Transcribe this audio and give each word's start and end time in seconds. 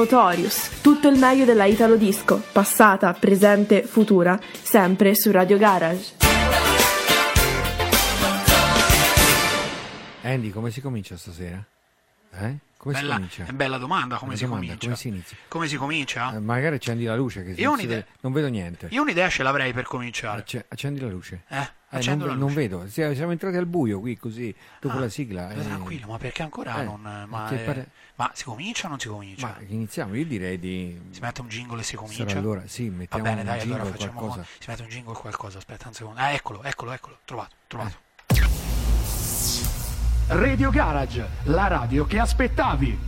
Notorious, 0.00 0.80
tutto 0.80 1.08
il 1.08 1.18
meglio 1.18 1.44
della 1.44 1.66
Italo 1.66 1.96
Disco, 1.96 2.42
passata, 2.52 3.12
presente, 3.12 3.82
futura, 3.82 4.40
sempre 4.40 5.14
su 5.14 5.30
Radio 5.30 5.58
Garage. 5.58 6.14
Andy, 10.22 10.48
come 10.48 10.70
si 10.70 10.80
comincia 10.80 11.18
stasera? 11.18 11.62
Eh? 12.32 12.69
Come 12.80 12.94
Bella- 12.94 13.08
si 13.08 13.14
comincia? 13.16 13.44
è 13.44 13.52
bella 13.52 13.76
domanda 13.76 14.16
come 14.16 14.36
si 14.36 14.44
domanda, 14.44 14.64
comincia. 14.64 14.84
Come 14.86 14.96
si 14.96 15.08
inizia? 15.08 15.36
Come 15.48 15.68
si 15.68 15.76
comincia? 15.76 16.34
Eh, 16.34 16.40
magari 16.40 16.76
accendi 16.76 17.04
la 17.04 17.14
luce, 17.14 17.44
che 17.44 17.50
Io 17.60 17.72
un'idea. 17.72 18.02
non 18.22 18.32
vedo 18.32 18.48
niente. 18.48 18.86
Io 18.90 19.02
un'idea 19.02 19.28
ce 19.28 19.42
l'avrei 19.42 19.74
per 19.74 19.84
cominciare. 19.84 20.40
Acce- 20.40 20.64
accendi 20.66 20.98
la 21.00 21.08
luce. 21.10 21.42
Eh, 21.48 21.58
Eh, 21.90 22.04
non, 22.06 22.18
la 22.20 22.26
non 22.28 22.38
luce. 22.38 22.54
vedo, 22.54 22.88
Siamo- 22.88 23.32
entrati 23.32 23.56
al 23.58 23.66
buio 23.66 24.00
qui 24.00 24.16
così, 24.16 24.54
dopo 24.80 24.96
Ah, 24.96 25.00
la 25.00 25.08
sigla. 25.10 25.50
eh. 25.50 25.60
Tranquillo, 25.62 26.06
ma 26.06 26.16
perché 26.16 26.42
ancora 26.42 26.80
Eh, 26.80 26.84
non... 26.84 27.02
Ma, 27.28 27.44
pare- 27.50 27.90
ma 28.14 28.30
si 28.32 28.44
comincia 28.44 28.86
o 28.86 28.88
non 28.88 28.98
si 28.98 29.08
comincia? 29.08 29.46
Ma 29.46 29.56
iniziamo, 29.66 30.14
io 30.14 30.24
direi 30.24 30.58
di... 30.58 30.98
Si 31.10 31.20
mette 31.20 31.42
un 31.42 31.48
jingle 31.48 31.80
e 31.80 31.84
si 31.84 31.96
comincia? 31.96 32.26
Sarà 32.28 32.38
allora, 32.40 32.62
sì, 32.66 32.88
Va 32.88 32.96
mettiamo 32.96 33.24
bene, 33.24 33.40
un 33.40 33.46
dai, 33.46 33.60
allora 33.60 33.84
facciamo 33.84 34.20
qualcosa. 34.20 34.46
Si 34.58 34.70
mette 34.70 34.82
un 34.82 34.88
jingle 34.88 35.12
o 35.12 35.20
qualcosa, 35.20 35.58
aspetta 35.58 35.88
un 35.88 35.92
secondo. 35.94 36.18
Ah, 36.18 36.30
eccolo, 36.30 36.62
eccolo, 36.62 36.92
eccolo, 36.92 37.18
trovato, 37.26 37.54
trovato. 37.66 37.96
Radio 40.32 40.70
Garage, 40.70 41.26
la 41.44 41.66
radio 41.66 42.06
che 42.06 42.18
aspettavi. 42.18 42.98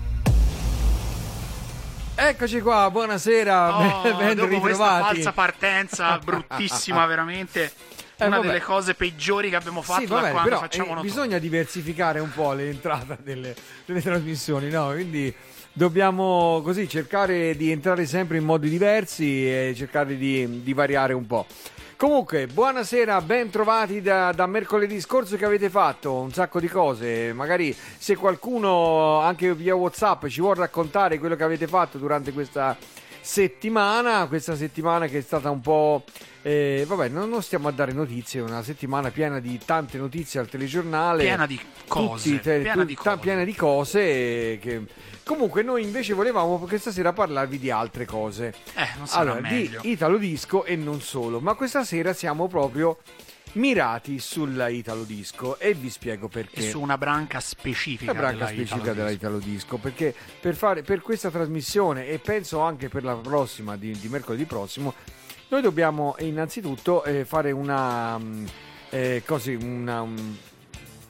Eccoci 2.15 2.61
qua, 2.61 2.91
buonasera, 2.91 3.77
Oh, 3.79 4.17
ben, 4.17 4.35
dopo 4.37 4.59
questa 4.59 4.69
ritrovati. 4.99 5.15
falsa 5.15 5.33
partenza 5.33 6.19
bruttissima, 6.19 7.07
veramente 7.07 7.73
Eh, 8.17 8.27
una 8.27 8.37
vabbè. 8.37 8.49
delle 8.49 8.61
cose 8.61 8.95
peggiori 8.95 9.51
che 9.51 9.57
abbiamo 9.57 9.83
fatto 9.83 10.01
Sì, 10.01 10.07
da 10.07 10.15
va 10.17 10.21
bene, 10.21 10.33
quando 10.33 10.49
però 10.51 10.61
facciamo 10.61 10.99
eh, 10.99 11.03
bisogna 11.03 11.39
diversificare 11.39 12.19
un 12.21 12.31
po' 12.33 12.53
l'entrata 12.53 13.17
delle, 13.23 13.55
delle 13.87 14.03
trasmissioni, 14.03 14.69
no? 14.69 14.89
Quindi 14.91 15.33
dobbiamo 15.73 16.61
così 16.63 16.89
cercare 16.89 17.57
di 17.57 17.71
entrare 17.71 18.05
sempre 18.05 18.37
in 18.39 18.45
modi 18.45 18.69
diversi 18.69 19.47
e 19.49 19.75
cercare 19.77 20.17
di, 20.17 20.63
di 20.63 20.73
variare 20.75 21.13
un 21.15 21.27
po'. 21.27 21.47
Comunque, 22.03 22.49
buonasera, 22.49 23.21
ben 23.21 23.49
trovati 23.49 24.03
da, 24.03 24.33
da 24.33 24.47
mercoledì 24.47 25.01
scorso 25.01 25.37
che 25.37 25.45
avete 25.45 25.71
fatto 25.71 26.15
un 26.15 26.33
sacco 26.33 26.59
di 26.59 26.67
cose. 26.67 27.33
Magari 27.33 27.73
se 27.97 28.17
qualcuno 28.17 29.21
anche 29.21 29.55
via 29.55 29.77
WhatsApp 29.77 30.27
ci 30.27 30.41
vuole 30.41 30.59
raccontare 30.59 31.21
quello 31.21 31.37
che 31.37 31.45
avete 31.45 31.69
fatto 31.69 31.99
durante 31.99 32.33
questa 32.33 32.77
settimana, 33.21 34.27
questa 34.27 34.57
settimana 34.57 35.07
che 35.07 35.19
è 35.19 35.21
stata 35.21 35.49
un 35.51 35.61
po'... 35.61 36.03
eh, 36.43 36.85
vabbè, 36.89 37.07
non, 37.07 37.29
non 37.29 37.41
stiamo 37.41 37.69
a 37.69 37.71
dare 37.71 37.93
notizie, 37.93 38.41
è 38.41 38.43
una 38.43 38.65
settimana 38.65 39.13
piena 39.13 39.39
di 39.39 39.61
tante 39.65 39.97
notizie 39.97 40.41
al 40.41 40.49
telegiornale. 40.49 41.23
Piena 41.23 41.47
di 41.47 41.61
cose, 41.87 42.31
Tutti, 42.31 42.41
te- 42.41 42.59
piena 42.63 42.83
tu- 42.83 42.85
di 42.85 42.95
ta- 42.97 43.03
cose. 43.11 43.19
piena 43.19 43.45
di 43.45 43.55
cose 43.55 44.01
eh, 44.01 44.59
che... 44.61 44.83
Comunque 45.25 45.63
noi 45.63 45.83
invece 45.85 46.15
volevamo 46.15 46.59
questa 46.59 46.91
sera 46.91 47.13
parlarvi 47.13 47.59
di 47.59 47.71
altre 47.71 48.05
cose. 48.07 48.55
Eh, 48.75 48.89
non 48.97 49.07
Allora, 49.11 49.41
meglio. 49.41 49.81
di 49.81 49.91
Italo 49.91 50.17
Disco 50.19 50.65
e 50.65 50.77
non 50.77 51.01
solo, 51.01 51.41
ma 51.41 51.55
questa 51.55 51.85
sera 51.85 52.13
siamo 52.13 52.49
proprio 52.49 52.99
mirati 53.55 54.19
sulla 54.19 54.69
Italo 54.69 55.05
Disco 55.05 55.59
e 55.59 55.75
vi 55.75 55.91
spiego 55.91 56.27
perché. 56.29 56.61
E 56.61 56.71
su 56.71 56.81
una 56.81 56.97
branca 56.99 57.39
specifica 57.39 58.13
La 58.13 58.19
branca 58.19 58.37
della 58.47 58.47
specifica 58.49 58.77
Italo 58.81 58.95
della 58.97 59.09
Disco. 59.11 59.21
Italo 59.27 59.39
Disco 59.39 59.77
perché 59.77 60.15
per, 60.41 60.55
fare, 60.55 60.83
per 60.83 61.03
questa 61.03 61.31
trasmissione 61.31 62.07
e 62.09 62.19
penso 62.19 62.61
anche 62.61 62.89
per 62.89 63.05
la 63.05 63.15
prossima 63.15 63.77
di, 63.77 63.97
di 63.99 64.09
mercoledì 64.09 64.45
prossimo 64.45 64.95
noi 65.49 65.61
dobbiamo 65.61 66.15
innanzitutto 66.21 67.05
eh, 67.05 67.27
fare 67.27 67.51
una 67.53 68.19
mm, 68.19 68.47
eh, 68.89 69.23
così 69.27 69.53
una 69.55 70.01
un- 70.01 70.37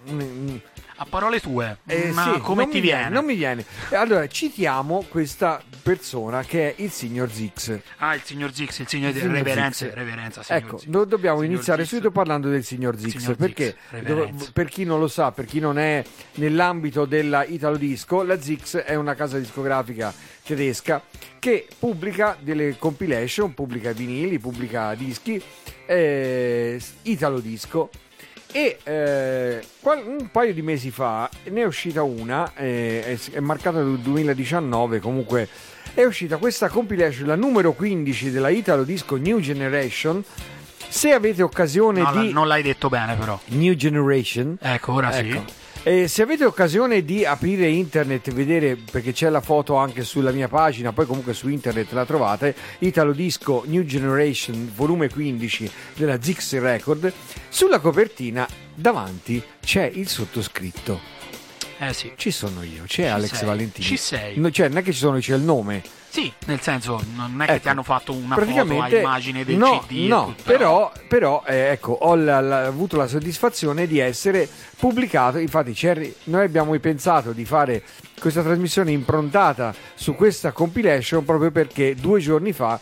un- 0.06 0.60
A 1.02 1.06
parole 1.08 1.40
tue, 1.40 1.78
eh, 1.86 2.10
una- 2.10 2.34
sì, 2.34 2.40
come 2.40 2.68
ti 2.68 2.74
mi 2.76 2.80
viene? 2.80 3.08
non 3.08 3.24
mi 3.24 3.34
viene 3.34 3.64
allora 3.90 4.24
citiamo 4.28 5.04
questa 5.08 5.60
persona 5.82 6.44
che 6.44 6.68
è 6.76 6.80
il 6.80 6.92
signor 6.92 7.28
Zix 7.28 7.76
Ah, 7.96 8.14
il 8.14 8.20
signor 8.22 8.54
Zix, 8.54 8.78
il 8.78 8.86
signor 8.86 9.10
Il 9.10 9.16
signor 9.18 9.32
reverenza, 9.34 9.84
Zix. 9.86 9.94
reverenza 9.94 10.42
Ecco, 10.46 10.78
Zix. 10.78 10.88
do- 10.88 11.04
dobbiamo 11.04 11.38
Signor 11.40 11.52
iniziare 11.54 11.82
Zix. 11.82 11.90
subito 11.90 12.12
parlando 12.12 12.48
del 12.50 12.62
signor 12.62 12.96
Zix, 12.96 13.16
Signor 13.16 13.36
Zix, 13.36 13.36
perché 13.36 13.76
do- 14.04 14.30
per 14.52 14.68
chi 14.68 14.84
non 14.84 15.00
lo 15.00 15.08
sa, 15.08 15.32
per 15.32 15.44
chi 15.46 15.58
non 15.58 15.76
è 15.76 16.04
nell'ambito 16.34 17.04
della 17.04 17.44
Italo 17.44 17.76
Disco, 17.76 18.22
la 18.22 18.40
Zix 18.40 18.76
è 18.76 18.94
una 18.94 19.14
casa 19.16 19.38
discografica 19.38 20.14
tedesca 20.44 21.02
che 21.40 21.66
pubblica 21.80 22.36
delle 22.38 22.76
compilation, 22.78 23.54
pubblica 23.54 23.90
vinili, 23.90 24.38
pubblica 24.38 24.94
dischi, 24.94 25.42
eh, 25.86 26.80
Italo 27.02 27.40
Disco. 27.40 27.90
E 28.54 28.78
eh, 28.82 29.64
un 29.82 30.28
paio 30.30 30.52
di 30.52 30.60
mesi 30.60 30.90
fa 30.90 31.28
ne 31.44 31.62
è 31.62 31.64
uscita 31.64 32.02
una, 32.02 32.52
eh, 32.54 33.02
è, 33.04 33.32
è 33.36 33.40
marcata 33.40 33.82
del 33.82 33.98
2019, 33.98 35.00
comunque 35.00 35.48
è 35.94 36.04
uscita 36.04 36.36
questa 36.36 36.68
compilation, 36.68 37.26
la 37.26 37.34
numero 37.34 37.72
15 37.72 38.30
della 38.30 38.50
Italo 38.50 38.84
Disco 38.84 39.16
New 39.16 39.40
Generation. 39.40 40.22
Se 40.88 41.12
avete 41.12 41.42
occasione 41.42 42.02
No, 42.02 42.12
la- 42.12 42.20
di 42.20 42.32
non 42.32 42.46
l'hai 42.46 42.62
detto 42.62 42.90
bene 42.90 43.14
però. 43.16 43.40
New 43.46 43.72
Generation, 43.72 44.58
Ecco, 44.60 44.92
ora 44.92 45.10
sì. 45.10 45.42
Eh, 45.84 46.06
se 46.06 46.22
avete 46.22 46.44
occasione 46.44 47.04
di 47.04 47.24
aprire 47.24 47.66
internet 47.66 48.28
e 48.28 48.30
vedere, 48.30 48.76
perché 48.76 49.12
c'è 49.12 49.28
la 49.28 49.40
foto 49.40 49.74
anche 49.74 50.04
sulla 50.04 50.30
mia 50.30 50.46
pagina, 50.46 50.92
poi 50.92 51.06
comunque 51.06 51.34
su 51.34 51.48
internet 51.48 51.90
la 51.90 52.06
trovate, 52.06 52.54
Italo 52.78 53.10
Disco 53.10 53.64
New 53.66 53.82
Generation, 53.82 54.70
volume 54.76 55.08
15 55.08 55.70
della 55.96 56.22
Zix 56.22 56.56
Record, 56.60 57.12
sulla 57.48 57.80
copertina 57.80 58.46
davanti 58.72 59.42
c'è 59.60 59.90
il 59.92 60.06
sottoscritto. 60.06 61.00
Eh 61.80 61.92
sì. 61.92 62.12
Ci 62.14 62.30
sono 62.30 62.62
io, 62.62 62.84
c'è 62.84 63.02
Ci 63.02 63.08
Alex 63.08 63.34
sei. 63.34 63.46
Valentini. 63.46 63.84
Ci 63.84 63.96
sei. 63.96 64.38
No, 64.38 64.52
cioè, 64.52 64.68
non 64.68 64.78
è 64.78 64.82
che 64.82 64.92
ci 64.92 64.98
sono, 64.98 65.18
c'è 65.18 65.34
il 65.34 65.42
nome. 65.42 65.82
Sì, 66.12 66.30
nel 66.44 66.60
senso, 66.60 67.00
non 67.14 67.40
è 67.40 67.46
che 67.46 67.52
Ecco, 67.52 67.62
ti 67.62 67.68
hanno 67.70 67.82
fatto 67.82 68.12
una 68.12 68.36
foto 68.36 68.58
a 68.82 68.88
immagine 68.98 69.44
del 69.46 69.56
no, 69.56 69.82
CD. 69.86 70.06
no, 70.08 70.26
tutto, 70.26 70.42
però, 70.44 70.92
però 71.08 71.42
eh, 71.46 71.70
ecco, 71.70 71.92
ho 71.92 72.14
la- 72.16 72.40
la- 72.42 72.66
avuto 72.66 72.98
la 72.98 73.06
soddisfazione 73.06 73.86
di 73.86 73.98
essere 73.98 74.46
pubblicato. 74.76 75.38
Infatti, 75.38 75.72
c'è- 75.72 76.12
noi 76.24 76.44
abbiamo 76.44 76.78
pensato 76.80 77.32
di 77.32 77.46
fare 77.46 77.82
questa 78.20 78.42
trasmissione 78.42 78.90
improntata 78.90 79.74
su 79.94 80.14
questa 80.14 80.52
compilation 80.52 81.24
proprio 81.24 81.50
perché 81.50 81.94
due 81.94 82.20
giorni 82.20 82.52
fa 82.52 82.78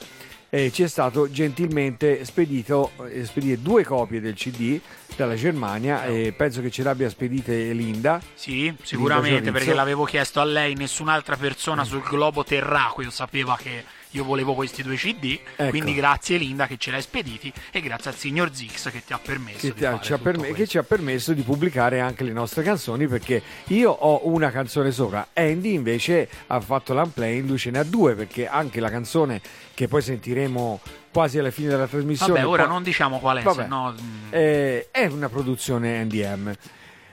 eh, 0.50 0.70
ci 0.72 0.82
è 0.82 0.88
stato 0.88 1.30
gentilmente 1.30 2.24
spedito 2.24 2.90
eh, 3.08 3.24
spedire 3.24 3.62
due 3.62 3.84
copie 3.84 4.20
del 4.20 4.34
CD 4.34 4.80
dalla 5.16 5.36
Germania 5.36 6.04
e 6.04 6.32
penso 6.36 6.60
che 6.60 6.70
ce 6.70 6.82
l'abbia 6.82 7.08
spedite 7.08 7.72
Linda. 7.72 8.20
Sì, 8.34 8.74
sicuramente, 8.82 9.28
Giornizio. 9.28 9.52
perché 9.52 9.74
l'avevo 9.74 10.04
chiesto 10.04 10.40
a 10.40 10.44
lei, 10.44 10.74
nessun'altra 10.74 11.36
persona 11.36 11.84
sul 11.84 12.02
globo 12.02 12.44
terracqueo 12.44 13.10
sapeva 13.10 13.56
che 13.60 13.84
io 14.12 14.24
volevo 14.24 14.54
questi 14.54 14.82
due 14.82 14.96
CD, 14.96 15.38
Ecco. 15.56 15.70
quindi 15.70 15.94
grazie 15.94 16.36
Linda 16.36 16.66
che 16.66 16.76
ce 16.78 16.90
l'hai 16.90 17.02
spediti 17.02 17.52
e 17.70 17.80
grazie 17.80 18.10
al 18.10 18.16
signor 18.16 18.54
Zix 18.54 18.90
che 18.90 19.02
ti 19.04 19.12
ha 19.12 19.18
permesso 19.22 19.58
che, 19.58 19.68
di 19.72 19.74
ti 19.74 19.84
ha- 19.84 20.00
ci 20.00 20.12
ha 20.12 20.18
perme- 20.18 20.52
che 20.52 20.66
ci 20.66 20.78
ha 20.78 20.82
permesso 20.82 21.32
di 21.32 21.42
pubblicare 21.42 22.00
anche 22.00 22.24
le 22.24 22.32
nostre 22.32 22.62
canzoni 22.62 23.06
perché 23.06 23.40
io 23.68 23.90
ho 23.90 24.26
una 24.28 24.50
canzone 24.50 24.90
sopra 24.90 25.28
Andy 25.32 25.74
invece 25.74 26.28
ha 26.48 26.60
fatto 26.60 26.92
l'unplay 26.94 27.40
lui 27.46 27.58
ce 27.58 27.70
ne 27.70 27.78
ha 27.78 27.84
due 27.84 28.14
perché 28.14 28.48
anche 28.48 28.80
la 28.80 28.90
canzone 28.90 29.40
che 29.74 29.86
poi 29.88 30.02
sentiremo 30.02 30.80
quasi 31.12 31.38
alla 31.38 31.50
fine 31.50 31.68
della 31.68 31.86
trasmissione 31.86 32.32
Vabbè, 32.34 32.46
ora 32.46 32.62
poi- 32.64 32.72
non 32.72 32.82
diciamo 32.82 33.18
qual 33.20 33.38
è, 33.38 33.42
Vabbè. 33.42 33.62
se 33.62 33.68
no... 33.68 33.94
mm, 34.00 34.26
eh, 34.30 34.88
è 34.90 35.06
una 35.06 35.28
produzione 35.28 36.02
NDM 36.04 36.52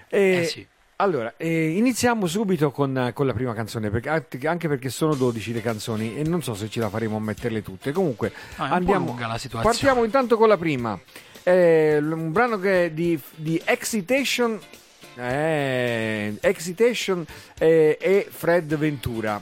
Eh, 0.10 0.38
eh 0.40 0.46
sì. 0.46 0.66
Allora, 0.98 1.34
eh, 1.38 1.70
iniziamo 1.78 2.26
subito 2.28 2.72
con, 2.72 3.12
con 3.14 3.26
la 3.28 3.34
prima 3.34 3.54
canzone, 3.54 3.90
perché, 3.90 4.10
anche- 4.10 4.48
anche 4.48 4.68
perché 4.68 4.90
sono 4.90 5.14
12 5.14 5.54
le 5.54 5.62
canzoni 5.62 6.18
e 6.18 6.24
non 6.24 6.42
so 6.42 6.54
se 6.56 6.70
ce 6.70 6.80
la 6.80 6.90
faremo 6.90 7.18
a 7.18 7.20
metterle 7.20 7.62
tutte. 7.62 7.92
Comunque, 7.92 8.32
No, 8.58 8.64
andiamo. 8.64 9.06
Partiamo 9.62 10.04
intanto 10.04 10.38
con 10.38 10.48
la 10.48 10.58
prima. 10.58 11.00
Eh, 11.44 11.98
un 12.02 12.32
brano 12.32 12.60
che 12.60 12.86
è 12.86 12.92
di, 12.92 13.20
di 13.36 13.62
Excitation. 13.64 14.60
eh, 15.16 16.36
Excitation 16.42 17.26
eh, 17.58 17.98
e 18.02 18.28
Fred 18.30 18.76
Ventura. 18.76 19.42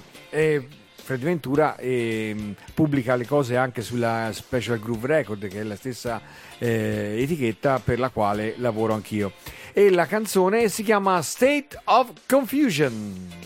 Fred 1.05 1.21
Ventura 1.21 1.77
ehm, 1.77 2.55
pubblica 2.73 3.15
le 3.15 3.27
cose 3.27 3.55
anche 3.57 3.81
sulla 3.81 4.31
Special 4.33 4.79
Groove 4.79 5.07
Record, 5.07 5.47
che 5.47 5.59
è 5.59 5.63
la 5.63 5.75
stessa 5.75 6.19
eh, 6.57 7.15
etichetta 7.19 7.79
per 7.79 7.99
la 7.99 8.09
quale 8.09 8.55
lavoro 8.57 8.93
anch'io. 8.93 9.31
E 9.77 9.89
la 9.89 10.05
canzone 10.05 10.69
si 10.69 10.83
chiama 10.83 11.21
State 11.21 11.77
of 11.83 12.13
Confusion. 12.27 13.44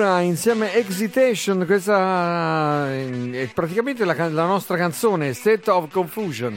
Ventura 0.00 0.20
insieme 0.22 0.72
a 0.72 0.76
Exitation, 0.76 1.66
questa 1.66 2.90
è 2.90 3.50
praticamente 3.52 4.06
la, 4.06 4.14
la 4.30 4.46
nostra 4.46 4.78
canzone 4.78 5.34
State 5.34 5.70
of 5.70 5.90
Confusion. 5.92 6.54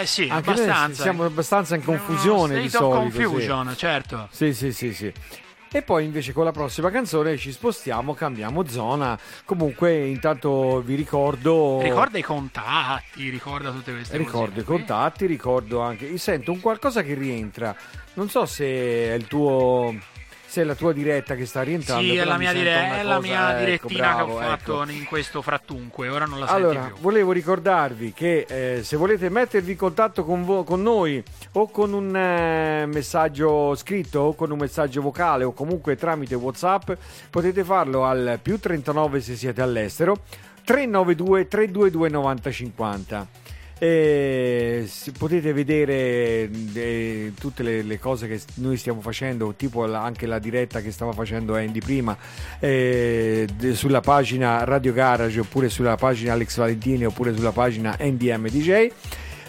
Eh 0.00 0.06
sì, 0.06 0.28
Anche 0.30 0.50
abbastanza. 0.50 1.02
siamo 1.02 1.24
abbastanza 1.24 1.74
in 1.74 1.82
confusione 1.82 2.54
No, 2.54 2.60
di 2.62 2.68
state 2.68 2.84
of 2.84 2.92
solito. 2.94 3.16
sì. 3.16 3.22
confusion, 3.24 3.74
certo. 3.76 4.28
Sì, 4.30 4.54
sì, 4.54 4.72
sì, 4.72 4.94
sì. 4.94 5.12
E 5.72 5.82
poi 5.82 6.04
invece 6.04 6.32
con 6.32 6.44
la 6.44 6.52
prossima 6.52 6.90
canzone 6.90 7.36
ci 7.36 7.50
spostiamo, 7.50 8.14
cambiamo 8.14 8.64
zona. 8.68 9.18
Comunque 9.44 10.06
intanto 10.06 10.80
vi 10.80 10.94
ricordo... 10.94 11.80
Ricorda 11.82 12.18
i 12.18 12.22
contatti, 12.22 13.28
ricorda 13.30 13.70
tutte 13.72 13.92
queste 13.92 14.16
Ricordo 14.16 14.50
cose. 14.50 14.60
i 14.60 14.64
contatti, 14.64 15.26
ricordo 15.26 15.80
anche... 15.80 16.16
Sento 16.18 16.52
un 16.52 16.60
qualcosa 16.60 17.02
che 17.02 17.14
rientra. 17.14 17.74
Non 18.14 18.28
so 18.30 18.46
se 18.46 18.64
è 18.64 19.12
il 19.14 19.26
tuo... 19.26 19.92
Se 20.56 20.62
è 20.62 20.64
la 20.64 20.74
tua 20.74 20.94
diretta 20.94 21.34
che 21.34 21.44
sta 21.44 21.60
rientrando. 21.60 22.02
Sì, 22.02 22.16
è 22.16 22.24
la 22.24 22.32
mi 22.32 22.38
mia, 22.38 22.52
sento 22.52 22.62
dire- 22.64 22.98
è 22.98 23.02
la 23.02 23.20
mia 23.20 23.50
ecco, 23.50 23.58
direttina 23.58 24.14
bravo, 24.14 24.24
che 24.24 24.32
ho 24.32 24.48
fatto 24.48 24.82
ecco. 24.84 24.90
in 24.90 25.04
questo 25.04 25.42
frattunque. 25.42 26.08
Ora 26.08 26.24
non 26.24 26.38
la 26.38 26.46
senti 26.46 26.62
Allora, 26.62 26.80
più. 26.86 26.94
volevo 27.00 27.32
ricordarvi 27.32 28.14
che 28.14 28.46
eh, 28.48 28.82
se 28.82 28.96
volete 28.96 29.28
mettervi 29.28 29.72
in 29.72 29.76
contatto 29.76 30.24
con, 30.24 30.46
vo- 30.46 30.64
con 30.64 30.80
noi 30.80 31.22
o 31.52 31.68
con 31.68 31.92
un 31.92 32.16
eh, 32.16 32.86
messaggio 32.86 33.74
scritto 33.74 34.20
o 34.20 34.34
con 34.34 34.50
un 34.50 34.56
messaggio 34.56 35.02
vocale 35.02 35.44
o 35.44 35.52
comunque 35.52 35.94
tramite 35.94 36.34
WhatsApp, 36.36 36.90
potete 37.28 37.62
farlo 37.62 38.06
al 38.06 38.38
più 38.40 38.58
39 38.58 39.20
se 39.20 39.36
siete 39.36 39.60
all'estero 39.60 40.20
392 40.64 41.48
322 41.48 42.08
9050. 42.08 43.26
E 43.78 44.88
potete 45.18 45.52
vedere 45.52 46.48
eh, 46.74 47.32
tutte 47.38 47.62
le, 47.62 47.82
le 47.82 47.98
cose 47.98 48.26
che 48.26 48.40
noi 48.54 48.78
stiamo 48.78 49.02
facendo, 49.02 49.52
tipo 49.54 49.84
la- 49.84 50.02
anche 50.02 50.26
la 50.26 50.38
diretta 50.38 50.80
che 50.80 50.90
stava 50.90 51.12
facendo 51.12 51.54
Andy 51.56 51.80
prima, 51.80 52.16
eh, 52.58 53.46
de- 53.54 53.74
sulla 53.74 54.00
pagina 54.00 54.64
Radio 54.64 54.92
Garage 54.94 55.40
oppure 55.40 55.68
sulla 55.68 55.96
pagina 55.96 56.32
Alex 56.32 56.56
Valentini 56.56 57.04
oppure 57.04 57.34
sulla 57.34 57.52
pagina 57.52 57.94
NDM 58.00 58.48
DJ. 58.48 58.88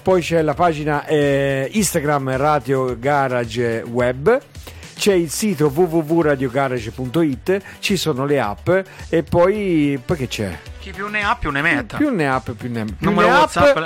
Poi 0.04 0.22
c'è 0.22 0.42
la 0.42 0.54
pagina 0.54 1.06
eh, 1.06 1.70
Instagram 1.72 2.36
Radio 2.36 2.98
Garage 3.00 3.84
Web. 3.88 4.42
C'è 4.98 5.14
il 5.14 5.30
sito 5.30 5.68
www.radiogarage.it, 5.68 7.62
ci 7.80 7.96
sono 7.98 8.26
le 8.26 8.40
app 8.40 8.68
e 9.10 9.22
poi, 9.24 10.02
poi 10.04 10.18
che 10.18 10.28
c'è? 10.28 10.58
Chi 10.80 10.92
più 10.92 11.08
ne 11.08 11.22
ha 11.24 11.36
più 11.40 11.52
ne 11.52 11.62
metta. 11.62 11.98
Più 11.98 12.10
ne 12.10 12.28
ha, 12.28 12.40
più 12.42 12.56
ne, 12.70 12.84
più 12.86 12.96
Numero 13.00 13.28
ne 13.28 13.34
ha, 13.34 13.38
WhatsApp, 13.40 13.78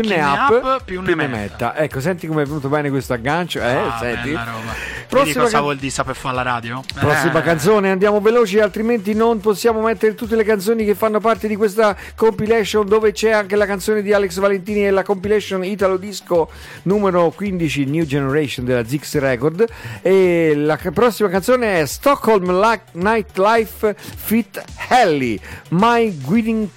più 0.00 0.08
ne 0.08 0.16
ne 0.16 0.22
ha, 0.22 0.46
ha, 0.46 0.80
più 0.84 1.00
ne 1.00 1.14
metta. 1.14 1.76
Ecco, 1.76 2.00
senti 2.00 2.26
come 2.26 2.42
è 2.42 2.46
venuto 2.46 2.68
bene 2.68 2.90
questo 2.90 3.12
aggancio. 3.12 3.60
Eh, 3.60 3.64
Ah, 3.74 3.98
senti. 4.00 4.28
bella 4.30 4.44
roba. 4.44 4.72
Prossima 5.08 5.42
cosa 5.42 5.52
can- 5.54 5.62
vuol 5.62 5.76
dire 5.76 5.90
saper 5.92 6.14
fare 6.16 6.34
la 6.34 6.42
radio? 6.42 6.82
Prossima 6.98 7.38
Eh. 7.38 7.42
canzone, 7.42 7.90
andiamo 7.90 8.20
veloci, 8.20 8.58
altrimenti 8.58 9.14
non 9.14 9.40
possiamo 9.40 9.80
mettere 9.80 10.14
tutte 10.14 10.34
le 10.36 10.42
canzoni 10.44 10.84
che 10.84 10.94
fanno 10.94 11.20
parte 11.20 11.46
di 11.48 11.54
questa 11.56 11.96
compilation 12.16 12.86
dove 12.86 13.12
c'è 13.12 13.30
anche 13.30 13.54
la 13.56 13.66
canzone 13.66 14.02
di 14.02 14.12
Alex 14.12 14.38
Valentini 14.38 14.86
e 14.86 14.90
la 14.90 15.04
compilation 15.04 15.64
Italo 15.64 15.96
Disco 15.96 16.50
numero 16.82 17.30
15 17.30 17.84
New 17.84 18.04
Generation 18.04 18.64
della 18.64 18.84
Zix 18.84 19.16
Record 19.18 19.64
e 20.02 20.54
la 20.56 20.78
prossima 20.92 21.28
canzone 21.28 21.80
è 21.80 21.86
Stockholm 21.86 22.50
Nightlife 22.92 23.94
Fit 23.96 24.62
Helly 24.88 25.38
My 25.70 26.16
Guiding 26.20 26.68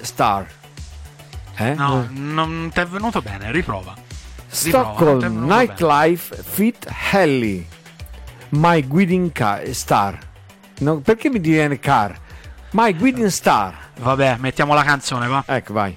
Star. 0.00 0.46
Eh? 1.70 1.74
No, 1.74 2.06
non 2.10 2.70
ti 2.72 2.80
è 2.80 2.86
venuto 2.86 3.20
bene, 3.22 3.50
riprova. 3.50 3.94
Riprova, 3.94 4.92
Stockholm 4.92 5.18
venuto 5.20 5.54
Nightlife 5.54 6.42
Fit 6.42 6.86
Helly 7.12 7.66
My 8.50 8.86
Guiding 8.86 9.32
Ca- 9.32 9.60
Star 9.72 10.18
No, 10.80 10.98
perché 10.98 11.30
mi 11.30 11.38
viene 11.38 11.78
car? 11.78 12.18
My 12.72 12.94
Guiding 12.94 13.28
Star 13.28 13.74
Vabbè, 13.98 14.36
mettiamo 14.38 14.74
la 14.74 14.82
canzone, 14.82 15.26
va. 15.26 15.42
ecco 15.46 15.72
vai 15.72 15.96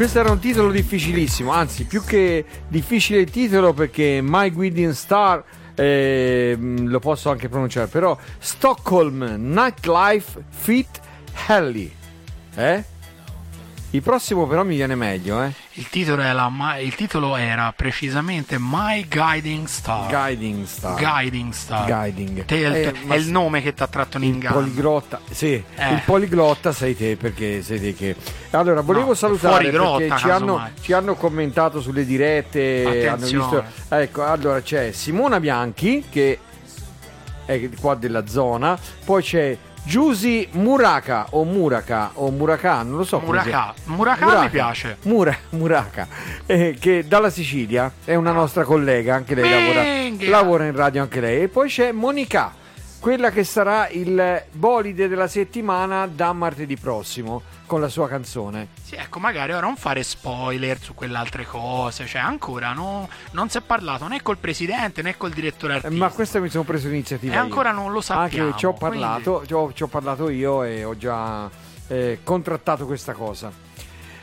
Questo 0.00 0.18
era 0.18 0.30
un 0.30 0.38
titolo 0.38 0.70
difficilissimo, 0.70 1.52
anzi 1.52 1.84
più 1.84 2.02
che 2.02 2.42
difficile 2.68 3.20
il 3.20 3.30
titolo 3.30 3.74
perché 3.74 4.20
My 4.22 4.50
Guiding 4.50 4.92
Star 4.92 5.44
eh, 5.74 6.56
lo 6.58 6.98
posso 7.00 7.28
anche 7.28 7.50
pronunciare, 7.50 7.86
però 7.86 8.16
Stockholm 8.38 9.22
Nightlife 9.36 10.42
Fit 10.48 11.00
Helly. 11.46 11.94
Eh? 12.54 12.82
Il 13.90 14.00
prossimo 14.00 14.46
però 14.46 14.64
mi 14.64 14.76
viene 14.76 14.94
meglio, 14.94 15.42
eh? 15.42 15.52
Il 15.74 15.88
titolo, 15.88 16.20
la 16.20 16.78
il 16.80 16.94
titolo 16.96 17.36
era 17.36 17.72
precisamente 17.74 18.56
My 18.58 19.06
Guiding 19.08 19.66
Star. 19.66 20.08
Guiding 20.10 20.64
Star. 20.66 20.98
Guiding 20.98 21.52
Star. 21.52 21.86
Guiding. 21.86 22.44
Te- 22.44 22.62
è, 22.64 22.86
Eh, 22.88 22.94
è 23.06 23.14
il 23.14 23.30
nome 23.30 23.62
che 23.62 23.72
ti 23.72 23.80
ha 23.82 23.86
tratto 23.86 24.16
in 24.16 24.24
inganno. 24.24 24.56
poliglotta, 24.56 25.20
sì, 25.30 25.52
Eh. 25.76 25.92
il 25.92 26.02
poliglotta 26.04 26.72
sei 26.72 26.96
te 26.96 27.16
perché 27.16 27.62
sei 27.62 27.78
te 27.80 27.94
che. 27.94 28.16
Allora, 28.50 28.80
volevo 28.80 29.08
No, 29.08 29.14
salutare 29.14 29.70
grotta, 29.70 29.98
perché 29.98 30.18
ci 30.18 30.28
hanno, 30.30 30.70
ci 30.80 30.92
hanno 30.92 31.14
commentato 31.14 31.80
sulle 31.80 32.04
dirette. 32.04 32.82
Hanno 32.84 33.12
Attenzione. 33.14 33.62
visto, 33.68 33.94
ecco, 33.94 34.24
allora 34.24 34.60
c'è 34.60 34.90
Simona 34.90 35.38
Bianchi 35.38 36.04
che 36.10 36.38
è 37.44 37.68
qua 37.80 37.94
della 37.94 38.26
zona, 38.26 38.76
poi 39.04 39.22
c'è 39.22 39.56
Giusy 39.84 40.46
Muraka 40.52 41.26
o 41.30 41.44
Muraka 41.44 42.10
o 42.14 42.30
Muraka, 42.30 42.82
non 42.82 42.98
lo 42.98 43.04
so. 43.04 43.18
si- 43.18 43.24
Muraka. 43.26 43.74
Muraka 43.84 44.40
mi 44.42 44.48
piace. 44.50 44.96
Mura, 45.02 45.36
Muraka, 45.50 46.06
eh, 46.46 46.76
che 46.78 47.04
dalla 47.08 47.30
Sicilia 47.30 47.90
è 48.04 48.14
una 48.14 48.32
nostra 48.32 48.64
collega, 48.64 49.14
anche 49.14 49.34
lei 49.34 49.50
lavora, 49.50 49.82
lavora 50.30 50.64
in 50.66 50.76
radio 50.76 51.02
anche 51.02 51.20
lei. 51.20 51.42
E 51.42 51.48
poi 51.48 51.68
c'è 51.68 51.92
Monica, 51.92 52.52
quella 53.00 53.30
che 53.30 53.42
sarà 53.44 53.88
il 53.88 54.42
bolide 54.52 55.08
della 55.08 55.26
settimana 55.28 56.06
da 56.06 56.32
martedì 56.32 56.76
prossimo 56.76 57.42
con 57.70 57.80
la 57.80 57.88
sua 57.88 58.08
canzone. 58.08 58.66
Sì, 58.82 58.96
ecco, 58.96 59.20
magari 59.20 59.52
ora 59.52 59.64
non 59.64 59.76
fare 59.76 60.02
spoiler 60.02 60.76
su 60.80 60.92
quelle 60.92 61.16
altre 61.16 61.44
cose. 61.46 62.04
Cioè, 62.04 62.20
ancora 62.20 62.72
no- 62.72 63.08
non 63.30 63.48
si 63.48 63.58
è 63.58 63.60
parlato 63.60 64.08
né 64.08 64.22
col 64.22 64.38
presidente 64.38 65.02
né 65.02 65.16
col 65.16 65.30
direttore 65.30 65.74
Eh, 65.74 65.76
artistico. 65.76 66.04
Ma 66.04 66.10
questa 66.10 66.40
mi 66.40 66.48
sono 66.48 66.64
preso 66.64 66.88
l'iniziativa. 66.88 67.32
E 67.32 67.36
io. 67.36 67.42
ancora 67.42 67.70
non 67.70 67.92
lo 67.92 68.00
sappiamo. 68.00 68.46
Anche 68.48 68.58
ci 68.58 68.66
ho 68.66 68.72
quindi- 68.72 68.98
parlato, 68.98 69.46
ci 69.46 69.52
ho, 69.54 69.72
ci 69.72 69.84
ho 69.84 69.86
parlato 69.86 70.28
io 70.30 70.64
e 70.64 70.82
ho 70.82 70.96
già 70.96 71.48
eh, 71.86 72.18
contrattato 72.24 72.86
questa 72.86 73.12
cosa. 73.12 73.52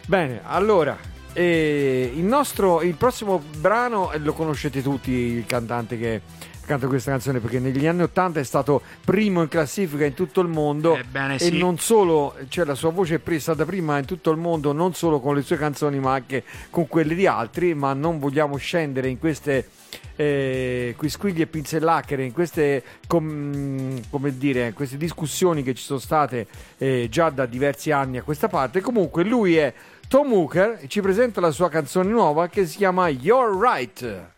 Bene, 0.06 0.42
allora, 0.44 0.98
eh, 1.32 2.12
il 2.14 2.24
nostro, 2.26 2.82
il 2.82 2.96
prossimo 2.96 3.40
brano 3.40 4.12
eh, 4.12 4.18
lo 4.20 4.34
conoscete 4.34 4.82
tutti, 4.82 5.12
il 5.12 5.46
cantante 5.46 5.98
che 5.98 6.22
canta 6.68 6.86
questa 6.88 7.12
canzone 7.12 7.40
perché 7.40 7.60
negli 7.60 7.88
anni 7.88 8.04
80 8.04 8.40
è 8.40 8.44
stato 8.44 8.82
primo 9.04 9.42
in 9.42 9.48
classifica 9.48 10.06
in 10.06 10.14
tutto 10.14 10.42
il 10.42 10.48
mondo 10.48 10.96
Ebbene 10.96 11.36
e 11.36 11.40
sì. 11.40 11.58
non 11.58 11.80
solo, 11.80 12.36
cioè 12.50 12.66
la 12.66 12.76
sua 12.76 12.92
voce 12.92 13.16
è 13.16 13.20
presa 13.20 13.54
da 13.56 13.66
prima 13.66 13.98
in 13.98 14.06
tutto 14.06 14.30
il 14.30 14.38
mondo 14.38 14.74
non 14.74 14.94
solo 14.94 15.20
con 15.20 15.34
le 15.34 15.42
sue 15.42 15.58
canzoni 15.58 16.00
ma 16.00 16.14
anche 16.14 16.44
con 16.70 16.88
quelle 16.88 17.16
di 17.16 17.26
altri, 17.26 17.74
ma 17.74 17.94
non 17.94 18.20
vogliamo 18.20 18.58
scendere 18.58 19.08
in 19.08 19.18
queste 19.18 19.70
eh, 20.18 20.94
quisquiglie 20.98 21.44
e 21.44 21.48
pinzellacchere, 21.48 22.24
in 22.24 22.34
queste, 22.34 22.84
com- 23.08 24.02
come 24.10 24.38
dire, 24.38 24.74
queste 24.74 24.98
discussioni 24.98 25.64
che 25.64 25.74
ci 25.74 25.84
sono 25.84 26.00
state 26.00 26.48
eh, 26.78 27.08
già 27.10 27.30
da 27.30 27.46
diversi 27.46 27.92
anni 27.92 28.18
a 28.18 28.24
questa 28.24 28.48
parte. 28.48 28.82
Comunque 28.82 29.24
lui 29.24 29.56
è 29.56 29.74
Tom 30.08 30.34
Hooker 30.34 30.80
e 30.82 30.88
ci 30.88 31.02
presenta 31.02 31.40
la 31.40 31.52
sua 31.52 31.70
canzone 31.70 32.10
nuova 32.10 32.48
che 32.48 32.66
si 32.66 32.78
chiama 32.78 33.08
You're 33.08 33.58
Right. 33.58 34.36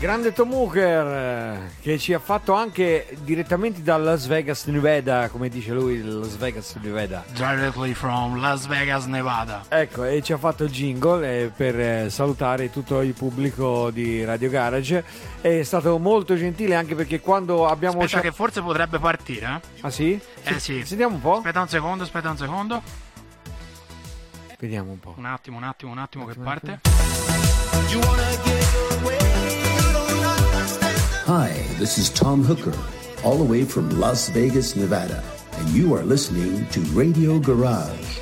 Grande, 0.00 0.32
Tom 0.32 0.52
Hooker 0.52 1.06
eh, 1.06 1.70
che 1.80 1.98
ci 1.98 2.14
ha 2.14 2.20
fatto 2.20 2.52
anche 2.52 3.16
direttamente 3.24 3.82
da 3.82 3.96
Las 3.96 4.26
Vegas, 4.26 4.64
Nevada, 4.66 5.28
come 5.28 5.48
dice 5.48 5.72
lui, 5.72 6.00
Las 6.04 6.36
Vegas, 6.36 6.76
Nevada. 6.80 7.24
Directly 7.32 7.94
from 7.94 8.40
Las 8.40 8.68
Vegas, 8.68 9.06
Nevada. 9.06 9.64
Ecco, 9.68 10.04
e 10.04 10.22
ci 10.22 10.32
ha 10.32 10.38
fatto 10.38 10.62
il 10.62 10.70
jingle 10.70 11.42
eh, 11.42 11.48
per 11.48 11.80
eh, 11.80 12.10
salutare 12.10 12.70
tutto 12.70 13.00
il 13.00 13.12
pubblico 13.12 13.90
di 13.90 14.24
Radio 14.24 14.48
Garage. 14.48 15.04
È 15.40 15.64
stato 15.64 15.98
molto 15.98 16.36
gentile 16.36 16.76
anche 16.76 16.94
perché 16.94 17.18
quando 17.18 17.66
abbiamo... 17.66 17.96
Aspetta 17.96 18.18
scia- 18.18 18.20
che 18.20 18.32
forse 18.32 18.62
potrebbe 18.62 19.00
partire? 19.00 19.60
Ah 19.80 19.90
sì? 19.90 20.16
Eh 20.44 20.60
sì. 20.60 20.84
Sentiamo 20.84 21.16
un 21.16 21.20
po'. 21.20 21.38
Aspetta 21.38 21.60
un 21.60 21.68
secondo, 21.68 22.04
aspetta 22.04 22.30
un 22.30 22.36
secondo. 22.36 22.82
Vediamo 24.60 24.92
un 24.92 25.00
po'. 25.00 25.14
Un 25.16 25.24
attimo, 25.24 25.56
un 25.56 25.64
attimo, 25.64 25.90
un 25.90 25.98
attimo 25.98 26.24
che 26.24 26.34
parte. 26.34 26.80
You 27.88 28.00
wanna 28.00 28.36
get 28.44 28.66
your 29.02 29.37
Hi, 31.28 31.50
this 31.78 31.98
is 31.98 32.08
Tom 32.08 32.42
Hooker, 32.42 32.72
all 33.22 33.36
the 33.36 33.44
way 33.44 33.62
from 33.62 34.00
Las 34.00 34.30
Vegas, 34.30 34.74
Nevada, 34.74 35.22
and 35.58 35.68
you 35.70 35.94
are 35.94 36.02
listening 36.02 36.66
to 36.70 36.80
Radio 36.98 37.38
Garage. 37.38 38.20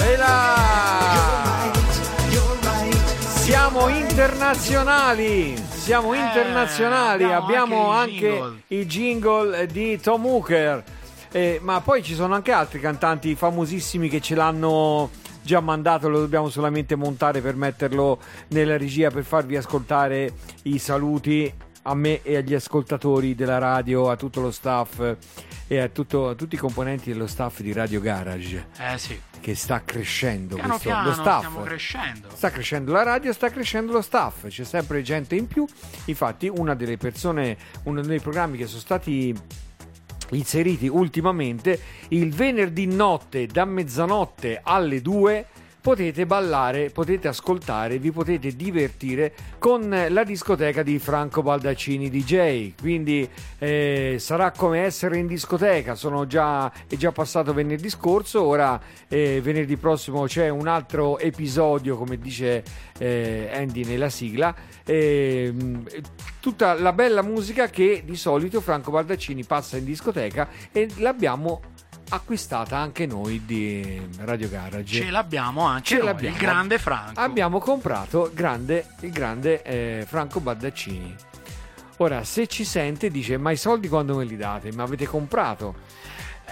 E 0.00 0.16
là! 0.16 1.72
You're 2.30 2.56
right. 2.62 2.94
Siamo 3.42 3.88
internazionali! 3.88 5.56
Siamo 5.68 6.14
Eh, 6.14 6.18
internazionali! 6.18 7.24
abbiamo 7.24 7.44
Abbiamo 7.44 7.88
anche 7.90 8.38
anche, 8.38 8.62
il 8.68 8.78
il 8.80 8.86
jingle 8.86 9.66
di 9.66 9.98
Tom 9.98 10.26
Hooker. 10.26 10.84
Eh, 11.32 11.58
ma 11.60 11.80
poi 11.80 12.04
ci 12.04 12.14
sono 12.14 12.34
anche 12.34 12.52
altri 12.52 12.78
cantanti 12.78 13.34
famosissimi 13.34 14.08
che 14.08 14.20
ce 14.20 14.36
l'hanno 14.36 15.10
già 15.42 15.58
mandato, 15.60 16.08
lo 16.08 16.20
dobbiamo 16.20 16.48
solamente 16.50 16.94
montare 16.94 17.40
per 17.40 17.56
metterlo 17.56 18.20
nella 18.48 18.76
regia 18.76 19.10
per 19.10 19.24
farvi 19.24 19.56
ascoltare 19.56 20.32
i 20.62 20.78
saluti 20.78 21.52
a 21.88 21.94
me 21.94 22.20
e 22.22 22.36
agli 22.36 22.52
ascoltatori 22.54 23.34
della 23.34 23.58
radio, 23.58 24.10
a 24.10 24.16
tutto 24.16 24.40
lo 24.40 24.50
staff 24.50 25.14
e 25.68 25.78
a, 25.80 25.88
tutto- 25.88 26.28
a 26.30 26.34
tutti 26.34 26.56
i 26.56 26.58
componenti 26.58 27.12
dello 27.12 27.26
staff 27.28 27.60
di 27.60 27.72
Radio 27.72 28.00
Garage 28.00 28.68
Eh 28.78 28.98
sì. 28.98 29.20
che 29.40 29.54
sta 29.54 29.82
crescendo 29.84 30.54
Piano 30.56 30.70
questo, 30.70 30.88
piano 30.88 31.06
lo 31.08 31.12
staff. 31.14 31.38
stiamo 31.38 31.62
crescendo. 31.62 32.28
Sta 32.34 32.50
crescendo 32.50 32.92
la 32.92 33.02
radio, 33.04 33.32
sta 33.32 33.50
crescendo 33.50 33.92
lo 33.92 34.02
staff, 34.02 34.46
c'è 34.48 34.64
sempre 34.64 35.02
gente 35.02 35.34
in 35.36 35.46
più. 35.46 35.64
Infatti, 36.06 36.48
una 36.52 36.74
delle 36.74 36.96
persone, 36.96 37.56
uno 37.84 38.00
dei 38.02 38.20
programmi 38.20 38.56
che 38.58 38.66
sono 38.66 38.80
stati 38.80 39.34
inseriti 40.30 40.88
ultimamente, 40.88 41.80
il 42.08 42.32
venerdì 42.34 42.86
notte 42.86 43.46
da 43.46 43.64
mezzanotte 43.64 44.60
alle 44.62 45.00
2 45.00 45.46
potete 45.86 46.26
ballare, 46.26 46.90
potete 46.90 47.28
ascoltare, 47.28 48.00
vi 48.00 48.10
potete 48.10 48.56
divertire 48.56 49.32
con 49.60 49.88
la 49.88 50.24
discoteca 50.24 50.82
di 50.82 50.98
Franco 50.98 51.42
Baldaccini 51.42 52.10
DJ. 52.10 52.72
Quindi 52.80 53.30
eh, 53.58 54.16
sarà 54.18 54.50
come 54.50 54.80
essere 54.80 55.18
in 55.18 55.28
discoteca. 55.28 55.94
Già, 56.26 56.72
è 56.88 56.96
già 56.96 57.12
passato 57.12 57.54
venerdì 57.54 57.88
scorso, 57.88 58.42
ora 58.42 58.80
eh, 59.06 59.40
venerdì 59.40 59.76
prossimo 59.76 60.24
c'è 60.24 60.48
un 60.48 60.66
altro 60.66 61.20
episodio, 61.20 61.96
come 61.96 62.18
dice 62.18 62.64
eh, 62.98 63.48
Andy 63.52 63.84
nella 63.84 64.08
sigla. 64.08 64.52
Ehm, 64.84 65.84
tutta 66.40 66.74
la 66.74 66.92
bella 66.92 67.22
musica 67.22 67.68
che 67.68 68.02
di 68.04 68.16
solito 68.16 68.60
Franco 68.60 68.90
Baldaccini 68.90 69.44
passa 69.44 69.76
in 69.76 69.84
discoteca 69.84 70.48
e 70.72 70.88
l'abbiamo 70.96 71.74
acquistata 72.10 72.76
anche 72.78 73.06
noi 73.06 73.42
di 73.44 74.00
Radio 74.18 74.48
Garage. 74.48 75.02
Ce 75.02 75.10
l'abbiamo 75.10 75.62
anche 75.62 75.84
Ce 75.86 75.96
noi, 75.96 76.04
l'abbiamo. 76.06 76.34
il 76.36 76.40
grande 76.42 76.78
Franco. 76.78 77.20
Abbiamo 77.20 77.58
comprato 77.58 78.30
grande- 78.32 78.86
il 79.00 79.10
grande 79.10 79.62
eh, 79.62 80.04
Franco 80.06 80.40
Baldaccini. 80.40 81.14
Ora, 81.98 82.24
se 82.24 82.46
ci 82.46 82.64
sente, 82.64 83.10
dice: 83.10 83.38
Ma 83.38 83.50
i 83.52 83.56
soldi 83.56 83.88
quando 83.88 84.16
me 84.16 84.24
li 84.24 84.36
date? 84.36 84.70
Ma 84.72 84.82
avete 84.82 85.06
comprato? 85.06 85.74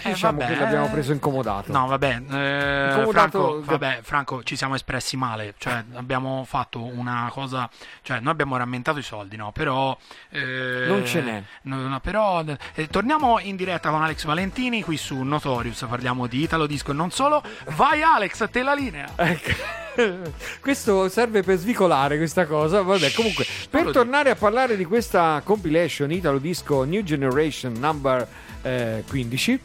Eh, 0.02 0.12
diciamo 0.12 0.38
vabbè, 0.38 0.52
che 0.52 0.58
l'abbiamo 0.60 0.86
eh. 0.86 0.90
preso 0.90 1.12
incomodato. 1.12 1.72
No, 1.72 1.86
vabbè, 1.86 2.08
eh, 2.30 2.86
Incomodato- 2.90 3.12
Franco, 3.12 3.62
vabbè, 3.64 3.98
Franco, 4.02 4.42
ci 4.42 4.56
siamo 4.56 4.74
espressi 4.74 5.16
male, 5.16 5.54
cioè 5.58 5.84
abbiamo 5.94 6.44
fatto 6.46 6.82
una 6.84 7.28
cosa, 7.32 7.68
cioè 8.02 8.20
noi 8.20 8.32
abbiamo 8.32 8.56
rammentato 8.56 8.98
i 8.98 9.02
soldi, 9.02 9.36
no? 9.36 9.52
Però 9.52 9.96
eh, 10.30 10.84
Non 10.88 11.06
ce 11.06 11.20
n'è. 11.22 11.42
no, 11.62 11.76
no, 11.88 12.00
però 12.00 12.42
eh, 12.74 12.88
torniamo 12.88 13.38
in 13.40 13.56
diretta 13.56 13.90
con 13.90 14.02
Alex 14.02 14.24
Valentini 14.24 14.82
qui 14.82 14.96
su 14.96 15.22
Notorious, 15.22 15.86
parliamo 15.88 16.26
di 16.26 16.42
Italo 16.42 16.66
Disco 16.66 16.90
e 16.90 16.94
non 16.94 17.10
solo. 17.10 17.42
Vai 17.76 18.02
Alex, 18.02 18.48
te 18.50 18.62
la 18.62 18.74
linea. 18.74 19.08
Ecco. 19.16 19.82
Questo 20.60 21.08
serve 21.08 21.42
per 21.42 21.56
svicolare 21.56 22.16
questa 22.16 22.46
cosa. 22.46 22.82
Vabbè, 22.82 23.12
comunque, 23.12 23.46
per 23.70 23.90
tornare 23.92 24.30
a 24.30 24.34
parlare 24.34 24.76
di 24.76 24.84
questa 24.84 25.40
compilation 25.44 26.10
Italo 26.10 26.38
Disco 26.38 26.82
New 26.84 27.02
Generation 27.02 27.74
number 27.78 28.26
eh, 28.64 29.04
15, 29.08 29.60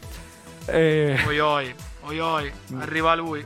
eh, 0.66 1.22
Oi 1.26 1.38
oi, 1.40 1.74
oi 2.02 2.18
oi, 2.20 2.52
arriva 2.78 3.14
lui. 3.16 3.44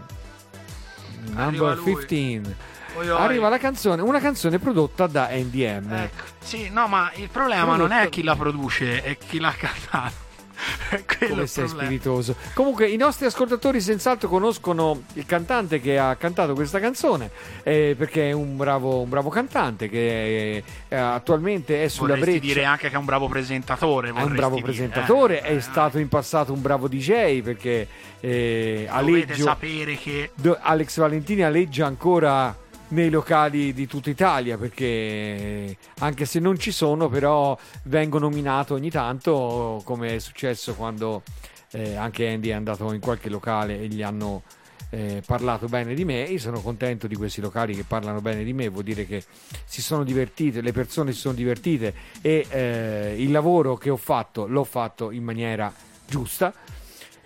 number 1.31 1.77
lui. 1.77 1.93
15, 1.95 2.55
Oi, 2.97 3.09
oi. 3.09 3.21
arriva 3.21 3.49
la 3.49 3.59
canzone, 3.59 4.03
una 4.03 4.21
canzone 4.21 4.59
prodotta 4.59 5.07
da 5.07 5.29
NDM. 5.31 5.93
Ecco. 5.93 6.23
Sì, 6.41 6.69
no, 6.71 6.87
ma 6.87 7.11
il 7.17 7.29
problema 7.31 7.77
non 7.77 7.93
è 7.93 8.09
chi 8.09 8.23
la 8.23 8.37
produce, 8.37 9.03
è 9.03 9.17
chi 9.17 9.39
l'ha 9.41 9.55
cantato. 9.57 10.23
È 10.91 11.05
quello 11.05 11.35
Come 11.35 11.47
sei 11.47 11.69
spiritoso. 11.69 12.37
Comunque, 12.55 12.89
i 12.89 12.97
nostri 12.97 13.27
ascoltatori 13.27 13.81
senz'altro 13.81 14.29
conoscono 14.29 15.03
il 15.15 15.27
cantante 15.27 15.81
che 15.81 15.99
ha 15.99 16.15
cantato 16.17 16.55
questa 16.55 16.81
canzone, 16.81 17.31
eh, 17.63 17.95
perché 17.97 18.31
è 18.31 18.33
un 18.33 18.57
bravo, 18.57 19.01
un 19.01 19.09
bravo 19.09 19.29
cantante 19.29 19.89
che 19.89 20.63
eh, 20.89 20.97
attualmente 20.97 21.83
è 21.83 21.89
sulla 21.89 22.15
Vorresti 22.15 22.39
breccia. 22.39 22.47
dire 22.47 22.65
anche 22.65 22.89
che 22.89 22.95
è 22.95 22.99
un 22.99 23.05
bravo 23.05 23.29
presentatore. 23.29 24.09
È 24.09 24.11
un 24.13 24.35
bravo 24.35 24.57
dire, 24.57 24.67
presentatore, 24.67 25.43
eh. 25.43 25.57
è 25.57 25.61
stato 25.61 25.99
in 25.99 26.09
passato 26.09 26.53
un 26.53 26.61
bravo 26.61 26.89
DJ 26.89 27.43
perché 27.43 27.89
eh, 28.21 28.89
Dovete 28.89 29.33
Aleggio, 29.33 29.43
sapere 29.43 29.97
che 29.97 30.31
Alex 30.61 30.99
Valentini 30.99 31.43
aleggia 31.43 31.87
ancora 31.87 32.57
nei 32.95 33.11
locali 33.11 33.75
di 33.75 33.87
tutta 33.87 34.09
Italia 34.09 34.57
perché 34.57 35.77
anche 35.99 36.25
se 36.25 36.39
non 36.39 36.59
ci 36.59 36.71
sono 36.71 37.09
però 37.09 37.59
vengo 37.85 38.19
nominato 38.19 38.75
ogni 38.75 38.91
tanto 38.91 39.83
come 39.85 40.15
è 40.15 40.19
successo 40.21 40.75
quando 40.75 41.23
eh, 41.73 41.97
anche 41.97 42.29
Andy 42.29 42.51
è 42.51 42.53
andato 42.53 42.93
in 42.93 43.01
qualche 43.01 43.29
locale 43.29 43.81
e 43.81 43.89
gli 43.89 44.01
hanno 44.01 44.43
eh, 44.91 45.23
parlato 45.27 45.67
bene 45.67 45.93
di 45.95 46.05
me. 46.05 46.23
Io 46.23 46.39
sono 46.39 46.61
contento 46.61 47.09
di 47.09 47.17
questi 47.17 47.41
locali 47.41 47.75
che 47.75 47.83
parlano 47.83 48.21
bene 48.21 48.45
di 48.45 48.53
me 48.53 48.69
vuol 48.69 48.85
dire 48.85 49.07
che 49.07 49.25
si 49.65 49.83
sono 49.83 50.05
divertite 50.05 50.61
le 50.61 50.71
persone 50.71 51.13
si 51.13 51.19
sono 51.19 51.35
divertite 51.35 51.93
e 52.21 52.47
eh, 52.49 53.15
il 53.19 53.33
lavoro 53.33 53.77
che 53.77 53.91
ho 53.91 53.97
fatto 53.97 54.47
l'ho 54.47 54.65
fatto 54.65 55.11
in 55.11 55.25
maniera 55.25 55.73
giusta. 56.07 56.55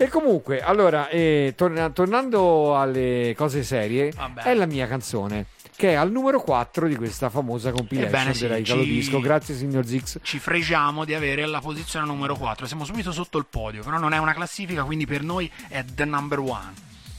E 0.00 0.06
comunque, 0.06 0.62
allora, 0.62 1.08
eh, 1.08 1.54
torna- 1.56 1.90
tornando 1.90 2.78
alle 2.78 3.34
cose 3.36 3.64
serie, 3.64 4.12
Vabbè. 4.12 4.42
è 4.42 4.54
la 4.54 4.64
mia 4.66 4.86
canzone, 4.86 5.46
che 5.78 5.90
è 5.90 5.94
al 5.94 6.10
numero 6.10 6.40
4 6.40 6.88
di 6.88 6.96
questa 6.96 7.30
famosa 7.30 7.70
compilation 7.70 8.12
Ebbene 8.12 8.34
sì, 8.34 8.42
della 8.42 8.56
Italo 8.56 8.82
ci- 8.82 8.88
Disco. 8.90 9.20
Grazie, 9.20 9.54
signor 9.54 9.86
Zix. 9.86 10.18
ci 10.22 10.40
fregiamo 10.40 11.04
di 11.04 11.14
avere 11.14 11.46
la 11.46 11.60
posizione 11.60 12.04
numero 12.04 12.34
4. 12.34 12.66
Siamo 12.66 12.84
subito 12.84 13.12
sotto 13.12 13.38
il 13.38 13.46
podio, 13.48 13.84
però 13.84 13.96
non 13.96 14.12
è 14.12 14.18
una 14.18 14.34
classifica, 14.34 14.82
quindi 14.82 15.06
per 15.06 15.22
noi 15.22 15.48
è 15.68 15.84
the 15.94 16.04
number 16.04 16.40
one. 16.40 16.72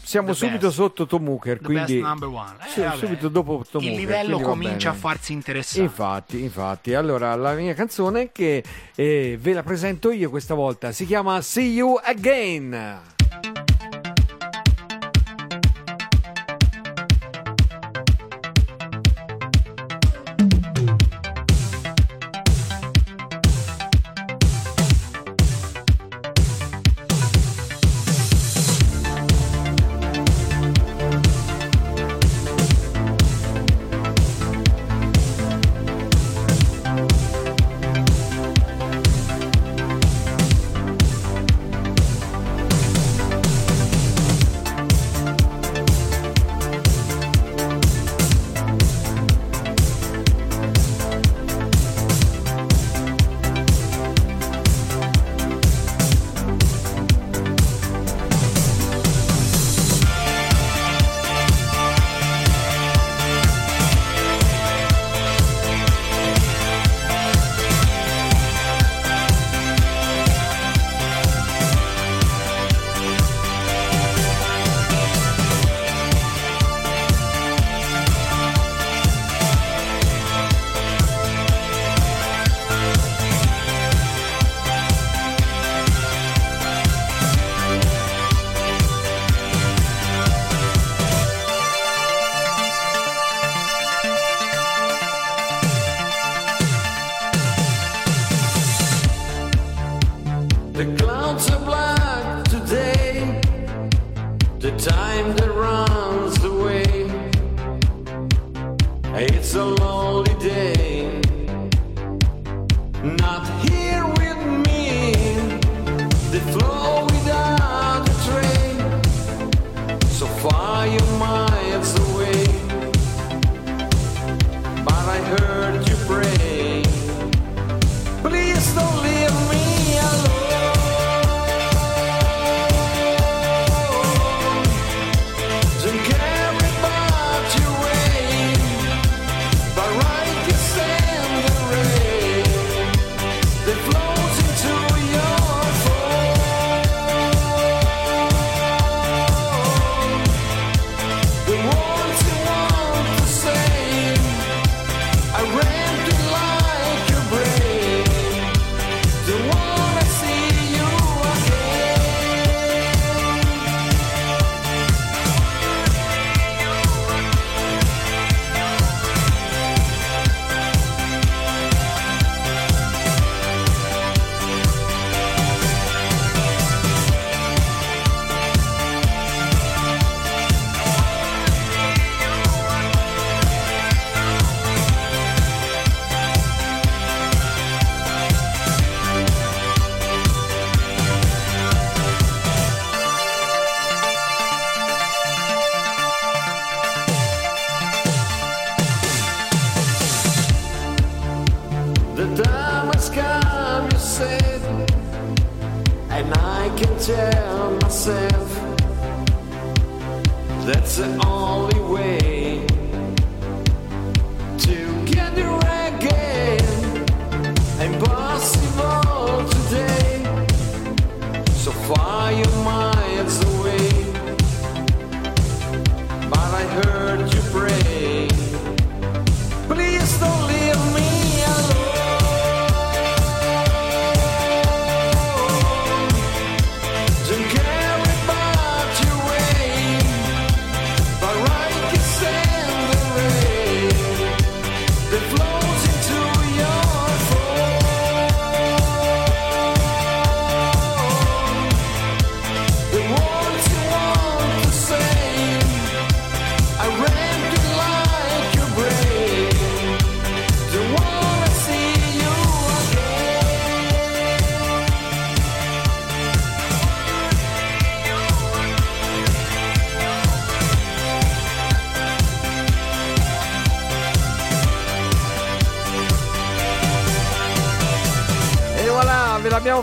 Siamo 0.04 0.30
The 0.30 0.34
subito 0.34 0.66
best. 0.68 0.76
sotto 0.78 1.06
Tom 1.06 1.30
Hooker, 1.30 1.62
quindi 1.62 2.00
best 2.00 2.06
number 2.06 2.28
one. 2.28 2.56
Eh, 2.76 2.98
subito 2.98 3.30
dopo 3.30 3.64
Tom 3.70 3.82
Il 3.82 3.92
Hooker, 3.92 4.00
livello 4.02 4.40
comincia 4.42 4.90
a 4.90 4.94
farsi 4.94 5.32
interessante. 5.32 5.82
Infatti, 5.82 6.42
infatti. 6.42 6.94
Allora, 6.96 7.34
la 7.36 7.54
mia 7.54 7.74
canzone 7.74 8.32
che 8.34 8.62
eh, 8.96 9.38
ve 9.40 9.54
la 9.54 9.64
presento 9.64 10.12
io 10.12 10.30
questa 10.30 10.54
volta 10.54 10.92
si 10.92 11.06
chiama 11.06 11.40
See 11.42 11.70
You 11.70 11.98
Again. 12.04 13.18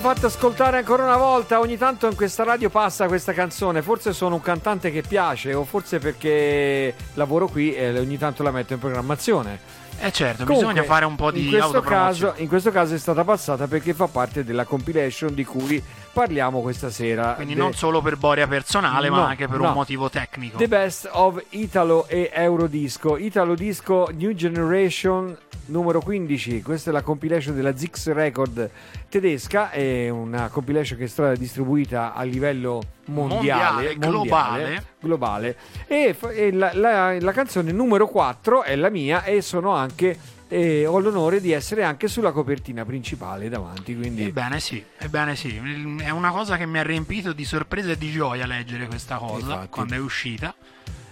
Fatta 0.06 0.28
ascoltare 0.28 0.78
ancora 0.78 1.02
una 1.02 1.16
volta. 1.16 1.58
Ogni 1.58 1.76
tanto 1.76 2.06
in 2.06 2.14
questa 2.14 2.44
radio 2.44 2.70
passa 2.70 3.08
questa 3.08 3.32
canzone. 3.32 3.82
Forse 3.82 4.12
sono 4.12 4.36
un 4.36 4.40
cantante 4.40 4.92
che 4.92 5.02
piace, 5.02 5.52
o 5.52 5.64
forse 5.64 5.98
perché 5.98 6.94
lavoro 7.14 7.48
qui 7.48 7.74
e 7.74 7.98
ogni 7.98 8.16
tanto 8.16 8.44
la 8.44 8.52
metto 8.52 8.72
in 8.72 8.78
programmazione. 8.78 9.85
Eh 9.98 10.12
certo, 10.12 10.44
Comunque, 10.44 10.72
bisogna 10.72 10.86
fare 10.86 11.04
un 11.04 11.16
po' 11.16 11.30
di 11.30 11.44
in 11.44 11.50
questo, 11.50 11.80
caso, 11.80 12.34
in 12.36 12.48
questo 12.48 12.70
caso 12.70 12.94
è 12.94 12.98
stata 12.98 13.24
passata 13.24 13.66
perché 13.66 13.94
fa 13.94 14.06
parte 14.06 14.44
della 14.44 14.64
compilation 14.64 15.34
di 15.34 15.44
cui 15.44 15.82
parliamo 16.12 16.60
questa 16.60 16.90
sera. 16.90 17.32
Quindi 17.34 17.54
The- 17.54 17.60
non 17.60 17.74
solo 17.74 18.00
per 18.02 18.16
boria 18.16 18.46
personale, 18.46 19.08
No, 19.08 19.16
ma 19.16 19.28
anche 19.28 19.48
per 19.48 19.58
no. 19.58 19.68
un 19.68 19.72
motivo 19.74 20.08
tecnico. 20.10 20.58
The 20.58 20.68
Best 20.68 21.08
of 21.12 21.42
Italo 21.50 22.06
e 22.08 22.30
Eurodisco. 22.32 23.16
Italo 23.16 23.54
Disco 23.54 24.08
New 24.14 24.32
Generation 24.32 25.36
numero 25.66 26.00
15. 26.00 26.62
Questa 26.62 26.90
è 26.90 26.92
la 26.92 27.02
compilation 27.02 27.54
della 27.54 27.76
Zix 27.76 28.12
Record 28.12 28.70
tedesca. 29.08 29.70
È 29.70 30.08
una 30.08 30.48
compilation 30.48 30.98
che 30.98 31.04
è 31.04 31.08
stata 31.08 31.34
distribuita 31.34 32.14
a 32.14 32.22
livello 32.22 32.80
mondiale, 33.06 33.94
Mondiale, 33.94 33.96
globale. 33.98 34.84
globale. 35.00 35.56
E, 35.86 36.16
e 36.34 36.52
la, 36.52 36.70
la- 36.74 37.20
la 37.20 37.32
canzone 37.32 37.72
numero 37.72 38.06
4 38.08 38.62
è 38.62 38.76
la 38.76 38.90
mia 38.90 39.24
e 39.24 39.40
sono 39.42 39.70
anche. 39.74 40.18
eh, 40.48 40.86
ho 40.86 40.98
l'onore 41.00 41.40
di 41.40 41.50
essere 41.50 41.82
anche 41.82 42.06
sulla 42.06 42.30
copertina 42.30 42.84
principale 42.84 43.48
davanti. 43.48 43.96
Quindi 43.96 44.24
Ebbene 44.24 44.60
sì, 44.60 44.84
ebbene 44.98 45.34
sì, 45.34 45.60
è 46.02 46.10
una 46.10 46.30
cosa 46.30 46.56
che 46.56 46.66
mi 46.66 46.78
ha 46.78 46.82
riempito 46.84 47.32
di 47.32 47.44
sorpresa 47.44 47.90
e 47.92 47.98
di 47.98 48.10
gioia 48.12 48.46
leggere 48.46 48.86
questa 48.86 49.16
cosa 49.16 49.38
Infatti. 49.38 49.68
quando 49.70 49.94
è 49.94 49.98
uscita, 49.98 50.54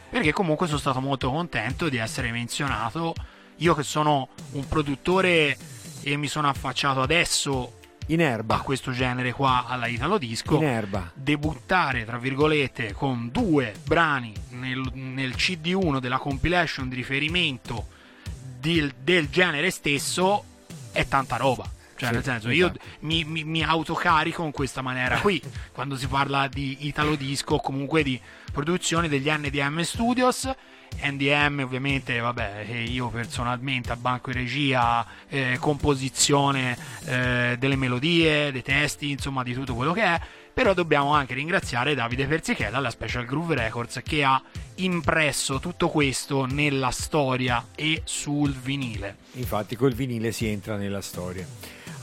perché 0.08 0.32
comunque 0.32 0.66
sono 0.66 0.78
stato 0.78 1.00
molto 1.00 1.30
contento 1.30 1.88
di 1.88 1.96
essere 1.96 2.30
menzionato. 2.30 3.12
Io 3.58 3.74
che 3.74 3.82
sono 3.82 4.28
un 4.52 4.66
produttore 4.68 5.56
e 6.02 6.16
mi 6.16 6.26
sono 6.28 6.48
affacciato 6.48 7.00
adesso 7.02 7.78
in 8.06 8.20
erba. 8.20 8.56
a 8.56 8.60
questo 8.60 8.92
genere 8.92 9.32
qua 9.32 9.66
alla 9.66 9.86
Italo 9.86 10.18
Disco, 10.18 10.56
In 10.56 10.64
erba. 10.64 11.10
debuttare 11.14 12.04
tra 12.04 12.18
virgolette 12.18 12.92
con 12.92 13.30
due 13.32 13.74
brani 13.84 14.32
nel, 14.50 14.82
nel 14.92 15.30
CD1 15.36 15.98
della 16.00 16.18
compilation 16.18 16.88
di 16.88 16.96
riferimento 16.96 17.88
del, 18.58 18.92
del 19.02 19.28
genere 19.30 19.70
stesso 19.70 20.44
è 20.92 21.06
tanta 21.08 21.36
roba. 21.36 21.64
Cioè, 21.96 22.08
Sì, 22.08 22.14
nel 22.14 22.24
senso, 22.24 22.48
esatto. 22.48 22.76
io 22.76 22.96
mi, 23.00 23.22
mi- 23.24 23.44
mi 23.44 23.62
autocarico 23.62 24.44
in 24.44 24.50
questa 24.50 24.82
maniera 24.82 25.18
qui, 25.20 25.40
quando 25.72 25.96
si 25.96 26.06
parla 26.08 26.48
di 26.48 26.86
Italo 26.86 27.14
Disco 27.14 27.58
comunque 27.58 28.02
di 28.02 28.20
produzioni 28.52 29.08
degli 29.08 29.30
NDM 29.30 29.80
Studios. 29.82 30.50
NDM 31.02 31.60
ovviamente, 31.64 32.18
vabbè, 32.18 32.66
eh, 32.68 32.82
io 32.82 33.08
personalmente 33.08 33.92
a 33.92 33.96
banco 33.96 34.30
di 34.30 34.38
regia, 34.38 35.06
eh, 35.28 35.56
composizione 35.58 36.76
eh, 37.04 37.56
delle 37.58 37.76
melodie, 37.76 38.52
dei 38.52 38.62
testi, 38.62 39.10
insomma 39.10 39.42
di 39.42 39.54
tutto 39.54 39.74
quello 39.74 39.92
che 39.92 40.02
è, 40.02 40.20
però 40.52 40.72
dobbiamo 40.72 41.12
anche 41.12 41.34
ringraziare 41.34 41.94
Davide 41.94 42.26
Persichella, 42.26 42.78
la 42.78 42.90
Special 42.90 43.24
Groove 43.24 43.56
Records, 43.56 44.00
che 44.04 44.22
ha 44.22 44.40
impresso 44.76 45.58
tutto 45.58 45.88
questo 45.88 46.46
nella 46.46 46.90
storia 46.90 47.66
e 47.74 48.02
sul 48.04 48.52
vinile. 48.52 49.16
Infatti 49.32 49.74
col 49.76 49.92
vinile 49.92 50.30
si 50.30 50.46
entra 50.46 50.76
nella 50.76 51.00
storia. 51.00 51.46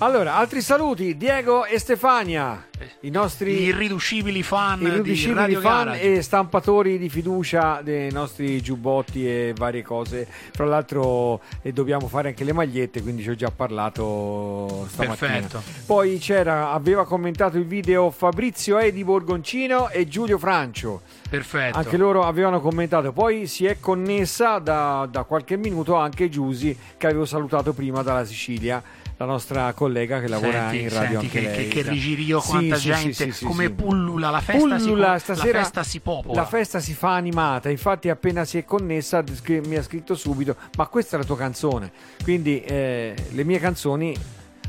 Allora, 0.04 0.34
altri 0.34 0.62
saluti, 0.62 1.16
Diego 1.16 1.64
e 1.64 1.78
Stefania, 1.78 2.66
i 3.02 3.12
nostri 3.12 3.62
irriducibili 3.62 4.42
fan 4.42 4.82
irriducibili 4.82 5.54
fan 5.54 5.96
e 5.96 6.24
stampatori 6.24 6.98
di 6.98 7.08
fiducia 7.08 7.82
dei 7.84 8.12
nostri 8.12 8.60
giubbotti 8.64 9.28
e 9.28 9.54
varie 9.56 9.84
cose. 9.84 10.28
Fra 10.28 10.66
l'altro 10.66 11.40
eh, 11.62 11.72
dobbiamo 11.72 12.08
fare 12.08 12.30
anche 12.30 12.44
le 12.44 12.52
magliette, 12.52 13.04
quindi 13.04 13.22
ci 13.22 13.30
ho 13.30 13.36
già 13.36 13.52
parlato 13.52 14.88
stamattina. 14.90 15.34
Perfetto. 15.34 15.62
Poi 15.86 16.18
c'era, 16.18 16.72
aveva 16.72 17.06
commentato 17.06 17.60
il 17.60 17.66
video 17.68 18.10
Fabrizio 18.10 18.80
E 18.80 18.92
di 18.92 19.04
Borgoncino 19.04 19.90
e 19.90 20.08
Giulio 20.08 20.40
Francio. 20.40 21.02
Perfetto. 21.30 21.78
Anche 21.78 21.98
loro 21.98 22.24
avevano 22.24 22.60
commentato. 22.60 23.12
Poi 23.12 23.46
si 23.46 23.68
è 23.68 23.80
connessa 23.80 24.58
da, 24.58 25.08
da 25.10 25.26
qualche 25.26 25.58
minuto 25.58 25.94
anche 25.94 26.28
Giusy, 26.28 26.76
che 26.98 27.06
avevo 27.06 27.26
salutato 27.26 27.72
prima 27.74 28.02
dalla 28.02 28.26
Sicilia. 28.26 28.82
La 29.22 29.28
nostra 29.28 29.72
collega 29.74 30.20
che 30.20 30.28
lavora 30.28 30.70
Senti, 30.70 30.82
in 30.82 30.90
radio 30.90 31.20
senti 31.20 31.28
che, 31.30 31.42
lei. 31.42 31.68
che, 31.68 31.84
che 31.84 31.90
rigirio 31.92 32.40
Sì, 32.40 32.50
quanta 32.50 32.76
sì, 32.78 32.92
gente 32.92 33.32
sì, 33.32 33.46
come 33.46 33.70
pullula 33.70 34.32
la 34.32 34.42
festa 34.42 34.80
si, 34.80 34.86
Pullula, 34.88 35.12
la 35.12 35.20
stasera 35.20 35.60
festa 35.60 35.84
si 35.84 36.00
popola 36.00 36.42
La 36.42 36.48
festa 36.48 36.80
si 36.80 36.96
fa 36.96 37.14
animata, 37.14 37.70
infatti 37.70 38.10
appena 38.10 38.46
si 38.46 38.58
è 38.58 38.66
connessa 38.66 39.24
mi 39.46 39.76
ha 39.76 39.84
scritto 39.84 40.16
subito, 40.16 40.56
ma 40.76 40.88
questa 40.88 41.18
è 41.18 41.20
la 41.20 41.26
tua 41.26 41.38
canzone. 41.38 41.92
Quindi 42.24 42.64
eh, 42.64 43.14
le 43.30 43.44
mie 43.44 43.60
canzoni 43.60 44.16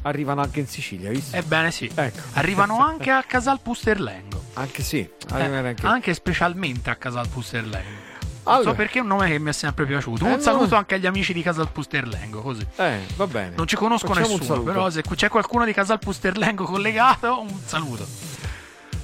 arrivano 0.02 0.42
anche 0.42 0.60
in 0.60 0.66
Sicilia, 0.66 1.08
visto? 1.08 1.34
ebbene 1.34 1.70
sì 1.70 1.90
Ecco. 1.94 2.20
arrivano 2.34 2.76
anche 2.84 3.10
a 3.10 3.22
Casal 3.22 3.58
Pusterlengo 3.62 4.42
Anche 4.54 4.82
sì, 4.82 4.98
Eh, 4.98 5.34
anche- 5.34 5.86
anche 5.86 6.12
specialmente 6.12 6.90
a 6.90 6.96
Casal 6.96 7.28
Pusterlengo 7.28 8.11
non 8.44 8.54
Allora, 8.54 8.70
so 8.70 8.74
perché 8.76 8.98
è 8.98 9.02
un 9.02 9.06
nome 9.08 9.28
che 9.28 9.38
mi 9.38 9.50
è 9.50 9.52
sempre 9.52 9.84
piaciuto 9.86 10.24
Eh, 10.24 10.28
un 10.28 10.34
no. 10.34 10.40
saluto 10.40 10.74
anche 10.74 10.96
agli 10.96 11.06
amici 11.06 11.32
di 11.32 11.42
Casal 11.42 11.70
Pusterlengo 11.70 12.40
così 12.42 12.66
eh, 12.76 12.98
va 13.16 13.26
bene. 13.26 13.54
non 13.56 13.66
ci 13.68 13.76
conosco 13.76 14.08
Facciamo 14.08 14.32
un 14.34 14.38
nessuno 14.40 14.62
però 14.62 14.90
se 14.90 15.02
c'è 15.14 15.28
qualcuno 15.28 15.64
di 15.64 15.72
Casal 15.72 15.98
Pusterlengo 16.00 16.64
collegato 16.64 17.40
un 17.40 17.56
saluto 17.64 18.04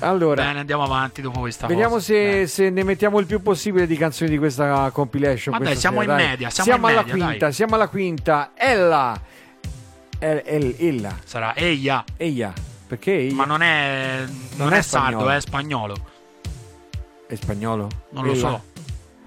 Allora, 0.01 0.43
bene 0.45 0.59
andiamo 0.61 0.83
avanti 0.83 1.21
dopo 1.23 1.41
questa 1.41 1.67
Vediamo 1.69 1.99
se, 2.01 2.41
Eh. 2.43 2.47
se 2.47 2.71
ne 2.71 2.83
mettiamo 2.85 3.19
il 3.21 3.27
più 3.27 3.41
possibile 3.43 3.87
di 3.87 3.97
canzoni 3.97 4.31
di 4.31 4.39
questa 4.39 4.91
compilation. 4.93 5.53
Vabbè, 5.53 5.67
questa 5.71 5.81
siamo 5.89 6.01
sera, 6.01 6.13
in 6.13 6.19
dai. 6.19 6.29
media, 6.29 6.51
siamo 6.51 6.71
in 6.71 6.85
alla 6.85 7.03
media, 7.05 7.13
quinta, 7.25 7.45
dai. 7.47 7.53
siamo 7.53 7.75
alla 7.75 7.89
quinta. 7.89 8.51
Ella. 8.55 9.21
El, 10.21 10.43
el- 10.45 10.75
ella. 10.79 11.17
sarà 11.25 11.55
Eia 11.57 12.05
Eia. 12.17 12.53
Perché 12.89 13.13
Eia? 13.17 13.35
ma 13.35 13.45
non 13.45 13.63
è 13.63 14.25
non, 14.57 14.73
è 14.73 14.79
è, 14.79 14.83
sardo 14.83 15.29
è 15.29 15.41
spagnolo 15.41 15.95
È 17.27 17.35
spagnolo? 17.35 17.89
non 18.11 18.25
lo 18.25 18.33
Ella. 18.33 18.41
so 18.41 18.63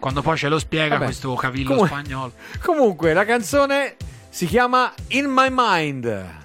quando 0.02 0.22
poi 0.24 0.36
ce 0.36 0.50
lo 0.50 0.58
spiega 0.60 0.96
Vabbè. 0.96 1.06
questo 1.06 1.34
cavillo 1.36 1.76
Comu- 1.76 1.88
spagnolo 1.88 2.34
Comunque, 2.62 3.14
la 3.14 3.24
canzone 3.24 3.96
si 4.30 4.48
chiama 4.48 4.92
In 5.10 5.28
My 5.30 5.48
Mind. 5.52 6.40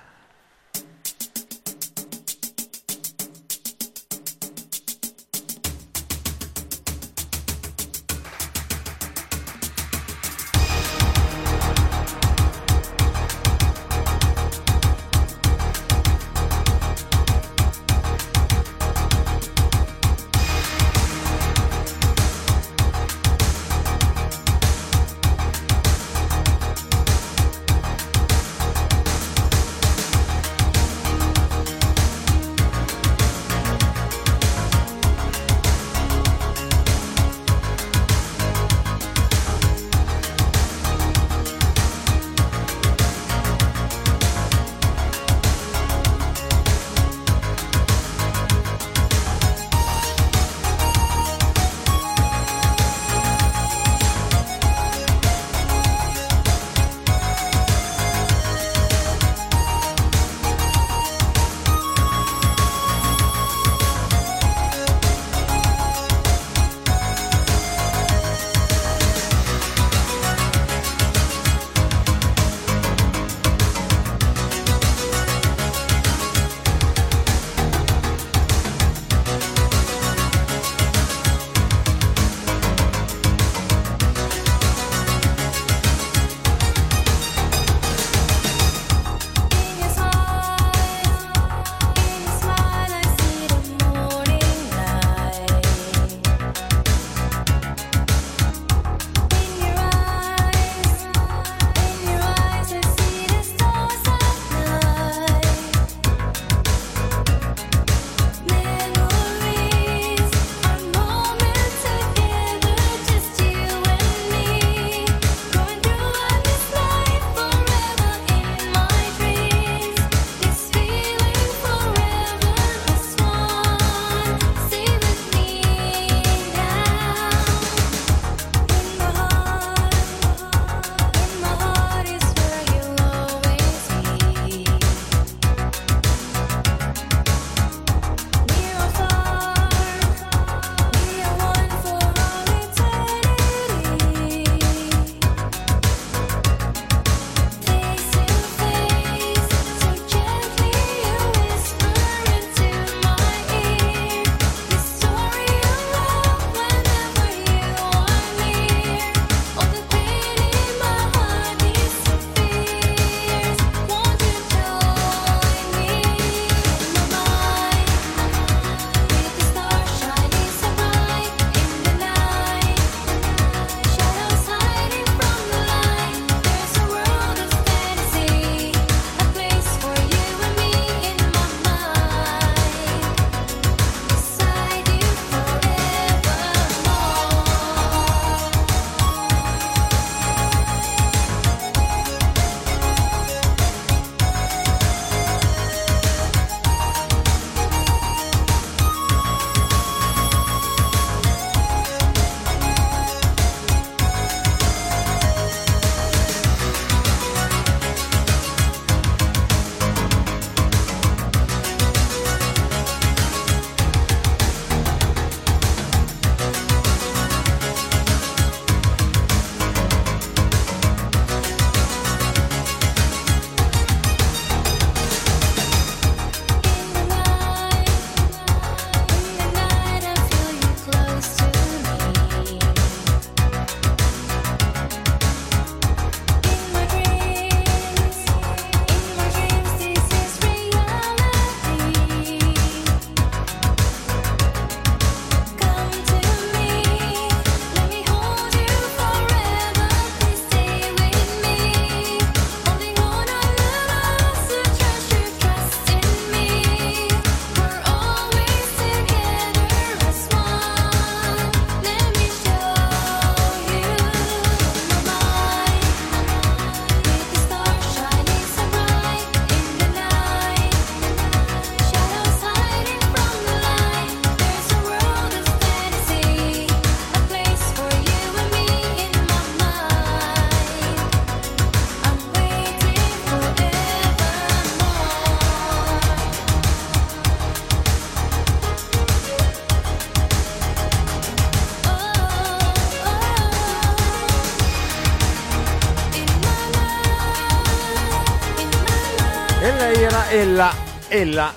Ella, 301.09 301.53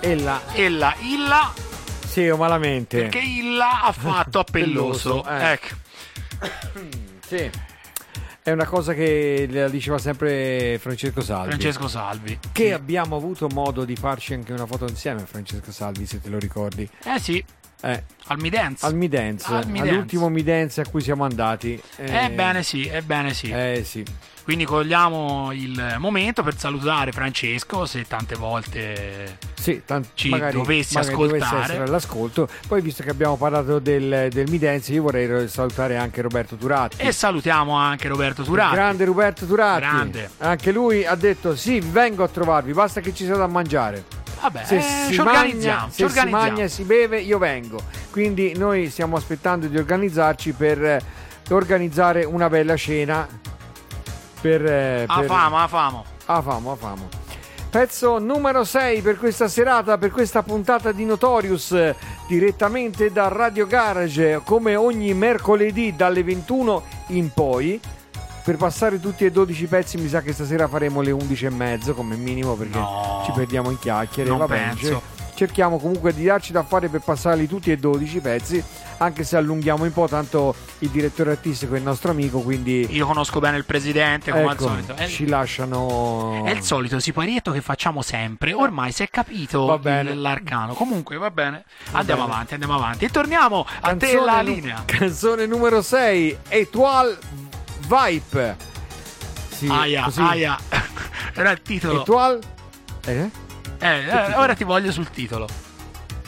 ella, 0.00 0.40
ella, 0.52 0.94
Illa, 1.00 1.52
sì, 2.06 2.28
o 2.28 2.36
malamente. 2.36 3.02
perché 3.02 3.18
Illa 3.20 3.82
ha 3.82 3.92
fatto 3.92 4.38
appelloso. 4.40 5.24
Eh. 5.28 5.52
Ecco. 5.52 5.74
Sì. 7.26 7.50
È 8.42 8.52
una 8.52 8.64
cosa 8.64 8.94
che 8.94 9.46
la 9.50 9.68
diceva 9.68 9.98
sempre 9.98 10.78
Francesco 10.80 11.20
Salvi. 11.20 11.48
Francesco 11.50 11.88
Salvi. 11.88 12.38
Che 12.52 12.72
abbiamo 12.72 13.16
avuto 13.16 13.48
modo 13.52 13.84
di 13.84 13.94
farci 13.96 14.32
anche 14.34 14.52
una 14.52 14.64
foto 14.66 14.86
insieme, 14.88 15.26
Francesco 15.26 15.70
Salvi, 15.70 16.06
se 16.06 16.20
te 16.20 16.30
lo 16.30 16.38
ricordi. 16.38 16.88
Eh 17.04 17.18
sì, 17.20 17.44
Eh, 17.82 18.02
al 18.26 18.38
Midance. 18.38 18.84
al 18.86 18.94
Midance, 18.94 19.46
Al 19.52 19.66
Midance. 19.68 19.90
all'ultimo 19.92 20.28
Midance 20.30 20.80
a 20.80 20.86
cui 20.88 21.02
siamo 21.02 21.24
andati. 21.24 21.80
Eh, 21.96 22.24
Ebbene 22.24 22.62
sì, 22.62 22.86
ebbene 22.88 23.34
sì. 23.34 23.50
Eh 23.50 23.82
sì. 23.84 24.02
Quindi 24.50 24.66
cogliamo 24.66 25.52
il 25.52 25.94
momento 25.98 26.42
per 26.42 26.58
salutare 26.58 27.12
Francesco, 27.12 27.86
se 27.86 28.04
tante 28.08 28.34
volte 28.34 29.38
Sì, 29.54 29.82
tant- 29.86 30.08
Ci 30.14 30.28
magari, 30.28 30.56
dovessi 30.56 30.94
magari 30.94 31.12
ascoltare. 31.12 31.38
dovesse 31.38 31.62
essere 31.62 31.82
all'ascolto. 31.84 32.48
Poi, 32.66 32.80
visto 32.80 33.04
che 33.04 33.10
abbiamo 33.10 33.36
parlato 33.36 33.78
del, 33.78 34.26
del 34.28 34.50
Midance, 34.50 34.92
io 34.92 35.02
vorrei 35.02 35.46
salutare 35.46 35.96
anche 35.96 36.20
Roberto 36.20 36.56
Turatti. 36.56 36.96
E 37.00 37.12
salutiamo 37.12 37.74
anche 37.76 38.08
Roberto 38.08 38.42
Turati. 38.42 38.74
Grande 38.74 39.04
Roberto 39.04 39.46
Turatti. 39.46 39.80
Grande. 39.82 40.30
Anche 40.38 40.72
lui 40.72 41.06
ha 41.06 41.14
detto: 41.14 41.54
Sì, 41.54 41.78
vengo 41.78 42.24
a 42.24 42.28
trovarvi, 42.28 42.72
basta 42.72 43.00
che 43.00 43.14
ci 43.14 43.24
sia 43.26 43.36
da 43.36 43.46
mangiare. 43.46 44.02
Vabbè, 44.40 44.64
Se 44.64 44.78
eh, 44.78 44.80
si 44.80 45.12
ci 45.12 45.20
organizziamo. 45.20 45.78
mangia, 45.78 45.86
ci 45.90 45.94
si 45.94 46.02
organizziamo. 46.02 46.44
mangia 46.44 46.62
e 46.64 46.68
si 46.68 46.82
beve, 46.82 47.20
io 47.20 47.38
vengo. 47.38 47.80
Quindi 48.10 48.54
noi 48.56 48.90
stiamo 48.90 49.14
aspettando 49.16 49.68
di 49.68 49.78
organizzarci 49.78 50.52
per 50.54 50.82
eh, 50.84 51.00
organizzare 51.50 52.24
una 52.24 52.48
bella 52.48 52.74
cena. 52.76 53.28
Per, 54.40 54.64
eh, 54.64 55.04
A 55.06 55.18
per- 55.18 55.26
famo, 55.26 55.58
a 55.58 55.66
famo. 55.68 56.04
Ah, 56.26 56.40
famo, 56.42 56.72
ah, 56.72 56.76
famo. 56.76 57.08
Pezzo 57.70 58.18
numero 58.18 58.64
6 58.64 59.00
per 59.00 59.16
questa 59.16 59.46
serata, 59.46 59.96
per 59.96 60.10
questa 60.10 60.42
puntata 60.42 60.90
di 60.90 61.04
Notorious, 61.04 61.94
direttamente 62.26 63.12
da 63.12 63.28
Radio 63.28 63.66
Garage, 63.66 64.40
come 64.44 64.74
ogni 64.74 65.14
mercoledì 65.14 65.94
dalle 65.94 66.24
21 66.24 66.82
in 67.08 67.30
poi. 67.32 67.80
Per 68.42 68.56
passare 68.56 68.98
tutti 68.98 69.24
e 69.24 69.30
12 69.30 69.66
pezzi, 69.66 69.98
mi 69.98 70.08
sa 70.08 70.22
che 70.22 70.32
stasera 70.32 70.66
faremo 70.66 71.02
le 71.02 71.10
11 71.12 71.44
e 71.46 71.50
mezzo 71.50 71.94
come 71.94 72.16
minimo 72.16 72.54
perché 72.54 72.78
No. 72.78 73.22
ci 73.24 73.32
perdiamo 73.32 73.70
in 73.70 73.78
chiacchiere. 73.78 74.28
Non 74.30 74.38
Va 74.38 74.46
bene, 74.46 74.68
penso. 74.74 74.86
cer- 74.88 75.19
cerchiamo 75.40 75.78
comunque 75.78 76.12
di 76.12 76.24
darci 76.24 76.52
da 76.52 76.62
fare 76.62 76.88
per 76.88 77.00
passarli 77.00 77.48
tutti 77.48 77.70
e 77.70 77.78
12 77.78 78.20
pezzi, 78.20 78.62
anche 78.98 79.24
se 79.24 79.38
allunghiamo 79.38 79.84
un 79.84 79.92
po', 79.92 80.06
tanto 80.06 80.54
il 80.80 80.90
direttore 80.90 81.30
artistico 81.30 81.74
è 81.74 81.78
il 81.78 81.82
nostro 81.82 82.10
amico, 82.10 82.40
quindi 82.40 82.86
Io 82.90 83.06
conosco 83.06 83.40
bene 83.40 83.56
il 83.56 83.64
presidente, 83.64 84.32
come 84.32 84.44
al 84.44 84.52
ecco, 84.52 84.68
solito. 84.68 84.94
È, 84.94 85.06
ci 85.06 85.26
lasciano... 85.26 86.44
è 86.44 86.50
il 86.50 86.62
solito 86.62 86.98
siparietto 86.98 87.52
che 87.52 87.62
facciamo 87.62 88.02
sempre. 88.02 88.52
Ormai 88.52 88.92
si 88.92 89.02
è 89.02 89.08
capito 89.08 89.64
Va 89.64 89.78
bene. 89.78 90.12
l'arcano. 90.14 90.74
Comunque, 90.74 91.16
va 91.16 91.30
bene. 91.30 91.64
Andiamo 91.92 92.24
avanti, 92.24 92.52
andiamo 92.52 92.74
avanti. 92.74 93.06
E 93.06 93.08
torniamo 93.08 93.64
a 93.80 93.94
te 93.94 94.08
Canzone 94.08 94.24
la 94.26 94.42
linea. 94.42 94.82
Canzone 94.84 95.46
numero 95.46 95.80
6, 95.80 96.36
Etoile 96.48 97.18
Vibe. 97.88 98.56
Sì, 99.48 99.68
Aia, 99.70 100.02
così. 100.04 100.20
aia. 100.20 100.58
Era 101.32 101.50
il 101.50 101.62
titolo. 101.62 102.02
Etoile 102.02 102.40
eh? 103.06 103.48
Eh, 103.82 104.04
eh, 104.04 104.34
ora 104.34 104.54
ti 104.54 104.64
voglio 104.64 104.92
sul 104.92 105.08
titolo. 105.10 105.48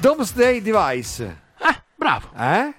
Domesday 0.00 0.62
Device. 0.62 1.40
Eh, 1.59 1.82
bravo. 1.94 2.30
Eh? 2.34 2.74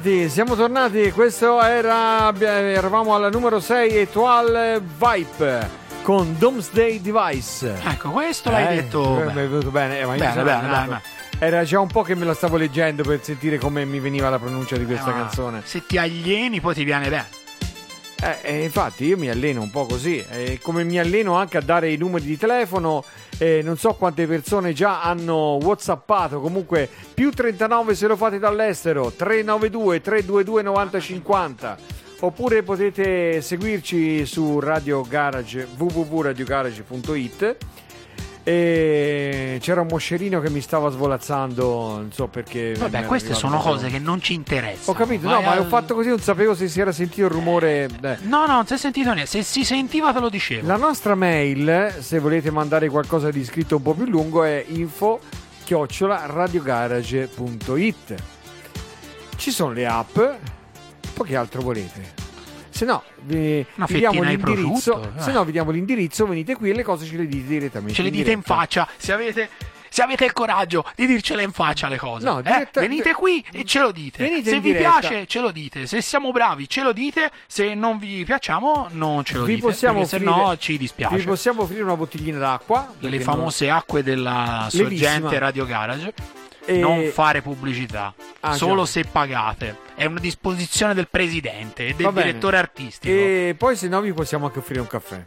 Tornati, 0.00 0.28
siamo 0.28 0.54
tornati. 0.54 1.10
Questo 1.12 1.62
era. 1.62 2.32
Eravamo 2.38 3.14
alla 3.14 3.28
numero 3.28 3.60
6, 3.60 3.96
Etoile 3.96 4.80
Vibe 4.80 5.68
con 6.02 6.36
Doomsday 6.38 7.00
Device. 7.00 7.80
Ecco, 7.84 8.10
questo 8.10 8.50
l'hai 8.50 8.66
Eh, 8.78 8.82
detto. 8.82 9.20
eh, 9.20 9.24
bene. 9.24 9.32
mi 9.34 9.40
è 9.46 9.48
venuto 9.48 9.70
bene. 9.70 9.98
eh, 10.00 10.06
ma 10.06 10.14
io 10.14 10.18
Bene, 10.20 10.34
bene, 10.42 10.52
allenato. 10.52 10.86
bene, 10.88 11.02
Era 11.38 11.64
già 11.64 11.80
un 11.80 11.88
po' 11.88 12.02
che 12.02 12.14
me 12.14 12.24
lo 12.24 12.34
stavo 12.34 12.56
leggendo 12.56 13.02
per 13.02 13.20
sentire 13.22 13.58
come 13.58 13.84
mi 13.84 14.00
veniva 14.00 14.28
la 14.30 14.38
pronuncia 14.38 14.76
di 14.76 14.84
questa 14.86 15.10
Eh, 15.10 15.14
canzone. 15.14 15.62
Se 15.64 15.84
ti 15.86 15.98
alieni, 15.98 16.60
poi 16.60 16.74
ti 16.74 16.84
viene 16.84 17.08
bene. 17.08 17.26
Eh, 18.22 18.38
eh, 18.42 18.64
infatti 18.64 19.04
io 19.04 19.18
mi 19.18 19.28
alleno 19.28 19.60
un 19.60 19.70
po' 19.70 19.84
così, 19.84 20.24
eh, 20.30 20.58
come 20.62 20.84
mi 20.84 20.98
alleno 20.98 21.34
anche 21.34 21.58
a 21.58 21.60
dare 21.60 21.92
i 21.92 21.98
numeri 21.98 22.24
di 22.24 22.38
telefono, 22.38 23.04
eh, 23.36 23.60
non 23.62 23.76
so 23.76 23.92
quante 23.92 24.26
persone 24.26 24.72
già 24.72 25.02
hanno 25.02 25.58
whatsappato, 25.60 26.40
comunque 26.40 26.88
più 27.12 27.30
39 27.30 27.94
se 27.94 28.06
lo 28.06 28.16
fate 28.16 28.38
dall'estero, 28.38 29.12
392 29.14 30.00
322 30.00 30.62
9050, 30.62 31.76
oppure 32.20 32.62
potete 32.62 33.42
seguirci 33.42 34.24
su 34.24 34.60
Radio 34.60 35.02
Garage, 35.02 35.68
www.radiogarage.it. 35.76 37.56
E 38.48 39.58
c'era 39.60 39.80
un 39.80 39.88
moscerino 39.90 40.40
che 40.40 40.50
mi 40.50 40.60
stava 40.60 40.88
svolazzando, 40.90 41.64
non 41.96 42.12
so 42.12 42.28
perché. 42.28 42.74
Vabbè, 42.78 43.04
queste 43.06 43.34
sono 43.34 43.60
solo- 43.60 43.74
cose 43.74 43.88
che 43.88 43.98
non 43.98 44.20
ci 44.22 44.34
interessano. 44.34 44.92
Ho 44.92 44.94
capito, 44.94 45.26
no, 45.26 45.34
Vai 45.34 45.44
ma 45.44 45.50
al- 45.50 45.58
ho 45.58 45.64
fatto 45.64 45.94
così, 45.96 46.10
non 46.10 46.20
sapevo 46.20 46.54
se 46.54 46.68
si 46.68 46.80
era 46.80 46.92
sentito 46.92 47.22
il 47.26 47.32
rumore. 47.32 47.88
eh. 48.02 48.16
No, 48.22 48.46
no, 48.46 48.52
non 48.52 48.64
si 48.66 48.74
è 48.74 48.76
sentito 48.78 49.12
niente. 49.12 49.28
Se 49.28 49.42
si 49.42 49.64
sentiva, 49.64 50.12
te 50.12 50.20
lo 50.20 50.28
dicevo. 50.28 50.64
La 50.64 50.76
nostra 50.76 51.16
mail, 51.16 51.92
se 51.98 52.20
volete 52.20 52.52
mandare 52.52 52.88
qualcosa 52.88 53.30
di 53.32 53.44
scritto 53.44 53.74
un 53.76 53.82
po' 53.82 53.94
più 53.94 54.04
lungo, 54.04 54.44
è 54.44 54.64
info 54.68 55.18
chiocciola 55.64 56.26
radiogarage.it. 56.26 58.14
Ci 59.34 59.50
sono 59.50 59.72
le 59.72 59.86
app, 59.88 60.14
poi 61.14 61.26
che 61.26 61.34
altro 61.34 61.62
volete? 61.62 62.14
Se 62.76 62.84
no, 62.84 63.02
vi, 63.22 63.64
vi 63.74 63.98
diamo 63.98 64.22
l'indirizzo. 64.22 64.92
prosciutto, 64.92 65.20
Se 65.22 65.30
eh. 65.30 65.32
no, 65.32 65.44
vi 65.44 65.52
diamo 65.52 65.70
l'indirizzo, 65.70 66.26
venite 66.26 66.54
qui 66.56 66.70
e 66.70 66.74
le 66.74 66.82
cose 66.82 67.06
ce 67.06 67.16
le 67.16 67.26
dite 67.26 67.46
direttamente. 67.48 67.94
Ce 67.94 68.02
le 68.02 68.10
dite 68.10 68.30
in 68.32 68.40
diretta. 68.40 68.54
faccia. 68.54 68.88
Se 68.98 69.12
avete, 69.12 69.48
se 69.88 70.02
avete 70.02 70.26
il 70.26 70.32
coraggio 70.34 70.84
di 70.94 71.06
dircele 71.06 71.42
in 71.42 71.52
faccia 71.52 71.88
le 71.88 71.96
cose. 71.96 72.24
No, 72.26 72.40
eh, 72.40 72.42
diretta- 72.42 72.80
venite 72.80 73.14
qui 73.14 73.42
e 73.50 73.64
ce 73.64 73.80
lo 73.80 73.92
dite. 73.92 74.42
Se 74.44 74.54
in 74.56 74.60
vi 74.60 74.74
piace, 74.74 75.26
ce 75.26 75.40
lo 75.40 75.50
dite. 75.50 75.86
Se 75.86 76.02
siamo 76.02 76.32
bravi, 76.32 76.68
ce 76.68 76.82
lo 76.82 76.92
dite. 76.92 77.30
Se 77.46 77.72
non 77.74 77.96
vi 77.98 78.22
piacciamo, 78.24 78.88
non 78.90 79.24
ce 79.24 79.38
lo 79.38 79.44
Vi 79.44 79.54
dite. 79.54 79.66
perché 79.68 79.80
se 80.04 80.16
offrire- 80.16 80.24
no 80.24 80.56
ci 80.58 80.76
dispiace. 80.76 81.16
Vi 81.16 81.22
possiamo 81.24 81.62
offrire 81.62 81.82
una 81.82 81.96
bottiglina 81.96 82.38
d'acqua. 82.38 82.92
le 82.98 83.20
famose 83.20 83.70
acque 83.70 84.02
della 84.02 84.68
Levissima. 84.70 85.10
sorgente 85.10 85.38
Radio 85.38 85.64
Garage. 85.64 86.12
E- 86.66 86.78
Non 86.78 87.08
fare 87.12 87.40
pubblicità, 87.42 88.12
Ah, 88.40 88.54
solo 88.54 88.82
già. 88.82 88.90
se 88.90 89.04
pagate. 89.04 89.76
È 89.96 90.04
una 90.04 90.20
disposizione 90.20 90.92
del 90.94 91.08
presidente 91.08 91.86
e 91.88 91.94
del 91.94 92.12
direttore 92.12 92.58
artistico. 92.58 93.12
E 93.12 93.54
poi 93.56 93.76
se 93.76 93.88
no 93.88 94.00
vi 94.02 94.12
possiamo 94.12 94.44
anche 94.46 94.58
offrire 94.58 94.80
un 94.80 94.86
caffè. 94.86 95.24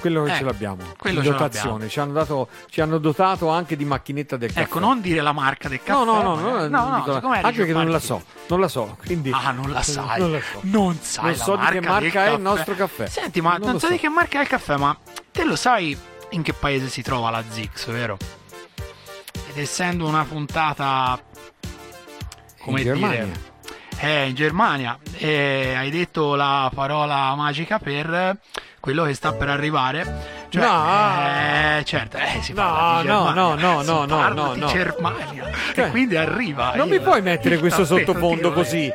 Quello 0.00 0.24
che 0.24 0.32
Eh, 0.32 0.36
ce 0.38 0.44
l'abbiamo. 0.44 0.82
quello 0.96 1.18
in 1.18 1.24
ce 1.24 1.30
dotazione. 1.30 1.68
l'abbiamo. 1.70 1.88
Ci 1.90 2.00
hanno, 2.00 2.12
dato, 2.12 2.48
ci 2.70 2.80
hanno 2.80 2.98
dotato 2.98 3.48
anche 3.50 3.76
di 3.76 3.84
macchinetta 3.84 4.36
del 4.36 4.48
caffè. 4.52 4.62
Ecco, 4.66 4.78
non 4.80 5.00
dire 5.00 5.20
la 5.20 5.30
marca 5.32 5.68
del 5.68 5.80
caffè. 5.82 5.92
No, 6.04 6.04
no, 6.04 6.22
no, 6.22 6.66
no, 6.66 6.66
no, 6.68 6.96
dico- 6.96 7.14
siccome 7.14 7.40
anche 7.40 7.56
perché 7.58 7.72
non 7.72 7.88
la 7.90 8.00
so, 8.00 8.22
non 8.48 8.60
la 8.60 8.66
so, 8.68 8.96
quindi 9.04 9.30
Ah, 9.32 9.50
non 9.52 9.70
la 9.70 9.82
sai. 9.82 10.18
Non 10.20 10.32
la 10.32 10.40
so. 10.40 10.58
Non 10.62 10.98
sai 11.00 11.24
Non 11.24 11.32
la 11.36 11.38
so 11.44 11.56
di 11.56 11.66
che 11.66 11.80
marca 11.80 12.24
è 12.26 12.32
il 12.32 12.40
nostro 12.40 12.74
caffè. 12.74 13.06
Senti, 13.06 13.40
ma 13.40 13.56
Non 13.58 13.70
non, 13.70 13.78
so, 13.78 13.86
so. 13.86 13.92
di 13.92 13.98
che 13.98 14.08
marca 14.08 14.38
è 14.38 14.42
il 14.42 14.48
caffè, 14.48 14.76
ma 14.76 14.96
te 15.30 15.44
lo 15.44 15.54
sai 15.56 15.96
in 16.30 16.42
che 16.42 16.52
paese 16.52 16.88
si 16.88 17.02
trova 17.02 17.30
la 17.30 17.42
Zix, 17.48 17.86
vero? 17.90 18.16
Ed 19.50 19.58
essendo 19.58 20.06
una 20.08 20.24
puntata 20.24 21.20
come 22.62 22.80
In 22.80 22.86
Germania. 22.86 23.24
dire 23.24 23.50
eh, 23.98 24.28
in 24.28 24.34
Germania 24.34 24.98
e 25.18 25.74
hai 25.76 25.90
detto 25.90 26.34
la 26.34 26.70
parola 26.74 27.34
magica 27.36 27.78
per 27.78 28.36
quello 28.80 29.04
che 29.04 29.14
sta 29.14 29.32
per 29.32 29.48
arrivare. 29.48 30.40
Cioè, 30.48 30.62
No. 30.62 31.78
eh, 31.78 31.84
certo, 31.84 32.16
eh, 32.16 32.40
si 32.42 32.52
No, 32.52 32.98
di 33.02 33.06
no, 33.06 33.24
Germania. 33.26 33.32
no, 33.32 33.54
no, 33.54 33.80
Si 33.80 33.86
no, 33.86 34.04
no, 34.06 34.28
no, 34.28 34.54
no. 34.56 34.66
Germania. 34.66 35.50
Cioè, 35.74 35.86
e 35.86 35.90
quindi 35.90 36.16
arriva. 36.16 36.74
Non 36.74 36.88
mi 36.88 36.98
puoi 37.00 37.22
mettere 37.22 37.58
questo 37.58 37.84
sottofondo 37.84 38.52
così. 38.52 38.90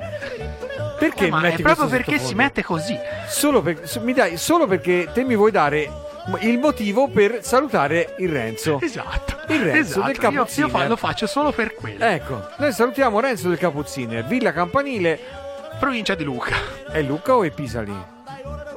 Perché 0.99 1.27
Eh, 1.27 1.29
ma 1.29 1.37
mi 1.37 1.43
metti 1.43 1.61
è 1.61 1.63
proprio 1.63 1.87
perché 1.87 2.11
si 2.13 2.17
sottofondo? 2.17 2.43
mette 2.43 2.63
così. 2.63 2.97
Solo, 3.27 3.61
per- 3.61 3.87
so- 3.87 4.01
mi 4.01 4.13
dai, 4.13 4.35
solo 4.37 4.67
perché 4.67 5.09
te 5.13 5.23
mi 5.23 5.35
vuoi 5.35 5.51
dare 5.51 5.89
il 6.41 6.57
motivo 6.59 7.07
per 7.07 7.39
salutare 7.43 8.15
il 8.17 8.29
Renzo. 8.29 8.79
Esatto. 8.83 9.36
Il 9.49 9.61
Renzo 9.61 9.79
esatto. 9.79 10.05
del 10.07 10.15
Io- 10.15 10.21
Capuzzino. 10.21 10.67
Io, 10.67 10.73
fa- 10.73 10.87
lo 10.87 10.95
faccio 10.97 11.27
solo 11.27 11.51
per 11.51 11.73
quello. 11.73 12.03
Ecco, 12.03 12.47
noi 12.57 12.71
salutiamo 12.73 13.19
Renzo 13.19 13.49
del 13.49 13.57
Capuzziner, 13.57 14.25
Villa 14.25 14.51
Campanile. 14.53 15.19
Provincia 15.79 16.15
di 16.15 16.23
Luca. 16.23 16.55
È 16.91 17.01
Luca 17.01 17.35
o 17.35 17.43
è 17.43 17.51
Pisali? 17.51 17.95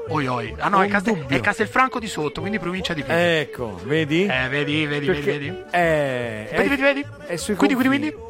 Oi 0.09 0.27
oi. 0.27 0.55
Ah 0.59 0.69
no, 0.69 0.83
è, 0.83 0.89
Castel- 0.89 1.25
è 1.27 1.41
Castelfranco 1.41 1.99
di 2.01 2.09
sotto, 2.09 2.41
quindi 2.41 2.59
provincia 2.59 2.93
di 2.95 3.03
Pisa. 3.03 3.39
Ecco, 3.39 3.81
vedi? 3.85 4.27
Eh, 4.27 4.49
vedi, 4.49 4.85
vedi, 4.87 5.07
Perché- 5.07 5.23
vedi, 5.23 5.49
vedi. 5.49 5.63
Eh, 5.71 6.49
Vedi, 6.53 6.69
vedi, 6.69 6.83
vedi. 6.83 7.07
È 7.27 7.37
sui 7.37 7.55
Quindi, 7.55 7.75
quindi, 7.77 8.11
confini. 8.11 8.13
quindi. 8.13 8.29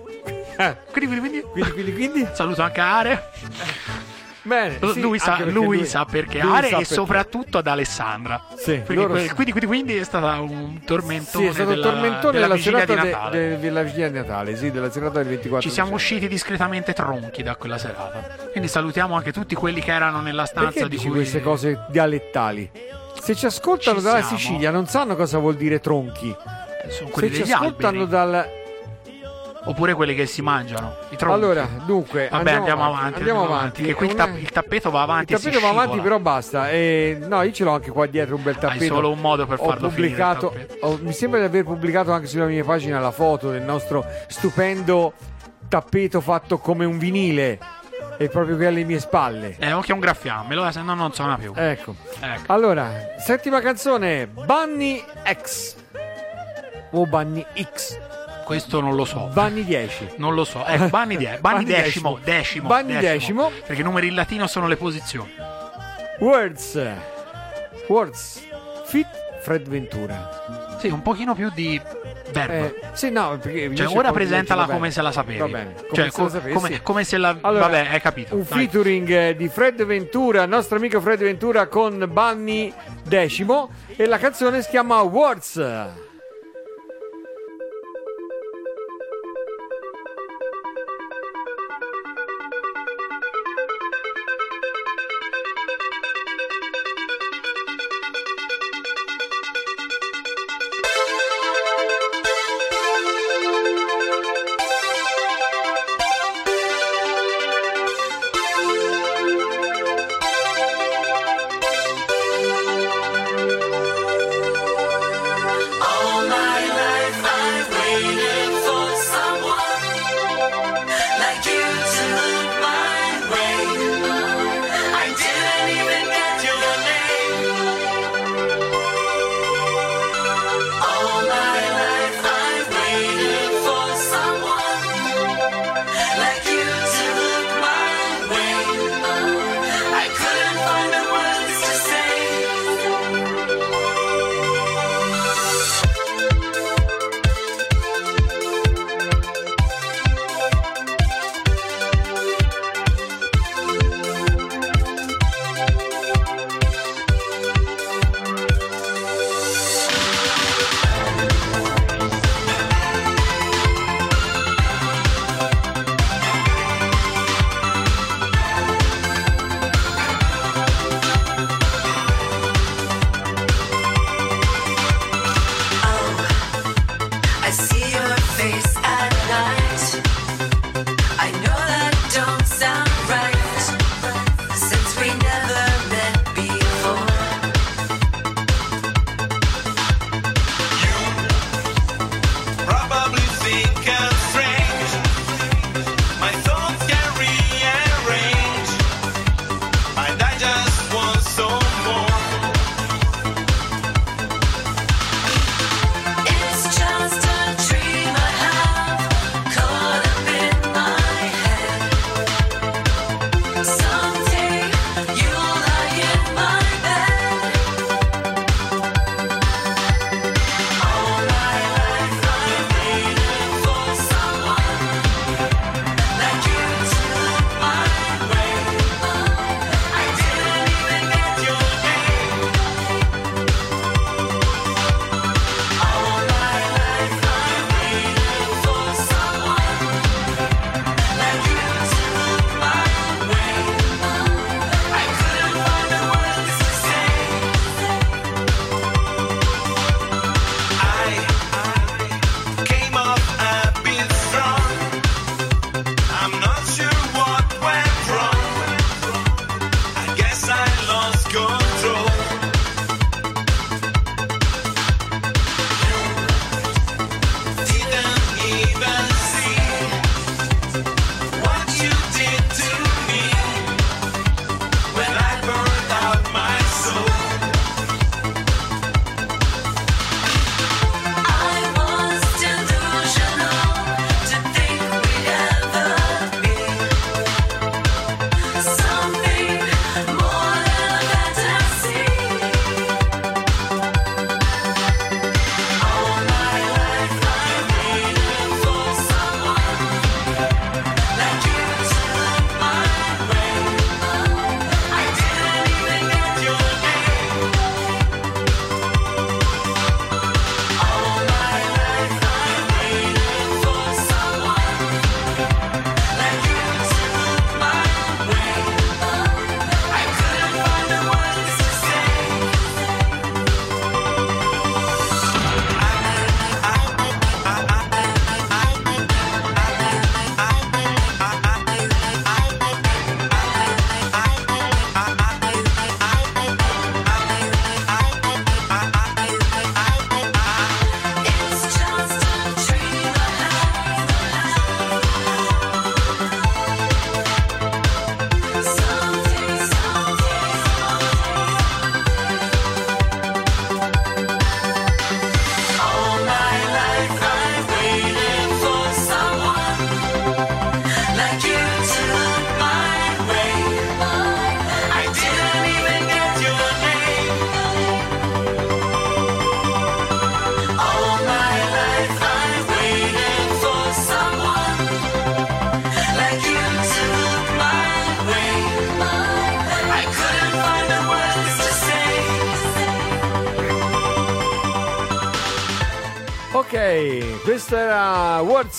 Quindi, 0.93 1.18
quindi, 1.18 1.20
quindi. 1.20 1.41
quindi, 1.51 1.72
quindi, 1.72 1.93
quindi? 1.95 2.28
Saluto 2.34 2.61
anche 2.62 2.80
Are. 2.80 3.30
Bene, 4.43 4.78
sì, 4.93 5.01
lui, 5.01 5.18
sa, 5.18 5.36
perché 5.36 5.51
lui 5.51 5.84
sa 5.84 6.05
perché 6.07 6.41
lui 6.41 6.68
sa 6.68 6.78
e 6.78 6.84
soprattutto 6.84 7.59
ad 7.59 7.66
Alessandra. 7.66 8.43
Sì, 8.57 8.80
quindi, 8.86 9.28
quindi, 9.34 9.66
quindi 9.66 9.97
è 9.97 10.05
stata 10.05 10.41
un 10.41 10.80
tormentone. 10.84 11.45
Sì, 11.45 11.51
è 11.51 11.53
stato 11.53 11.68
della, 11.70 11.82
tormentone 11.91 12.32
della 12.32 12.47
della, 12.47 12.59
serata 12.59 12.95
di 12.95 13.01
de- 13.01 13.11
Natale. 13.11 13.38
de- 13.49 13.59
della 13.59 13.82
vigilia 13.82 14.09
di 14.09 14.14
Natale, 14.14 14.57
sì, 14.57 14.70
della 14.70 14.91
serata 14.91 15.18
del 15.18 15.28
24 15.28 15.68
Ci 15.68 15.74
siamo 15.74 15.93
usciti 15.95 16.26
discretamente 16.28 16.93
tronchi 16.95 17.43
da 17.43 17.57
quella 17.57 17.76
serata. 17.78 18.36
Quindi 18.51 18.68
salutiamo 18.68 19.14
anche 19.14 19.30
tutti 19.32 19.55
quelli 19.55 19.80
che 19.82 19.93
erano 19.93 20.20
nella 20.22 20.47
stanza 20.47 20.70
Perché 20.70 20.88
di 20.88 20.97
dici 20.97 21.07
cui 21.09 21.16
queste 21.18 21.41
cose 21.43 21.84
dialettali? 21.88 22.70
Se 23.20 23.34
ci 23.34 23.45
ascoltano 23.45 23.99
Ci 23.99 24.05
dalla 24.05 24.22
siamo. 24.22 24.38
Sicilia 24.38 24.70
non 24.70 24.86
sanno 24.86 25.16
cosa 25.16 25.36
vuol 25.38 25.57
dire 25.57 25.80
tronchi. 25.80 26.34
sono 26.88 27.11
quelli 27.11 27.34
Se 27.34 27.45
ci 27.45 27.53
ascoltano 27.53 28.01
alberi. 28.03 28.09
dal... 28.09 28.59
Oppure 29.64 29.92
quelli 29.94 30.14
che 30.14 30.24
si 30.24 30.40
mangiano. 30.40 30.96
Allora, 31.20 31.68
dunque, 31.84 32.28
Vabbè, 32.30 32.52
andiamo, 32.52 32.84
avanti. 32.84 33.18
Andiamo 33.18 33.44
avanti. 33.44 33.82
Che 33.82 33.94
qui 33.94 34.06
il, 34.06 34.34
il 34.38 34.50
tappeto 34.50 34.90
va 34.90 34.98
Il 34.98 35.04
avanti. 35.04 35.36
si 35.36 35.42
tappeto 35.42 35.61
va 35.61 35.68
avanti, 35.68 36.00
però 36.00 36.18
basta. 36.18 36.70
E, 36.70 37.18
no, 37.20 37.42
io 37.42 37.52
ce 37.52 37.64
l'ho 37.64 37.72
anche 37.74 37.90
qua 37.90 38.06
dietro 38.06 38.36
un 38.36 38.42
bel 38.42 38.56
tappeto. 38.56 38.82
Hai 38.82 38.88
solo 38.88 39.11
un 39.11 39.18
modo 39.18 39.46
per 39.46 39.61
Ho 39.61 39.64
farlo 39.66 39.86
il 39.88 39.92
pubblicato, 39.92 40.54
ho- 40.80 40.98
mi 41.02 41.12
sembra 41.12 41.40
di 41.40 41.46
aver 41.46 41.64
pubblicato 41.64 42.11
anche 42.11 42.26
sulla 42.26 42.46
mia 42.46 42.64
pagina 42.64 42.98
la 43.00 43.11
foto 43.11 43.50
del 43.50 43.62
nostro 43.62 44.04
stupendo 44.28 45.12
tappeto 45.68 46.20
fatto 46.22 46.58
come 46.58 46.84
un 46.86 46.96
vinile. 46.98 47.58
È 48.16 48.28
proprio 48.28 48.56
qui 48.56 48.66
alle 48.66 48.84
mie 48.84 48.98
spalle. 48.98 49.56
Eh, 49.58 49.72
occhio 49.72 49.94
un 49.94 50.00
graffiammelo, 50.00 50.66
eh, 50.66 50.72
se 50.72 50.82
no 50.82 50.94
non 50.94 51.12
suona 51.12 51.36
più. 51.36 51.52
Ecco. 51.54 51.94
Ecco. 52.20 52.52
Allora, 52.52 52.90
settima 53.18 53.61
canzone, 53.61 54.26
Bunny 54.26 55.02
X. 55.42 55.76
O 56.92 57.06
Bunny 57.06 57.44
X. 57.74 57.98
Questo 58.51 58.80
non 58.80 58.96
lo 58.96 59.05
so. 59.05 59.30
Bunny 59.32 59.64
10. 59.64 60.14
Non 60.16 60.34
lo 60.34 60.42
so. 60.44 60.64
Bunny, 60.88 61.16
die- 61.16 61.38
Bunny 61.40 61.62
Bunny 61.62 61.64
decimo, 61.64 62.18
decimo. 62.20 62.20
decimo. 62.24 62.68
Bunny 62.68 62.98
decimo. 62.98 63.51
Perché 63.64 63.80
i 63.80 63.84
numeri 63.84 64.09
in 64.09 64.16
latino 64.16 64.48
sono 64.48 64.66
le 64.66 64.76
posizioni. 64.76 65.32
Words. 66.18 66.80
Words. 67.86 68.42
Fit 68.86 69.07
Fred 69.42 69.68
Ventura. 69.68 70.76
Sì, 70.80 70.88
un 70.88 71.01
pochino 71.03 71.34
più 71.36 71.48
di 71.55 71.80
verbo. 72.32 72.53
Eh, 72.53 72.80
sì, 72.92 73.11
no, 73.11 73.38
perché 73.40 73.72
Cioè, 73.74 73.86
ora 73.96 74.11
presentala 74.11 74.64
come 74.64 74.78
bene. 74.78 74.90
se 74.90 75.03
la 75.03 75.12
sapevi. 75.12 75.38
Va 75.38 75.46
bene, 75.46 75.74
come 75.74 75.88
Cioè, 75.94 76.05
se 76.07 76.11
co- 76.11 76.28
la 76.32 76.53
come, 76.53 76.82
come 76.82 77.05
se 77.05 77.16
la. 77.18 77.36
Allora, 77.40 77.66
Vabbè, 77.68 77.86
hai 77.92 78.01
capito. 78.01 78.34
Un 78.34 78.44
Dai. 78.48 78.59
featuring 78.66 79.09
eh, 79.11 79.36
di 79.36 79.48
Fred 79.48 79.84
Ventura, 79.84 80.42
il 80.42 80.48
nostro 80.48 80.76
amico 80.76 81.01
Fred 81.01 81.20
Ventura 81.20 81.68
con 81.68 82.05
Bunny 82.11 82.72
Decimo 83.05 83.70
e 83.94 84.07
la 84.07 84.18
canzone 84.18 84.61
si 84.62 84.70
chiama 84.70 85.01
Words. 85.03 85.64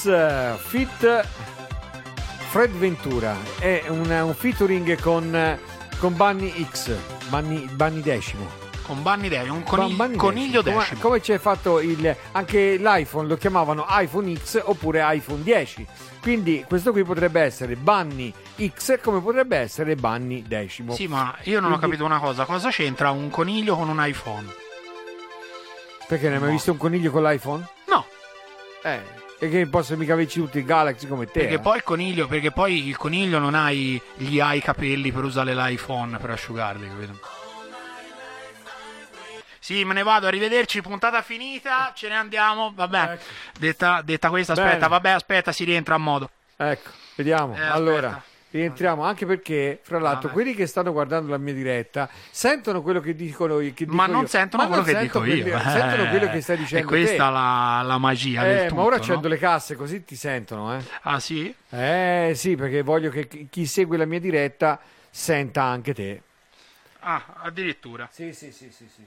Eh, 0.06 0.54
Fit 0.58 1.26
Fred 2.50 2.72
Ventura. 2.72 3.36
È 3.60 3.86
un, 3.88 4.10
un 4.10 4.34
featuring 4.34 5.00
con, 5.00 5.58
con 6.00 6.16
Bunny 6.16 6.66
X, 6.70 6.94
Bunny, 7.30 7.66
Bunny 7.74 8.02
decimo. 8.02 8.60
Con 8.84 9.04
Bunny 9.04 9.30
Day, 9.30 9.48
un 9.48 9.64
coni- 9.64 9.94
Bunny 9.94 10.16
coniglio 10.18 10.64
Come- 10.64 10.76
decimo. 10.80 11.00
Come, 11.00 11.22
c'è 11.22 11.38
fatto 11.38 11.80
il, 11.80 12.14
anche 12.34 12.76
l'iPhone, 12.78 13.28
lo 13.28 13.38
chiamavano 13.38 13.86
iPhone 13.90 14.36
X 14.36 14.60
oppure 14.64 15.02
iPhone 15.14 15.44
10. 15.44 15.86
Quindi 16.22 16.66
questo 16.68 16.92
qui 16.92 17.04
potrebbe 17.04 17.42
essere 17.42 17.76
Bunny 17.76 18.34
X 18.60 19.00
come 19.02 19.22
potrebbe 19.22 19.58
essere 19.58 19.96
Bunny 19.96 20.44
decimo. 20.46 20.94
Sì, 20.94 21.08
ma 21.08 21.34
io 21.44 21.60
non 21.62 21.72
ho 21.72 21.78
Quindi- 21.78 21.96
capito 21.98 22.06
una 22.06 22.20
cosa. 22.20 22.44
Cosa 22.46 22.70
c'entra 22.70 23.12
un 23.12 23.30
coniglio 23.30 23.76
con 23.78 23.88
un 23.88 24.04
iPhone? 24.04 24.48
Perché 26.08 26.28
ne 26.28 26.34
hai 26.36 26.40
mai 26.40 26.50
No. 26.50 26.56
visto 26.56 26.72
un 26.72 26.78
coniglio 26.78 27.12
con 27.12 27.24
l'iPhone? 27.24 27.66
No, 27.88 28.06
Eh, 28.84 29.00
e 29.44 29.50
che 29.50 29.66
posso 29.66 29.98
mica 29.98 30.14
averci 30.14 30.40
tutti 30.40 30.60
i 30.60 30.64
Galaxy 30.64 31.08
come 31.08 31.26
te. 31.26 31.40
perché 31.40 31.56
eh. 31.56 31.60
poi 31.60 31.78
il 31.78 31.84
coniglio, 31.84 32.28
perché 32.28 32.52
poi 32.52 32.88
il 32.88 32.96
coniglio 32.96 33.40
non 33.40 33.56
ha 33.56 33.72
i- 33.72 34.00
gli 34.16 34.40
ha 34.40 34.54
i 34.54 34.62
capelli 34.62 35.12
per 35.12 35.24
usare 35.24 35.56
l'iPhone 35.56 36.20
per 36.20 36.30
asciugarli, 36.30 36.88
capito? 36.88 37.20
Sì, 39.58 39.84
me 39.84 39.94
ne 39.96 40.04
vado, 40.04 40.28
arrivederci, 40.28 40.82
puntata 40.82 41.22
finita, 41.24 41.92
ce 41.96 42.08
ne 42.08 42.16
andiamo, 42.16 42.72
vabbè. 42.76 43.12
Ecco. 43.14 43.24
Detta, 43.58 44.02
detta 44.04 44.30
questa, 44.30 44.54
aspetta, 44.54 44.74
Bene. 44.76 44.88
vabbè, 44.88 45.10
aspetta, 45.10 45.52
si 45.52 45.64
rientra 45.64 45.96
a 45.96 46.00
modo. 46.00 46.30
Ecco, 46.58 46.90
vediamo. 47.16 47.56
Eh, 47.56 47.62
allora, 47.64 48.08
aspetta. 48.10 48.30
Rientriamo 48.52 49.04
anche 49.04 49.26
perché, 49.26 49.80
fra 49.82 49.98
l'altro, 50.00 50.30
Vabbè. 50.30 50.34
quelli 50.34 50.54
che 50.54 50.68
stanno 50.68 50.92
guardando 50.92 51.32
la 51.32 51.38
mia 51.38 51.54
diretta 51.54 52.10
sentono 52.30 52.82
quello 52.82 53.00
che 53.00 53.16
dicono 53.16 53.58
che 53.58 53.74
dico 53.74 53.94
Ma 53.96 54.06
non 54.08 54.22
io. 54.22 54.28
sentono 54.28 54.64
Ma 54.64 54.68
quello 54.70 54.84
non 54.84 54.94
che 54.94 55.00
dico 55.00 55.20
sentono 55.24 55.36
io. 55.36 55.44
quelli- 55.58 55.70
sentono 55.72 56.04
Eh, 56.04 56.10
quello 56.10 56.30
che 56.30 56.42
stai 56.42 56.58
dicendo 56.58 56.86
E 56.86 56.90
questa 56.90 57.30
la, 57.30 57.82
la 57.84 57.98
magia 57.98 58.44
del 58.44 58.58
Eh, 58.58 58.62
tutto, 58.64 58.76
ma 58.76 58.82
ora 58.84 58.96
no? 58.98 59.02
accendo 59.02 59.28
le 59.28 59.38
casse 59.38 59.76
così 59.76 60.04
ti 60.04 60.16
sentono, 60.16 60.78
eh. 60.78 60.84
Ah, 61.04 61.20
sì? 61.20 61.54
Eh, 61.70 62.34
sì, 62.36 62.56
perché 62.56 62.82
voglio 62.82 63.10
che 63.10 63.28
chi- 63.28 63.66
segue 63.66 63.98
la 63.98 64.06
mia 64.06 64.20
diretta 64.20 64.80
senta 65.10 65.64
anche 65.64 65.94
te. 65.94 66.22
Ah, 67.00 67.24
addirittura. 67.38 68.08
Sì, 68.12 68.34
sì, 68.34 68.52
sì, 68.52 68.70
sì, 68.70 68.88
sì. 68.90 69.00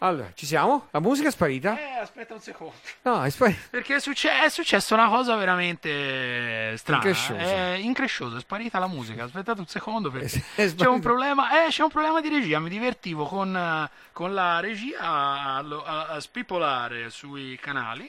Allora, 0.00 0.30
ci 0.34 0.46
siamo? 0.46 0.86
La 0.92 1.00
musica 1.00 1.26
è 1.26 1.30
sparita? 1.32 1.76
Eh, 1.76 1.98
aspetta 1.98 2.32
un 2.34 2.40
secondo. 2.40 2.74
No, 3.02 3.24
è 3.24 3.30
sparita. 3.30 3.58
Perché 3.70 3.96
è, 3.96 4.00
succe- 4.00 4.42
è 4.42 4.48
successa 4.48 4.94
una 4.94 5.08
cosa 5.08 5.34
veramente 5.34 6.76
strana. 6.76 7.02
Incresciosa. 7.02 7.40
È 7.40 7.74
incresciosa, 7.80 8.36
è 8.36 8.40
sparita 8.40 8.78
la 8.78 8.86
musica. 8.86 9.24
Aspettate 9.24 9.58
un 9.58 9.66
secondo 9.66 10.08
perché 10.12 10.40
c'è 10.54 10.86
un 10.86 11.00
problema. 11.00 11.64
Eh, 11.64 11.70
c'è 11.70 11.82
un 11.82 11.88
problema 11.90 12.20
di 12.20 12.28
regia. 12.28 12.60
Mi 12.60 12.68
divertivo 12.68 13.26
con, 13.26 13.56
eh, 13.56 13.90
con 14.12 14.34
la 14.34 14.60
regia 14.60 15.00
a, 15.00 15.56
a- 15.58 16.06
a 16.10 16.20
spipolare 16.20 17.10
sui 17.10 17.58
canali. 17.60 18.08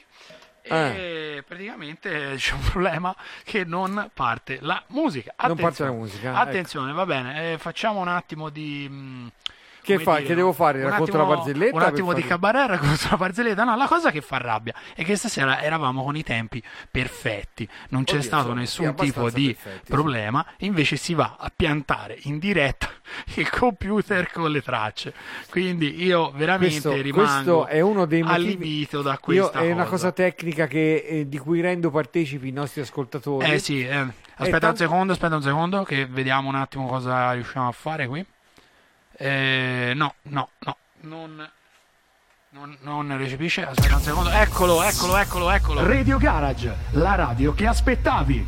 E 0.62 1.36
Eh. 1.38 1.42
praticamente 1.44 2.34
c'è 2.36 2.52
un 2.54 2.62
problema 2.70 3.12
che 3.42 3.64
non 3.64 4.10
parte 4.14 4.58
la 4.60 4.80
musica. 4.88 5.34
Non 5.38 5.56
parte 5.56 5.82
Attenzione. 5.82 5.90
la 5.90 5.96
musica, 5.96 6.28
ecco. 6.30 6.38
Attenzione, 6.38 6.92
va 6.92 7.06
bene. 7.06 7.52
eh, 7.54 7.58
facciamo 7.58 7.98
un 7.98 8.08
attimo 8.08 8.48
di. 8.48 8.86
mh, 8.88 9.32
Che 9.82 9.98
fai? 9.98 10.16
dire, 10.18 10.28
Che 10.28 10.34
devo 10.34 10.52
fare? 10.52 10.82
Racconto 10.82 11.16
la 11.16 11.22
attimo- 11.22 11.36
barzelletta 11.36 11.76
Un 11.76 11.82
attimo 11.82 12.12
di 12.12 12.22
cabaret, 12.22 12.68
racconto 12.68 13.06
la 13.10 13.16
barzelletta. 13.16 13.64
No, 13.64 13.76
la 13.76 13.86
cosa 13.86 14.10
che 14.10 14.20
fa 14.20 14.38
rabbia 14.38 14.74
è 14.94 15.04
che 15.04 15.16
stasera 15.16 15.60
eravamo 15.62 16.02
con 16.04 16.16
i 16.16 16.22
tempi 16.22 16.62
perfetti. 16.90 17.68
Non 17.90 18.04
c'è 18.04 18.14
Oddio, 18.16 18.24
stato 18.26 18.52
nessun 18.54 18.94
sì, 18.98 19.04
tipo 19.04 19.30
di 19.30 19.46
perfetti, 19.54 19.80
sì. 19.86 19.90
problema. 19.92 20.44
Invece 20.58 20.96
si 20.96 21.14
va 21.14 21.36
a 21.38 21.50
piantare 21.54 22.18
in 22.22 22.38
diretta 22.38 22.88
il 23.36 23.48
computer 23.50 24.30
con 24.30 24.50
le 24.50 24.62
tracce. 24.62 25.12
Quindi 25.50 26.02
io 26.04 26.30
veramente 26.32 26.80
Questo, 26.88 27.00
rimango 27.02 27.30
questo 27.32 27.66
è 27.66 27.80
uno 27.80 28.04
dei 28.06 28.22
motivi. 28.22 28.44
allibito 28.46 29.02
da 29.02 29.12
Io, 29.12 29.18
questa 29.20 29.60
è 29.60 29.72
una 29.72 29.84
cosa 29.84 30.12
tecnica 30.12 30.66
che, 30.66 31.04
eh, 31.08 31.28
di 31.28 31.38
cui 31.38 31.60
rendo 31.60 31.90
partecipi 31.90 32.48
i 32.48 32.52
nostri 32.52 32.80
ascoltatori. 32.82 33.50
Eh 33.50 33.58
sì, 33.58 33.84
eh. 33.86 33.96
aspetta 34.36 34.58
tanto- 34.58 34.66
un 34.68 34.76
secondo, 34.76 35.12
aspetta 35.12 35.36
un 35.36 35.42
secondo, 35.42 35.82
che 35.84 36.06
vediamo 36.06 36.48
un 36.48 36.54
attimo 36.54 36.86
cosa 36.86 37.32
riusciamo 37.32 37.68
a 37.68 37.72
fare 37.72 38.06
qui. 38.06 38.24
Eh, 39.22 39.92
no, 39.94 40.14
no, 40.22 40.48
no, 40.60 40.76
non, 41.02 41.50
non, 42.52 42.76
non 42.80 43.18
recepisce. 43.18 43.66
Aspetta 43.66 43.96
un 43.96 44.00
secondo, 44.00 44.30
eccolo, 44.30 44.82
eccolo, 44.82 45.18
eccolo, 45.18 45.50
eccolo. 45.50 45.86
Radio 45.86 46.16
Garage, 46.16 46.74
la 46.92 47.16
radio 47.16 47.52
che 47.52 47.66
aspettavi. 47.66 48.46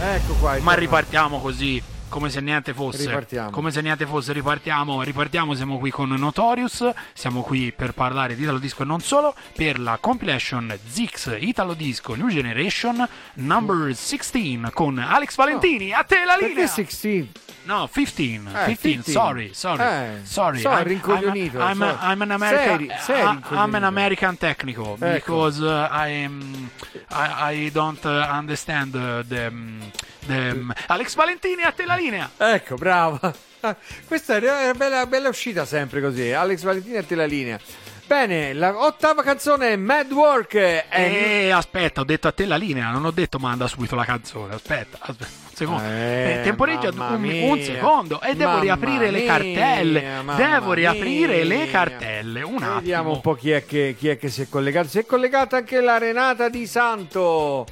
Ecco 0.00 0.32
qua. 0.36 0.56
Ma 0.60 0.72
ripartiamo 0.72 1.38
così. 1.38 1.82
Come 2.08 2.30
se 2.30 2.40
niente 2.40 2.72
fosse. 2.72 3.04
Ripartiamo. 3.06 3.50
Come 3.50 3.70
se 3.70 3.82
niente 3.82 4.06
fosse, 4.06 4.32
ripartiamo, 4.32 5.02
ripartiamo, 5.02 5.54
siamo 5.54 5.78
qui 5.78 5.90
con 5.90 6.08
Notorious, 6.08 6.88
siamo 7.12 7.42
qui 7.42 7.72
per 7.72 7.92
parlare 7.92 8.34
di 8.36 8.42
Italo 8.42 8.58
Disco 8.58 8.82
e 8.82 8.86
non 8.86 9.00
solo, 9.00 9.34
per 9.54 9.78
la 9.78 9.98
compilation 10.00 10.74
Zix 10.88 11.36
Italo 11.38 11.74
Disco 11.74 12.14
New 12.14 12.28
Generation 12.28 13.06
number 13.34 13.94
16 13.94 14.60
con 14.72 14.98
Alex 14.98 15.34
Valentini, 15.34 15.92
a 15.92 16.04
te 16.04 16.24
la 16.24 16.34
Perché 16.34 16.48
linea! 16.48 16.66
16? 16.68 17.32
No, 17.64 17.88
15. 17.92 18.34
Eh, 18.34 18.64
15, 18.64 18.76
15. 18.80 19.10
sorry, 19.10 19.50
sorry. 19.52 19.82
Eh, 19.82 20.20
sorry. 20.22 20.60
sorry, 20.60 20.76
I'm- 20.82 20.86
rincoglionito, 20.86 21.58
I'm, 21.58 21.82
I'm. 21.82 21.98
I'm 22.00 22.22
an 22.22 22.30
American, 22.30 22.78
Sei- 22.78 22.98
sei 23.00 23.20
I'm 23.50 23.74
an 23.74 23.82
American 23.84 24.38
technical 24.38 24.96
Ecco. 25.00 25.12
because 25.14 25.60
uh, 25.60 25.88
I, 25.90 26.22
am- 26.22 26.70
I, 27.10 27.64
I 27.64 27.70
don't 27.72 28.02
uh, 28.04 28.24
understand 28.30 28.94
uh, 28.94 29.22
the, 29.26 29.48
um, 29.48 29.80
the 30.26 30.50
um, 30.52 30.72
Alex 30.86 31.16
Valentini 31.16 31.62
a 31.64 31.72
te 31.72 31.84
la 31.86 31.95
linea. 31.96 32.30
Ecco, 32.36 32.76
bravo. 32.76 33.18
Questa 34.06 34.36
è 34.36 34.38
una 34.38 34.74
bella, 34.74 35.06
bella 35.06 35.28
uscita 35.28 35.64
sempre 35.64 36.00
così. 36.00 36.30
Alex 36.32 36.62
Valentini 36.62 36.96
a 36.96 37.02
te 37.02 37.14
la 37.14 37.24
linea. 37.26 37.58
Bene, 38.06 38.52
la 38.52 38.72
ottava 38.84 39.24
canzone 39.24 39.70
è 39.70 39.76
Mad 39.76 40.12
Work. 40.12 40.54
È... 40.54 40.86
Eh, 40.90 41.50
aspetta, 41.50 42.02
ho 42.02 42.04
detto 42.04 42.28
a 42.28 42.32
te 42.32 42.46
la 42.46 42.54
linea, 42.54 42.90
non 42.90 43.04
ho 43.04 43.10
detto 43.10 43.40
manda 43.40 43.66
subito 43.66 43.96
la 43.96 44.04
canzone. 44.04 44.54
Aspetta, 44.54 44.98
aspetta 45.00 45.30
un 45.48 45.54
secondo. 45.56 45.82
Eh, 45.82 46.36
Eh, 46.38 46.40
temporeggia 46.44 46.90
un, 46.90 47.24
un 47.24 47.60
secondo 47.60 48.20
e 48.20 48.36
devo 48.36 48.50
Mamma 48.50 48.62
riaprire 48.62 49.10
le 49.10 49.18
mia, 49.22 49.26
cartelle. 49.26 50.02
mamma 50.02 50.34
Devo 50.36 50.72
riaprire 50.72 51.42
le 51.42 51.56
mia. 51.56 51.66
cartelle. 51.66 52.42
Un 52.42 52.62
attimo. 52.62 52.74
Vediamo 52.76 53.10
un 53.10 53.20
po' 53.20 53.34
chi 53.34 53.50
è, 53.50 53.64
che, 53.66 53.96
chi 53.98 54.06
è 54.08 54.16
che 54.16 54.28
si 54.28 54.42
è 54.42 54.48
collegato. 54.48 54.86
Si 54.86 55.00
è 55.00 55.04
collegata 55.04 55.56
anche 55.56 55.80
la 55.80 55.98
Renata 55.98 56.48
Di 56.48 56.64
Santo 56.68 57.66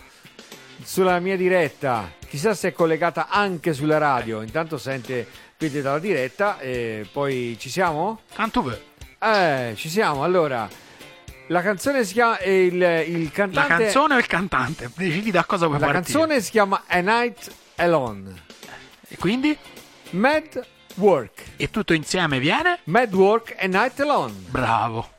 sulla 0.83 1.19
mia 1.21 1.37
diretta. 1.37 2.11
Chissà 2.29 2.55
se 2.55 2.69
è 2.69 2.73
collegata 2.73 3.29
anche 3.29 3.73
sulla 3.73 3.99
radio. 3.99 4.43
Intanto 4.43 4.77
sente, 4.79 5.27
vede 5.59 5.81
dalla 5.83 5.99
diretta. 5.99 6.59
E 6.59 7.07
poi 7.13 7.57
ci 7.59 7.69
siamo? 7.71 8.21
Cantouve. 8.35 8.83
Eh, 9.21 9.75
ci 9.77 9.89
siamo. 9.89 10.25
Allora, 10.25 10.69
la 11.49 11.63
canzone 11.63 12.05
si 12.05 12.15
chiama. 12.15 12.41
Il, 12.41 12.75
il 12.75 13.25
La 13.25 13.31
cantante. 13.31 13.69
canzone 13.85 14.15
o 14.15 14.19
il 14.19 14.27
cantante? 14.27 14.91
Decidi 14.95 15.31
da 15.31 15.45
cosa 15.45 15.67
vuoi 15.67 15.79
la 15.79 15.87
partire. 15.87 16.05
canzone 16.13 16.41
si 16.41 16.51
chiama 16.51 16.83
A 16.87 16.99
Night 17.01 17.51
Alone. 17.77 18.43
E 19.09 19.17
quindi? 19.17 19.57
Mad 20.11 20.67
Work. 20.97 21.43
E 21.57 21.71
tutto 21.71 21.93
insieme 21.93 22.39
viene? 22.39 22.81
Mad 22.85 23.13
Work 23.15 23.55
A 23.59 23.67
Night 23.67 23.99
Alone. 24.01 24.33
Bravo. 24.49 25.11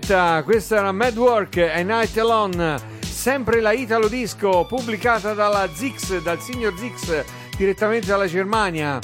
Diretta, 0.00 0.42
questa 0.44 0.76
era 0.76 0.92
Mad 0.92 1.16
Work 1.16 1.56
e 1.56 1.82
Night 1.82 2.16
Alone, 2.16 2.78
sempre 3.00 3.60
la 3.60 3.72
Italo 3.72 4.08
Disco 4.08 4.64
pubblicata 4.66 5.34
dalla 5.34 5.68
Zix, 5.72 6.22
dal 6.22 6.40
signor 6.40 6.74
Zix, 6.78 7.24
direttamente 7.56 8.06
dalla 8.06 8.26
Germania. 8.26 8.98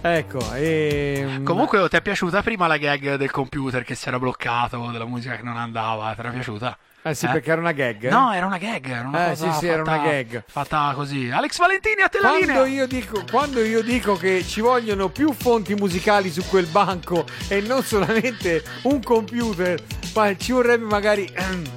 Ecco, 0.00 0.54
e... 0.54 1.40
Comunque 1.42 1.88
ti 1.88 1.96
è 1.96 2.00
piaciuta 2.02 2.40
prima 2.42 2.66
la 2.68 2.76
gag 2.76 3.16
del 3.16 3.30
computer 3.30 3.82
che 3.82 3.94
si 3.96 4.06
era 4.08 4.18
bloccato, 4.18 4.90
della 4.92 5.04
musica 5.06 5.36
che 5.36 5.42
non 5.42 5.56
andava? 5.56 6.12
Ti 6.14 6.20
era 6.20 6.30
piaciuta? 6.30 6.78
Eh 7.02 7.14
sì, 7.14 7.26
Eh? 7.26 7.30
perché 7.30 7.50
era 7.50 7.60
una 7.60 7.72
gag. 7.72 8.08
No, 8.08 8.32
era 8.32 8.46
una 8.46 8.58
gag, 8.58 8.88
era 8.88 9.08
una 9.08 9.26
Eh, 9.26 9.28
cosa 9.30 9.52
sì, 9.52 9.58
sì, 9.58 9.66
era 9.66 9.84
fatta- 9.84 9.98
una 10.00 10.08
gag. 10.10 10.44
Fatta 10.46 10.92
così. 10.94 11.30
Alex 11.30 11.58
Valentini 11.58 12.02
a 12.02 12.08
te 12.08 12.20
la 12.20 12.28
Quando 12.28 12.46
linea. 12.46 12.66
io, 12.66 12.86
dico, 12.86 13.24
quando 13.30 13.64
io 13.64 13.82
dico 13.82 14.16
che 14.16 14.44
ci 14.46 14.60
vogliono 14.60 15.08
più 15.08 15.32
fonti 15.32 15.74
musicali 15.74 16.30
su 16.30 16.44
quel 16.48 16.66
banco 16.66 17.24
e 17.48 17.60
non 17.60 17.82
solamente 17.82 18.62
un 18.82 19.02
computer, 19.02 19.82
ma 20.14 20.36
ci 20.36 20.52
vorrebbe 20.52 20.84
magari. 20.84 21.28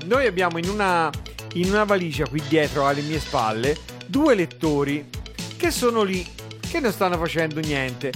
Noi 0.06 0.28
abbiamo 0.28 0.58
in 0.60 0.70
una, 0.70 1.10
in 1.54 1.70
una 1.70 1.86
valigia 1.86 2.28
qui 2.28 2.42
dietro 2.48 2.86
alle 2.88 3.02
mie 3.02 3.20
spalle 3.20 3.76
due 4.06 4.36
lettori 4.36 5.08
che 5.58 5.72
sono 5.72 6.02
lì, 6.04 6.28
che 6.72 6.80
non 6.80 6.94
stanno 6.94 7.18
facendo 7.18 7.60
niente. 7.60 8.14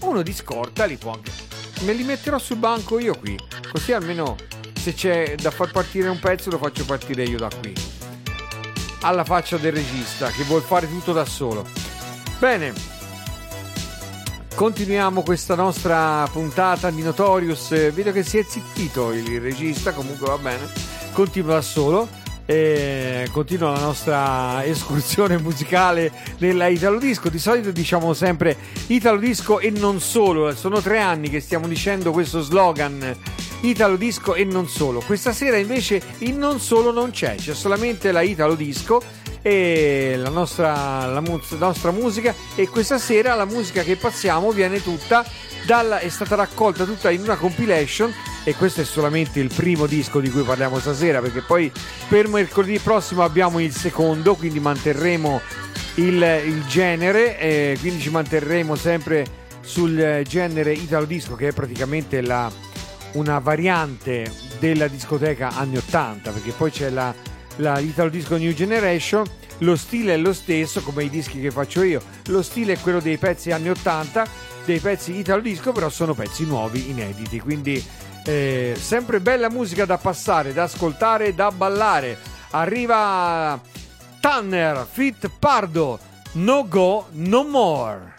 Uno 0.00 0.22
di 0.22 0.32
scorta 0.32 0.86
li 0.86 0.96
può 0.96 1.12
anche. 1.12 1.30
Me 1.80 1.92
li 1.92 2.02
metterò 2.02 2.38
sul 2.38 2.56
banco 2.56 2.98
io 2.98 3.14
qui, 3.14 3.38
così 3.70 3.92
almeno 3.92 4.36
se 4.72 4.94
c'è 4.94 5.34
da 5.34 5.50
far 5.50 5.70
partire 5.70 6.08
un 6.08 6.18
pezzo 6.18 6.48
lo 6.50 6.58
faccio 6.58 6.84
partire 6.84 7.24
io 7.24 7.38
da 7.38 7.48
qui 7.60 7.72
alla 9.04 9.24
faccia 9.24 9.58
del 9.58 9.72
regista 9.72 10.28
che 10.28 10.44
vuol 10.44 10.62
fare 10.62 10.88
tutto 10.88 11.12
da 11.12 11.26
solo. 11.26 11.66
Bene, 12.38 12.72
continuiamo 14.54 15.22
questa 15.22 15.54
nostra 15.54 16.26
puntata 16.32 16.90
di 16.90 17.02
Notorious. 17.02 17.92
Vedo 17.92 18.12
che 18.12 18.22
si 18.22 18.38
è 18.38 18.44
zittito 18.48 19.12
il 19.12 19.40
regista, 19.40 19.92
comunque 19.92 20.26
va 20.26 20.38
bene. 20.38 20.70
Continua 21.12 21.54
da 21.54 21.60
solo. 21.60 22.08
E 22.46 23.26
continua 23.32 23.70
la 23.70 23.80
nostra 23.80 24.62
escursione 24.66 25.38
musicale 25.38 26.12
nella 26.38 26.66
Italo 26.66 26.98
Disco. 26.98 27.30
Di 27.30 27.38
solito 27.38 27.70
diciamo 27.70 28.12
sempre 28.12 28.56
Italo 28.88 29.18
Disco 29.18 29.60
e 29.60 29.70
non 29.70 29.98
solo. 30.00 30.54
Sono 30.54 30.82
tre 30.82 30.98
anni 30.98 31.30
che 31.30 31.40
stiamo 31.40 31.66
dicendo 31.66 32.12
questo 32.12 32.42
slogan 32.42 33.16
Italo 33.62 33.96
Disco 33.96 34.34
e 34.34 34.44
non 34.44 34.68
solo. 34.68 35.00
Questa 35.00 35.32
sera 35.32 35.56
invece 35.56 36.02
il 36.18 36.34
non 36.34 36.60
solo 36.60 36.92
non 36.92 37.10
c'è, 37.10 37.36
c'è 37.36 37.54
solamente 37.54 38.12
la 38.12 38.20
Italo 38.20 38.54
Disco 38.54 39.02
e 39.46 40.14
la 40.16 40.30
nostra, 40.30 41.04
la 41.04 41.20
mu- 41.20 41.38
nostra 41.58 41.90
musica. 41.90 42.34
E 42.54 42.66
questa 42.68 42.96
sera 42.96 43.34
la 43.34 43.44
musica 43.44 43.82
che 43.82 43.96
passiamo 43.96 44.50
viene 44.52 44.82
tutta 44.82 45.22
dalla, 45.66 45.98
è 45.98 46.08
stata 46.08 46.34
raccolta 46.34 46.84
tutta 46.84 47.10
in 47.10 47.20
una 47.20 47.36
compilation 47.36 48.12
e 48.42 48.54
questo 48.54 48.80
è 48.80 48.84
solamente 48.84 49.40
il 49.40 49.52
primo 49.54 49.86
disco 49.86 50.20
di 50.20 50.30
cui 50.30 50.42
parliamo 50.42 50.78
stasera 50.78 51.20
perché 51.20 51.40
poi 51.40 51.72
per 52.08 52.28
mercoledì 52.28 52.78
prossimo 52.78 53.22
abbiamo 53.22 53.58
il 53.60 53.72
secondo 53.72 54.34
quindi 54.34 54.60
manterremo 54.60 55.40
il, 55.94 56.22
il 56.44 56.66
genere 56.66 57.38
eh, 57.38 57.76
quindi 57.80 58.00
ci 58.00 58.10
manterremo 58.10 58.76
sempre 58.76 59.24
sul 59.62 60.22
genere 60.26 60.72
Italo 60.72 61.06
Disco 61.06 61.34
che 61.34 61.48
è 61.48 61.52
praticamente 61.52 62.20
la, 62.20 62.50
una 63.12 63.38
variante 63.38 64.30
della 64.58 64.88
discoteca 64.88 65.48
anni 65.54 65.78
80 65.78 66.30
perché 66.30 66.52
poi 66.52 66.70
c'è 66.70 66.90
la, 66.90 67.14
la 67.56 67.78
Italo 67.78 68.08
Disco 68.08 68.36
New 68.36 68.52
Generation 68.52 69.24
lo 69.58 69.76
stile 69.76 70.14
è 70.14 70.16
lo 70.16 70.32
stesso 70.32 70.82
come 70.82 71.04
i 71.04 71.10
dischi 71.10 71.40
che 71.40 71.50
faccio 71.50 71.82
io. 71.82 72.00
Lo 72.26 72.42
stile 72.42 72.74
è 72.74 72.78
quello 72.78 73.00
dei 73.00 73.18
pezzi 73.18 73.50
anni 73.52 73.70
80 73.70 74.26
dei 74.64 74.78
pezzi 74.78 75.16
Italo 75.16 75.40
Disco 75.40 75.72
però 75.72 75.88
sono 75.88 76.14
pezzi 76.14 76.44
nuovi 76.44 76.90
inediti 76.90 77.38
quindi 77.38 77.84
eh, 78.24 78.74
sempre 78.78 79.20
bella 79.20 79.50
musica 79.50 79.84
da 79.84 79.98
passare 79.98 80.52
da 80.52 80.64
ascoltare 80.64 81.34
da 81.34 81.50
ballare. 81.50 82.18
Arriva 82.50 83.60
Tanner 84.20 84.86
Fit 84.90 85.30
Pardo 85.38 85.98
No 86.32 86.66
Go 86.68 87.06
No 87.12 87.44
More 87.44 88.12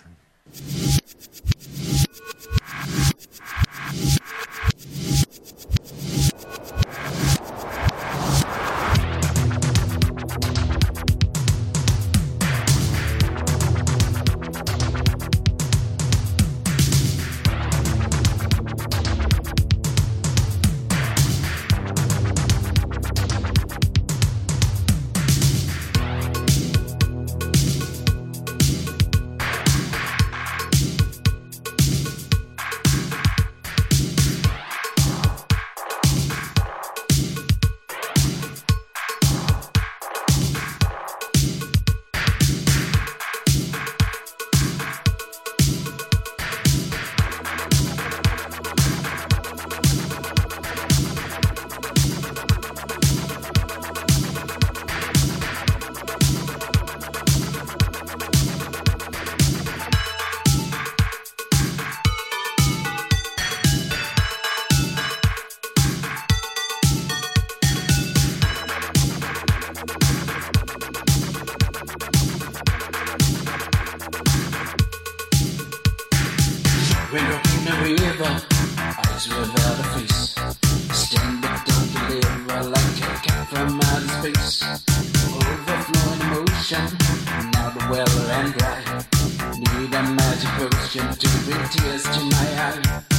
When 77.15 77.23
you're 77.23 77.33
in 77.33 77.63
the 77.63 78.03
river, 78.03 78.41
eyes 78.77 79.29
without 79.29 79.79
a 79.79 79.83
face. 79.95 80.35
Stand 80.91 81.45
up, 81.45 81.63
don't 81.63 81.93
deliver 81.93 82.69
like 82.71 82.97
a 82.99 83.19
cat 83.23 83.47
from 83.47 83.79
outer 83.79 84.07
space. 84.19 84.63
Overflowing 85.31 86.19
emotion, 86.27 86.83
now 87.53 87.69
the 87.69 87.87
well 87.89 88.27
ran 88.27 88.51
dry. 88.57 88.81
Need 89.57 89.93
a 89.93 90.03
magic 90.03 90.49
potion 90.59 91.07
to 91.15 91.27
bring 91.45 91.65
tears 91.69 92.03
to 92.03 92.19
my 92.19 92.47
eye. 92.59 93.14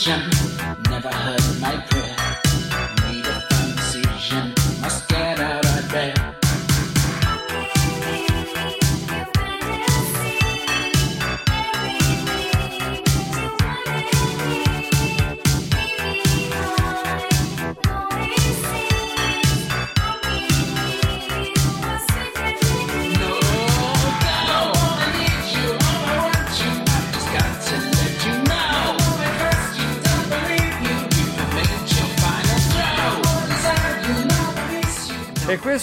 jump. 0.00 0.29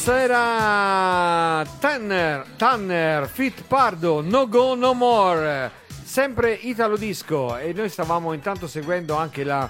E 0.08 0.10
questa 0.10 0.24
era 0.24 1.66
Tanner, 1.80 2.46
Tanner, 2.56 3.28
Fit 3.28 3.64
Pardo, 3.64 4.22
No 4.22 4.48
Go 4.48 4.74
No 4.74 4.94
More, 4.94 5.70
sempre 6.02 6.54
Italo 6.54 6.96
Disco 6.96 7.58
e 7.58 7.74
noi 7.74 7.90
stavamo 7.90 8.32
intanto 8.32 8.68
seguendo 8.68 9.18
anche 9.18 9.44
la, 9.44 9.70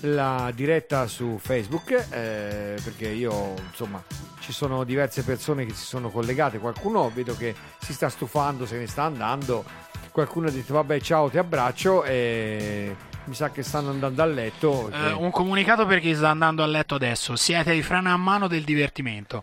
la 0.00 0.50
diretta 0.52 1.06
su 1.06 1.38
Facebook 1.40 1.92
eh, 1.92 2.76
perché 2.82 3.06
io 3.06 3.54
insomma 3.70 4.02
ci 4.40 4.50
sono 4.50 4.82
diverse 4.82 5.22
persone 5.22 5.64
che 5.64 5.74
si 5.74 5.84
sono 5.84 6.10
collegate, 6.10 6.58
qualcuno 6.58 7.08
vedo 7.14 7.36
che 7.36 7.54
si 7.78 7.92
sta 7.92 8.08
stufando, 8.08 8.66
se 8.66 8.78
ne 8.78 8.88
sta 8.88 9.04
andando, 9.04 9.62
qualcuno 10.10 10.48
ha 10.48 10.50
detto 10.50 10.74
vabbè 10.74 10.98
ciao 10.98 11.30
ti 11.30 11.38
abbraccio 11.38 12.02
e 12.02 12.96
mi 13.28 13.34
sa 13.34 13.50
che 13.50 13.62
stanno 13.62 13.90
andando 13.90 14.22
a 14.22 14.26
letto. 14.26 14.88
Eh, 14.88 14.90
perché- 14.90 15.12
un 15.12 15.30
comunicato 15.30 15.86
per 15.86 16.00
chi 16.00 16.14
sta 16.14 16.30
andando 16.30 16.62
a 16.62 16.66
letto 16.66 16.96
adesso. 16.96 17.36
Siete 17.36 17.74
i 17.74 17.82
freno 17.82 18.12
a 18.12 18.16
mano 18.16 18.48
del 18.48 18.64
divertimento. 18.64 19.42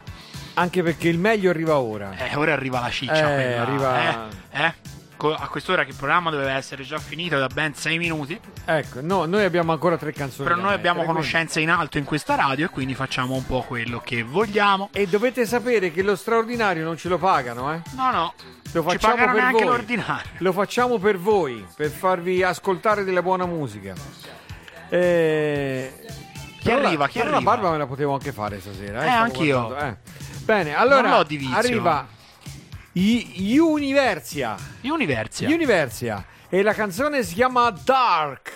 Anche 0.56 0.84
perché 0.84 1.10
il 1.10 1.20
meglio 1.20 1.50
arriva 1.50 1.78
ora. 1.80 2.16
Eh, 2.18 2.36
ora 2.36 2.54
arriva 2.54 2.80
la 2.80 2.90
ciccia. 2.90 3.32
Eh, 3.32 3.36
quella, 3.46 3.62
arriva- 3.62 4.28
eh, 4.52 4.64
eh. 4.66 4.74
A 5.18 5.48
quest'ora 5.48 5.84
che 5.84 5.90
il 5.92 5.96
programma 5.96 6.30
doveva 6.30 6.52
essere 6.56 6.84
già 6.84 7.00
finito 7.00 7.40
da 7.40 7.48
ben 7.48 7.74
6 7.74 7.98
minuti. 7.98 8.40
Ecco, 8.66 9.00
no, 9.02 9.26
noi 9.26 9.44
abbiamo 9.44 9.72
ancora 9.72 9.98
tre 9.98 10.12
canzoni. 10.12 10.48
Però 10.48 10.60
noi 10.62 10.74
abbiamo 10.74 11.04
conoscenze 11.04 11.62
in 11.62 11.70
alto 11.72 11.98
in 11.98 12.04
questa 12.04 12.36
radio 12.36 12.66
e 12.66 12.70
quindi 12.70 12.94
facciamo 12.96 13.34
un 13.34 13.46
po' 13.46 13.62
quello 13.62 14.00
che 14.02 14.24
vogliamo. 14.24 14.90
quindi- 14.92 15.08
E 15.08 15.12
dovete 15.12 15.46
sapere 15.46 15.92
che 15.92 16.04
lo 16.04 16.16
straordinario 16.16 16.84
non 16.84 16.98
ce 16.98 17.08
lo 17.10 17.18
pagano, 17.18 17.74
eh? 17.74 17.82
No, 17.96 18.12
no. 18.12 18.34
Lo 18.74 18.82
Ci 18.82 18.88
facciamo 18.90 19.14
pagano 19.16 19.32
per 19.34 19.42
neanche 19.42 19.64
voi. 19.64 19.72
l'ordinario. 19.74 20.30
Lo 20.40 20.52
facciamo 20.52 20.98
per 21.00 21.18
voi, 21.18 21.66
per 21.76 21.90
farvi 21.90 22.44
ascoltare 22.44 23.04
della 23.04 23.22
buona 23.22 23.46
musica. 23.46 23.94
Eh, 24.90 25.92
Chi 26.60 26.68
la- 26.70 26.76
arriva? 26.76 27.08
Chi 27.08 27.18
però 27.20 27.32
la 27.32 27.36
arriva? 27.38 27.52
barba 27.56 27.72
me 27.72 27.78
la 27.78 27.88
potevo 27.88 28.14
anche 28.14 28.32
fare 28.32 28.60
stasera. 28.60 29.04
Eh, 29.04 29.08
Eh, 29.08 29.10
anch'io. 29.10 29.66
guardando, 29.68 29.96
eh. 29.98 30.14
Bene, 30.46 30.76
allora 30.76 31.24
di 31.24 31.38
vizio. 31.38 31.56
arriva 31.56 32.08
I- 32.94 33.58
Universia. 33.58 34.56
Universia. 34.84 35.50
Universia. 35.50 36.24
E 36.48 36.62
la 36.62 36.74
canzone 36.74 37.24
si 37.24 37.34
chiama 37.34 37.72
Dark. 37.84 38.52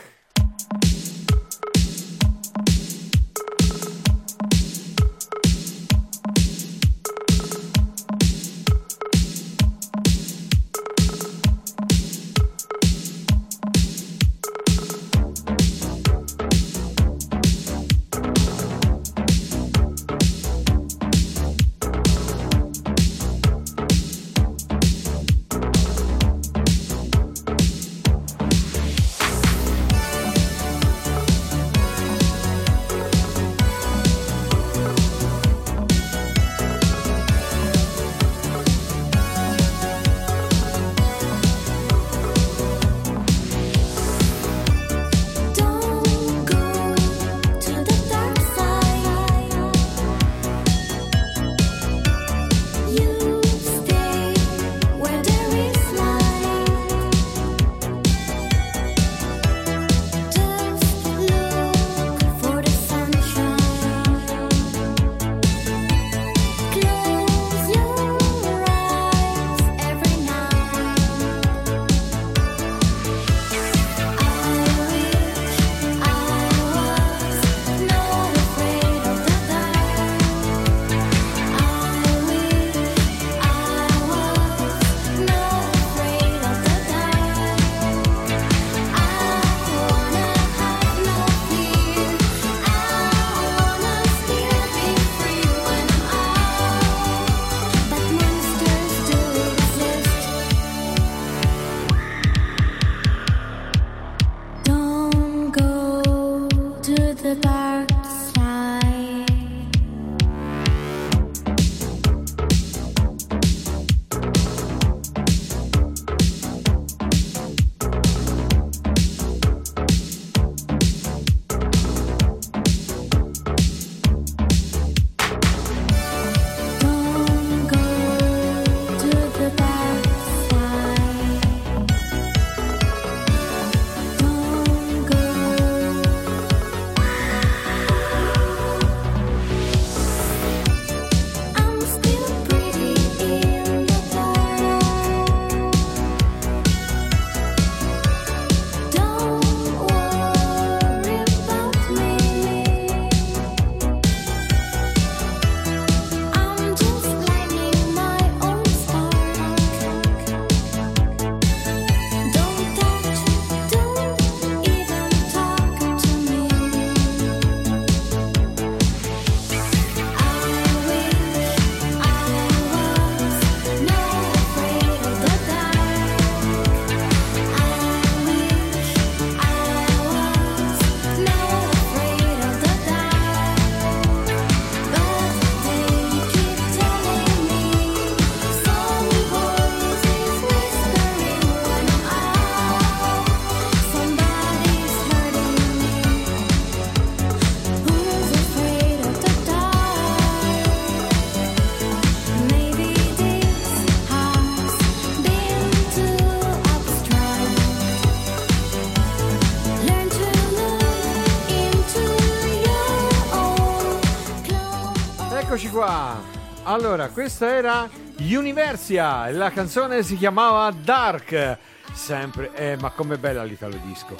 Allora, 216.79 217.09
questa 217.09 217.53
era 217.53 217.89
Universia, 218.19 219.29
la 219.31 219.51
canzone 219.51 220.01
si 220.01 220.15
chiamava 220.15 220.71
Dark. 220.71 221.57
Sempre, 221.91 222.51
eh, 222.55 222.77
ma 222.79 222.89
com'è 222.91 223.17
bella 223.17 223.43
l'Italo 223.43 223.75
Disco. 223.83 224.15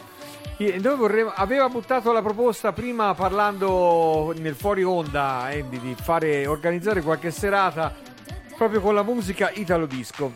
Noi 0.57 0.97
vorremmo, 0.97 1.31
aveva 1.33 1.69
buttato 1.69 2.11
la 2.11 2.21
proposta 2.21 2.73
prima 2.73 3.13
parlando 3.13 4.33
nel 4.37 4.55
fuori 4.55 4.83
onda 4.83 5.43
Andy, 5.43 5.79
di 5.79 5.95
fare, 6.01 6.47
organizzare 6.47 7.01
qualche 7.01 7.31
serata 7.31 7.95
proprio 8.57 8.81
con 8.81 8.93
la 8.93 9.03
musica 9.03 9.49
Italo 9.53 9.85
Disco 9.85 10.33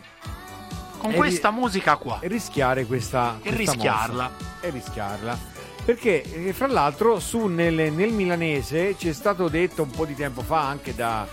Con 0.96 1.10
E 1.10 1.14
questa 1.16 1.50
musica 1.50 1.96
qua. 1.96 2.20
e 2.20 2.28
rischiare 2.28 2.86
questa 2.86 3.36
E 3.42 3.52
questa 3.54 3.72
rischiarla. 3.74 4.22
mossa. 4.22 4.66
e 4.66 4.70
rischiarla 4.70 5.38
perché 5.84 6.22
eh, 6.46 6.54
fra 6.54 6.68
l'altro 6.68 7.20
su 7.20 7.44
nel, 7.44 7.92
nel 7.92 8.12
milanese 8.12 8.96
ci 8.96 9.10
è 9.10 9.12
stato 9.12 9.48
detto 9.48 9.82
un 9.82 9.90
po' 9.90 10.06
di 10.06 10.14
tempo 10.14 10.40
fa 10.40 10.66
anche 10.66 10.94
da, 10.94 11.26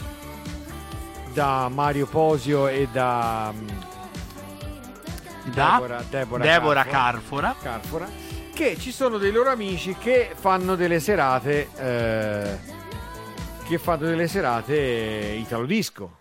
da 1.33 1.69
Mario 1.69 2.05
Posio 2.07 2.67
e 2.67 2.87
da 2.91 3.53
mm, 3.53 3.67
Da 5.53 5.71
Deborah, 5.73 6.03
Deborah 6.09 6.43
Deborah 6.43 6.83
Carfora. 6.85 7.55
Carfora. 7.61 8.05
Carfora, 8.05 8.09
che 8.53 8.77
ci 8.77 8.91
sono 8.91 9.17
dei 9.17 9.31
loro 9.31 9.49
amici 9.49 9.95
che 9.95 10.31
fanno 10.35 10.75
delle 10.75 10.99
serate 10.99 11.69
eh, 11.77 12.57
che 13.63 13.77
fanno 13.77 14.05
delle 14.05 14.27
serate 14.27 14.75
italo 14.75 15.65
disco 15.65 16.19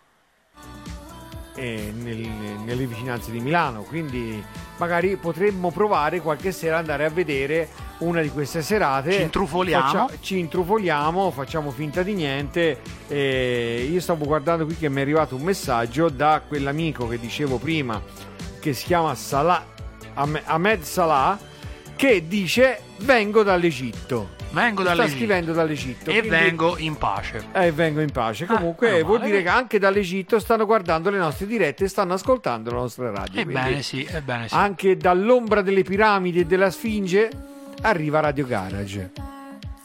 eh, 1.55 1.93
nel- 1.97 2.29
nelle 2.65 2.87
vicinanze 2.87 3.31
di 3.31 3.41
Milano. 3.41 3.83
Quindi 3.83 4.43
magari 4.77 5.17
potremmo 5.17 5.71
provare 5.71 6.21
qualche 6.21 6.53
sera 6.53 6.79
andare 6.79 7.05
a 7.05 7.11
vedere 7.11 7.69
una 7.99 8.21
di 8.23 8.31
queste 8.31 8.63
serate. 8.63 9.13
Ci 9.13 9.23
intrufoliamo. 9.23 9.83
Faccia- 9.91 10.09
ci 10.21 10.39
intrufoliamo 10.39 11.31
facciamo 11.31 11.71
finta 11.71 12.03
di 12.03 12.15
niente. 12.15 12.81
E 13.09 13.89
io 13.91 14.01
stavo 14.01 14.25
guardando 14.25 14.65
qui 14.65 14.77
che 14.77 14.89
mi 14.89 14.99
è 14.99 15.03
arrivato 15.03 15.35
un 15.37 15.43
messaggio 15.43 16.09
da 16.09 16.43
quell'amico 16.47 17.07
che 17.09 17.19
dicevo 17.19 17.59
prima 17.59 18.01
che 18.61 18.73
si 18.73 18.85
chiama 18.87 19.15
Salah 19.15 19.65
Ahmed- 20.15 20.43
Ahmed 20.45 20.83
Salah 20.83 21.39
che 21.97 22.27
dice 22.27 22.81
vengo 22.99 23.43
dall'Egitto 23.43 24.31
Vengo 24.53 24.83
sta 24.83 24.91
dall'Egitto. 24.95 25.17
scrivendo 25.17 25.53
dall'Egitto 25.53 26.11
E 26.11 26.19
quindi- 26.19 26.29
vengo 26.29 26.77
in 26.79 26.97
pace. 26.97 27.45
eh, 27.53 27.71
vengo 27.73 28.01
in 28.01 28.11
pace. 28.11 28.47
Comunque 28.47 28.91
meno 28.93 29.07
vuol 29.07 29.21
dire 29.21 29.43
che 29.43 29.49
anche 29.49 29.79
dall'Egitto 29.79 30.39
stanno 30.41 30.67
guardando 30.67 31.09
le 31.11 31.19
nostre 31.19 31.47
dirette 31.47 31.85
e 31.85 31.89
stanno 31.89 32.15
ascoltando 32.15 32.71
la 32.71 32.77
nostra 32.79 33.11
radio. 33.11 33.41
Ebbene 33.41 33.83
sì, 33.83 34.07
ebbene 34.11 34.49
sì. 34.49 34.55
Anche 34.55 34.97
dall'ombra 34.97 35.63
delle 35.63 35.83
piramidi 35.83 36.41
e 36.41 36.45
della 36.47 36.71
Sfinge 36.71 37.31
arriva 37.83 38.21
Radio 38.21 38.47
Garage. 38.47 39.11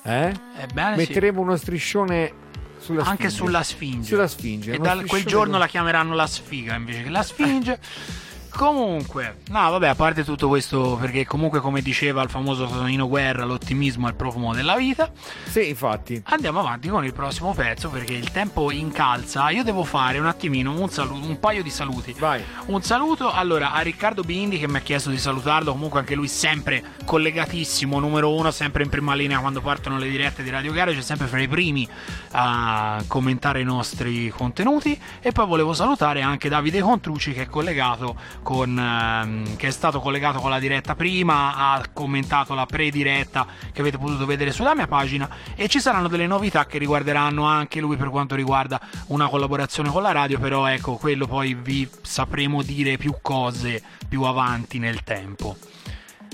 Eh? 0.04 0.34
Ebbene 0.62 0.92
sì. 0.94 0.98
Metteremo 1.08 1.42
uno 1.42 1.56
striscione 1.56 2.32
sulla 2.80 3.04
Anche 3.04 3.30
Sfinge. 3.30 3.36
sulla 3.36 3.64
Sfinge. 3.64 4.08
Sulla 4.08 4.28
Sfinge. 4.28 4.74
E 4.74 4.78
da 4.80 5.02
quel 5.06 5.26
giorno 5.26 5.52
con- 5.52 5.60
la 5.60 5.68
chiameranno 5.68 6.14
la 6.16 6.28
sfiga 6.28 6.76
invece 6.76 7.04
che 7.04 7.10
la 7.10 7.24
Sfinge. 7.24 7.80
Comunque, 8.56 9.40
no, 9.50 9.70
vabbè, 9.70 9.90
a 9.90 9.96
parte 9.96 10.24
tutto 10.24 10.48
questo, 10.48 10.98
perché 10.98 11.26
comunque, 11.26 11.60
come 11.60 11.82
diceva 11.82 12.22
il 12.22 12.30
famoso 12.30 12.66
Tonino 12.66 13.06
Guerra, 13.06 13.44
l'ottimismo 13.44 14.08
è 14.08 14.12
il 14.12 14.16
profumo 14.16 14.54
della 14.54 14.78
vita. 14.78 15.12
Sì, 15.44 15.68
infatti. 15.68 16.22
Andiamo 16.28 16.62
avanti 16.62 16.88
con 16.88 17.04
il 17.04 17.12
prossimo 17.12 17.54
pezzo 17.54 17.90
perché 17.90 18.14
il 18.14 18.32
tempo 18.32 18.72
incalza. 18.72 19.50
Io 19.50 19.62
devo 19.62 19.84
fare 19.84 20.20
un 20.20 20.28
attimino 20.28 20.72
un, 20.72 20.90
salu- 20.90 21.22
un 21.22 21.38
paio 21.38 21.64
di 21.64 21.70
saluti. 21.70 22.16
Vai. 22.18 22.42
Un 22.68 22.82
saluto 22.82 23.30
allora 23.30 23.74
a 23.74 23.82
Riccardo 23.82 24.22
Bindi 24.22 24.58
che 24.58 24.70
mi 24.70 24.78
ha 24.78 24.82
chiesto 24.82 25.10
di 25.10 25.18
salutarlo. 25.18 25.74
Comunque, 25.74 26.00
anche 26.00 26.16
lui 26.16 26.30
sempre 26.30 26.82
collegatissimo, 27.04 28.00
numero 28.00 28.34
uno, 28.34 28.52
sempre 28.52 28.84
in 28.84 28.90
prima 28.90 29.16
linea 29.16 29.40
quando 29.40 29.60
partono 29.60 29.98
le 29.98 30.08
dirette 30.10 30.44
di 30.44 30.50
Radio 30.50 30.72
Garage, 30.72 31.02
sempre 31.02 31.28
fra 31.28 31.42
i 31.42 31.50
primi 31.50 31.86
a 32.32 33.04
commentare 33.06 33.60
i 33.60 33.66
nostri 33.66 34.30
contenuti. 34.30 34.98
E 35.20 35.34
poi 35.34 35.46
volevo 35.46 35.74
salutare 35.74 36.22
anche 36.22 36.48
Davide 36.48 36.80
Contrucci 36.80 37.34
che 37.34 37.42
è 37.42 37.48
collegato 37.48 38.44
con. 38.46 38.78
ehm, 38.78 39.56
che 39.56 39.68
è 39.68 39.72
stato 39.72 40.00
collegato 40.00 40.40
con 40.40 40.52
la 40.52 40.60
diretta 40.60 40.96
prima, 40.96 41.56
ha 41.56 41.84
commentato 41.92 42.54
la 42.54 42.68
pre-diretta 42.68 43.48
che 43.74 43.82
avete 43.82 43.98
potuto 43.98 44.28
vedere 44.28 44.52
sulla 44.52 44.76
mia 44.76 44.86
pagina. 44.86 45.28
E 45.56 45.68
ci 45.68 45.80
saranno 45.80 46.08
delle 46.08 46.28
novità 46.28 46.68
che 46.68 46.78
riguarderanno 46.78 47.44
anche 47.44 47.80
lui 47.80 47.98
per 47.98 48.10
quanto 48.10 48.36
riguarda 48.36 48.80
una 49.08 49.28
collaborazione 49.28 49.90
con 49.90 50.04
la 50.04 50.12
radio. 50.12 50.40
Però 50.40 50.68
ecco, 50.68 50.96
quello 50.98 51.26
poi 51.26 51.56
vi 51.56 51.90
sapremo 52.04 52.62
dire 52.62 52.98
più 52.98 53.16
cose 53.20 53.82
più 54.08 54.22
avanti 54.22 54.78
nel 54.78 55.04
tempo. 55.04 55.58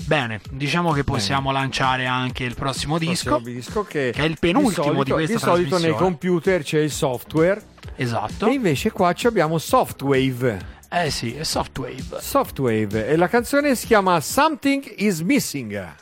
Bene, 0.04 0.40
diciamo 0.50 0.92
che 0.92 1.04
possiamo 1.04 1.50
lanciare 1.50 2.06
anche 2.06 2.44
il 2.44 2.54
prossimo 2.54 2.98
disco. 2.98 3.36
Prossimo 3.36 3.54
disco 3.54 3.84
che, 3.84 4.10
che 4.14 4.22
è 4.22 4.26
il 4.26 4.36
penultimo 4.38 4.70
di, 4.70 4.74
solito, 4.74 5.04
di 5.04 5.10
questa 5.12 5.34
Di 5.34 5.40
solito 5.40 5.78
nei 5.78 5.94
computer 5.94 6.62
c'è 6.62 6.80
il 6.80 6.90
software 6.90 7.62
Esatto. 7.96 8.46
e 8.46 8.52
invece 8.52 8.90
qua 8.90 9.12
ci 9.12 9.26
abbiamo 9.26 9.58
Softwave. 9.58 10.80
Eh 10.94 11.08
sì, 11.08 11.34
è 11.34 11.42
Softwave. 11.42 12.20
Softwave 12.20 13.08
e 13.08 13.16
la 13.16 13.26
canzone 13.26 13.74
si 13.74 13.86
chiama 13.86 14.20
Something 14.20 14.92
is 14.98 15.20
Missing. 15.20 15.94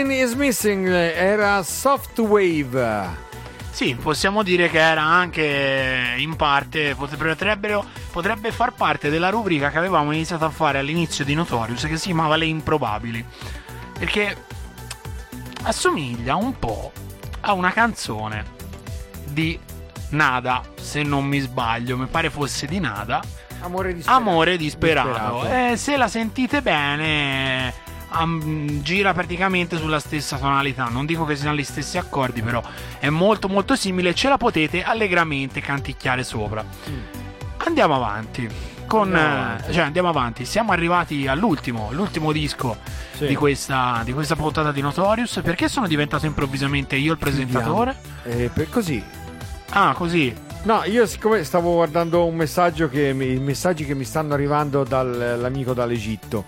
Something 0.00 0.18
is 0.18 0.32
Missing 0.32 0.88
era 0.88 1.62
Soft 1.62 2.18
Wave. 2.20 3.06
Sì, 3.70 3.94
possiamo 4.00 4.42
dire 4.42 4.70
che 4.70 4.78
era 4.78 5.02
anche 5.02 6.14
in 6.16 6.36
parte, 6.36 6.94
potrebbe 6.94 8.50
far 8.50 8.72
parte 8.72 9.10
della 9.10 9.28
rubrica 9.28 9.70
che 9.70 9.76
avevamo 9.76 10.12
iniziato 10.12 10.46
a 10.46 10.48
fare 10.48 10.78
all'inizio 10.78 11.22
di 11.22 11.34
Notorious 11.34 11.82
che 11.82 11.98
si 11.98 12.06
chiamava 12.06 12.36
Le 12.36 12.46
improbabili. 12.46 13.22
Perché 13.98 14.44
assomiglia 15.64 16.34
un 16.34 16.58
po' 16.58 16.92
a 17.40 17.52
una 17.52 17.70
canzone 17.70 18.44
di 19.26 19.58
Nada, 20.10 20.62
se 20.80 21.02
non 21.02 21.26
mi 21.26 21.40
sbaglio, 21.40 21.98
mi 21.98 22.06
pare 22.06 22.30
fosse 22.30 22.66
di 22.66 22.80
Nada. 22.80 23.20
Amore 23.60 23.92
disperato. 23.92 24.22
Amore 24.22 24.56
disperato. 24.56 25.08
Disperato. 25.08 25.72
Eh, 25.72 25.76
se 25.76 25.98
la 25.98 26.08
sentite 26.08 26.62
bene, 26.62 27.88
am- 28.10 28.80
gira 28.82 29.12
praticamente 29.12 29.76
sulla 29.76 29.98
stessa 29.98 30.36
tonalità. 30.36 30.84
Non 30.84 31.06
dico 31.06 31.24
che 31.24 31.36
siano 31.36 31.56
gli 31.56 31.64
stessi 31.64 31.98
accordi, 31.98 32.42
però 32.42 32.62
è 32.98 33.08
molto 33.08 33.48
molto 33.48 33.74
simile. 33.76 34.14
Ce 34.14 34.28
la 34.28 34.36
potete 34.36 34.82
allegramente 34.82 35.60
canticchiare 35.60 36.22
sopra. 36.24 36.64
Andiamo 37.64 37.94
avanti. 37.94 38.48
Con, 38.86 39.08
Mm. 39.10 39.14
Andiamo 39.14 39.38
avanti. 39.38 39.70
eh, 39.70 39.72
cioè, 39.72 39.82
andiamo 39.84 40.08
avanti. 40.08 40.44
Siamo 40.44 40.72
arrivati 40.72 41.26
all'ultimo, 41.28 41.90
l'ultimo 41.92 42.32
disco 42.32 42.76
Sì. 43.16 43.26
di, 43.26 43.34
questa, 43.36 44.00
di 44.04 44.12
questa 44.12 44.34
puntata 44.34 44.72
di 44.72 44.80
Notorious. 44.80 45.40
Perché 45.44 45.68
sono 45.68 45.86
diventato 45.86 46.26
improvvisamente 46.26 46.96
io 46.96 47.12
il 47.12 47.18
presentatore? 47.18 47.94
Eh, 48.24 48.50
per 48.52 48.68
così. 48.68 49.02
Ah, 49.70 49.92
così. 49.96 50.34
No, 50.62 50.82
io 50.84 51.06
siccome 51.06 51.44
stavo 51.44 51.74
guardando 51.74 52.26
un 52.26 52.34
messaggio 52.34 52.88
che 52.88 53.12
mi, 53.14 53.32
i 53.34 53.38
messaggi 53.38 53.84
che 53.86 53.94
mi 53.94 54.04
stanno 54.04 54.34
arrivando 54.34 54.82
dall'amico 54.84 55.72
dall'Egitto. 55.72 56.44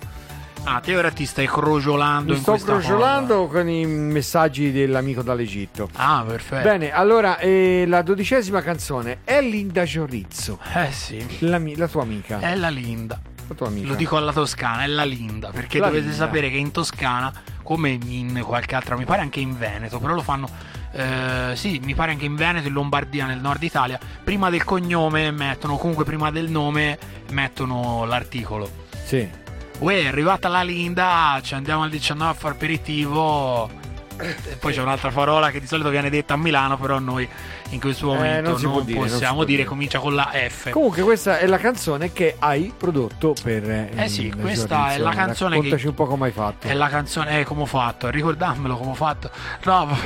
Ah, 0.64 0.78
te 0.80 0.94
ora 0.96 1.10
ti 1.10 1.26
stai 1.26 1.46
crogiolando 1.48 2.34
Mi 2.34 2.38
sto 2.38 2.54
crogiolando 2.54 3.48
con 3.48 3.68
i 3.68 3.84
messaggi 3.84 4.70
dell'amico 4.70 5.22
dall'Egitto. 5.22 5.90
Ah, 5.94 6.24
perfetto. 6.26 6.62
Bene, 6.68 6.92
allora, 6.92 7.38
eh, 7.38 7.84
la 7.88 8.02
dodicesima 8.02 8.62
canzone 8.62 9.18
è 9.24 9.40
Linda 9.42 9.82
Giorrizzo, 9.82 10.60
Eh 10.74 10.92
sì. 10.92 11.24
la, 11.40 11.60
la 11.74 11.88
tua 11.88 12.02
amica. 12.02 12.38
È 12.38 12.54
la 12.54 12.68
Linda. 12.68 13.20
La 13.48 13.54
tua 13.56 13.66
amica. 13.66 13.88
Lo 13.88 13.94
dico 13.96 14.16
alla 14.16 14.32
toscana, 14.32 14.84
è 14.84 14.86
la 14.86 15.02
Linda, 15.04 15.50
perché 15.50 15.78
La 15.80 15.86
dovete 15.86 16.06
Linda. 16.08 16.24
sapere 16.24 16.48
che 16.48 16.56
in 16.58 16.70
Toscana, 16.70 17.32
come 17.64 17.90
in 17.90 18.40
qualche 18.46 18.76
altra, 18.76 18.96
mi 18.96 19.04
pare 19.04 19.20
anche 19.20 19.40
in 19.40 19.58
Veneto, 19.58 19.98
però 19.98 20.14
lo 20.14 20.22
fanno, 20.22 20.48
eh, 20.92 21.52
sì, 21.54 21.80
mi 21.82 21.94
pare 21.96 22.12
anche 22.12 22.24
in 22.24 22.36
Veneto, 22.36 22.68
in 22.68 22.72
Lombardia, 22.72 23.26
nel 23.26 23.40
nord 23.40 23.62
Italia, 23.64 23.98
prima 24.22 24.48
del 24.48 24.62
cognome 24.62 25.32
mettono, 25.32 25.76
comunque 25.76 26.04
prima 26.04 26.30
del 26.30 26.48
nome 26.48 26.96
mettono 27.32 28.04
l'articolo. 28.04 28.70
Sì. 29.04 29.40
Uè, 29.82 30.02
è 30.02 30.06
arrivata 30.06 30.48
la 30.48 30.62
Linda, 30.62 31.40
ci 31.42 31.54
andiamo 31.54 31.82
al 31.82 31.90
19 31.90 32.30
a 32.30 32.34
fare 32.34 32.54
aperitivo. 32.54 33.68
E 34.20 34.54
poi 34.60 34.72
c'è 34.72 34.80
un'altra 34.80 35.10
parola 35.10 35.50
che 35.50 35.58
di 35.58 35.66
solito 35.66 35.88
viene 35.88 36.08
detta 36.08 36.34
a 36.34 36.36
Milano, 36.36 36.76
però 36.78 37.00
noi 37.00 37.28
in 37.70 37.80
questo 37.80 38.06
momento 38.06 38.56
Eh, 38.56 38.62
non 38.62 38.72
non, 38.74 38.84
dire, 38.84 38.98
non 38.98 39.06
si 39.08 39.12
possiamo 39.14 39.34
può 39.36 39.44
dire, 39.44 39.56
dire. 39.58 39.68
comincia 39.68 39.98
con 39.98 40.14
la 40.14 40.30
F. 40.32 40.70
Comunque 40.70 41.02
questa 41.02 41.38
è 41.38 41.46
la 41.46 41.58
canzone 41.58 42.12
che 42.12 42.36
hai 42.38 42.72
prodotto 42.76 43.34
per 43.42 43.68
Eh 43.96 44.08
sì, 44.08 44.22
Linda 44.22 44.36
questa 44.42 44.92
è 44.92 44.98
la 44.98 45.10
canzone 45.10 45.50
che- 45.56 45.62
Raccontaci 45.62 45.86
un 45.88 45.94
po' 45.94 46.06
come 46.06 46.26
hai 46.26 46.32
fatto. 46.32 46.68
È 46.68 46.74
la 46.74 46.88
canzone, 46.88 47.40
eh, 47.40 47.44
come 47.44 47.62
ho 47.62 47.66
fatto? 47.66 48.08
Ricordammelo 48.10 48.76
come 48.76 48.90
ho 48.90 48.94
fatto. 48.94 49.30
No, 49.64 49.96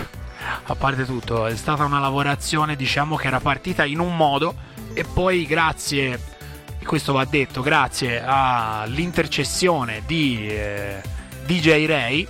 a 0.65 0.75
parte 0.75 1.05
tutto, 1.05 1.47
è 1.47 1.57
stata 1.57 1.85
una 1.85 1.99
lavorazione, 2.01 2.77
diciamo, 2.77 3.17
che 3.17 3.27
era 3.27 3.41
partita 3.41 3.85
in 3.85 3.99
un 3.99 4.17
modo 4.17 4.55
e 4.95 5.05
poi 5.05 5.45
grazie, 5.45 6.19
questo 6.87 7.13
va 7.13 7.25
detto, 7.25 7.61
grazie 7.61 8.23
all'intercessione 8.25 10.03
di 10.07 10.49
eh, 10.49 11.03
DJ 11.45 11.87
Ray, 11.87 12.27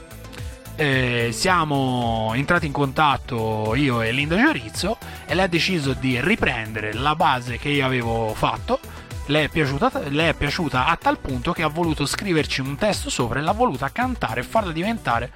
eh, 0.74 1.28
siamo 1.32 2.32
entrati 2.34 2.66
in 2.66 2.72
contatto 2.72 3.74
io 3.74 4.00
e 4.00 4.12
Linda 4.12 4.36
Giorizzo 4.36 4.98
e 5.26 5.34
lei 5.34 5.44
ha 5.44 5.48
deciso 5.48 5.92
di 5.92 6.20
riprendere 6.20 6.92
la 6.94 7.14
base 7.14 7.58
che 7.58 7.68
io 7.68 7.84
avevo 7.84 8.32
fatto. 8.34 8.80
Le 9.26 9.44
è, 9.44 9.48
piaciuta, 9.48 9.90
le 10.08 10.28
è 10.28 10.34
piaciuta 10.34 10.86
a 10.86 10.96
tal 10.96 11.18
punto 11.18 11.52
che 11.52 11.62
ha 11.62 11.68
voluto 11.68 12.06
scriverci 12.06 12.60
un 12.60 12.76
testo 12.76 13.10
sopra 13.10 13.40
e 13.40 13.42
l'ha 13.42 13.52
voluta 13.52 13.90
cantare 13.90 14.40
e 14.40 14.44
farla 14.44 14.72
diventare 14.72 15.32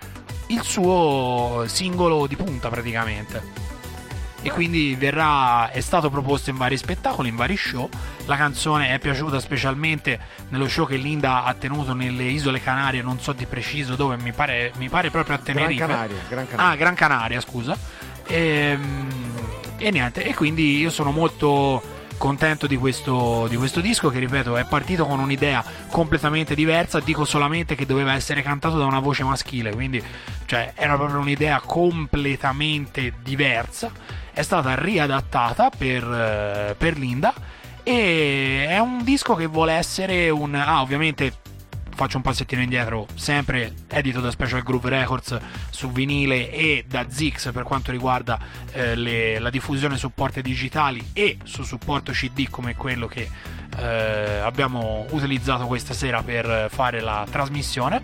il 0.46 0.62
suo 0.62 1.64
singolo 1.66 2.26
di 2.26 2.36
punta 2.36 2.68
praticamente. 2.68 3.69
E 4.42 4.50
quindi 4.50 4.94
verrà, 4.98 5.70
è 5.70 5.80
stato 5.80 6.08
proposto 6.08 6.48
in 6.48 6.56
vari 6.56 6.76
spettacoli, 6.78 7.28
in 7.28 7.36
vari 7.36 7.56
show. 7.56 7.88
La 8.24 8.36
canzone 8.36 8.94
è 8.94 8.98
piaciuta 8.98 9.38
specialmente 9.38 10.18
nello 10.48 10.66
show 10.66 10.86
che 10.86 10.96
Linda 10.96 11.44
ha 11.44 11.52
tenuto 11.54 11.92
nelle 11.92 12.24
Isole 12.24 12.60
Canarie, 12.60 13.02
non 13.02 13.20
so 13.20 13.32
di 13.32 13.44
preciso 13.44 13.96
dove, 13.96 14.16
mi 14.16 14.32
pare, 14.32 14.72
mi 14.78 14.88
pare 14.88 15.10
proprio 15.10 15.34
a 15.34 15.40
Gran 15.42 15.54
Tenerife. 15.54 15.86
Canaria, 15.86 16.16
Gran 16.28 16.46
Canaria. 16.48 16.72
Ah, 16.72 16.76
Gran 16.76 16.94
Canaria, 16.94 17.40
scusa. 17.40 17.76
Ehm, 18.26 19.08
E, 19.82 19.90
niente, 19.90 20.24
e 20.24 20.34
quindi 20.34 20.78
io 20.78 20.90
sono 20.90 21.10
molto 21.10 21.82
contento 22.20 22.66
di 22.66 22.76
questo, 22.76 23.46
di 23.48 23.56
questo 23.56 23.80
disco 23.80 24.10
che 24.10 24.18
ripeto 24.18 24.58
è 24.58 24.66
partito 24.66 25.06
con 25.06 25.20
un'idea 25.20 25.64
completamente 25.90 26.54
diversa. 26.54 27.00
Dico 27.00 27.24
solamente 27.24 27.74
che 27.74 27.86
doveva 27.86 28.12
essere 28.12 28.42
cantato 28.42 28.76
da 28.76 28.84
una 28.84 28.98
voce 28.98 29.24
maschile 29.24 29.72
quindi 29.72 30.02
cioè, 30.44 30.74
era 30.76 30.96
proprio 30.96 31.20
un'idea 31.20 31.62
completamente 31.64 33.14
diversa. 33.22 33.90
È 34.32 34.42
stata 34.42 34.74
riadattata 34.74 35.70
per, 35.70 36.04
eh, 36.04 36.74
per 36.76 36.98
Linda 36.98 37.32
e 37.82 38.66
è 38.68 38.78
un 38.78 39.02
disco 39.02 39.34
che 39.34 39.46
vuole 39.46 39.72
essere 39.72 40.28
un 40.28 40.54
ah 40.54 40.82
ovviamente 40.82 41.32
faccio 41.94 42.16
un 42.16 42.22
passettino 42.22 42.62
indietro, 42.62 43.06
sempre 43.14 43.74
edito 43.88 44.20
da 44.20 44.30
Special 44.30 44.62
Groove 44.62 44.88
Records 44.88 45.38
su 45.70 45.90
vinile 45.90 46.50
e 46.50 46.84
da 46.88 47.06
Zix 47.10 47.52
per 47.52 47.62
quanto 47.64 47.90
riguarda 47.90 48.38
eh, 48.72 48.94
le- 48.96 49.38
la 49.38 49.50
diffusione 49.50 49.96
su 49.96 50.12
porte 50.14 50.40
digitali 50.42 51.10
e 51.12 51.38
su 51.44 51.62
supporto 51.62 52.12
CD 52.12 52.48
come 52.48 52.74
quello 52.74 53.06
che 53.06 53.28
eh, 53.78 54.38
abbiamo 54.42 55.06
utilizzato 55.10 55.66
questa 55.66 55.94
sera 55.94 56.22
per 56.22 56.68
fare 56.70 57.00
la 57.00 57.26
trasmissione. 57.30 58.02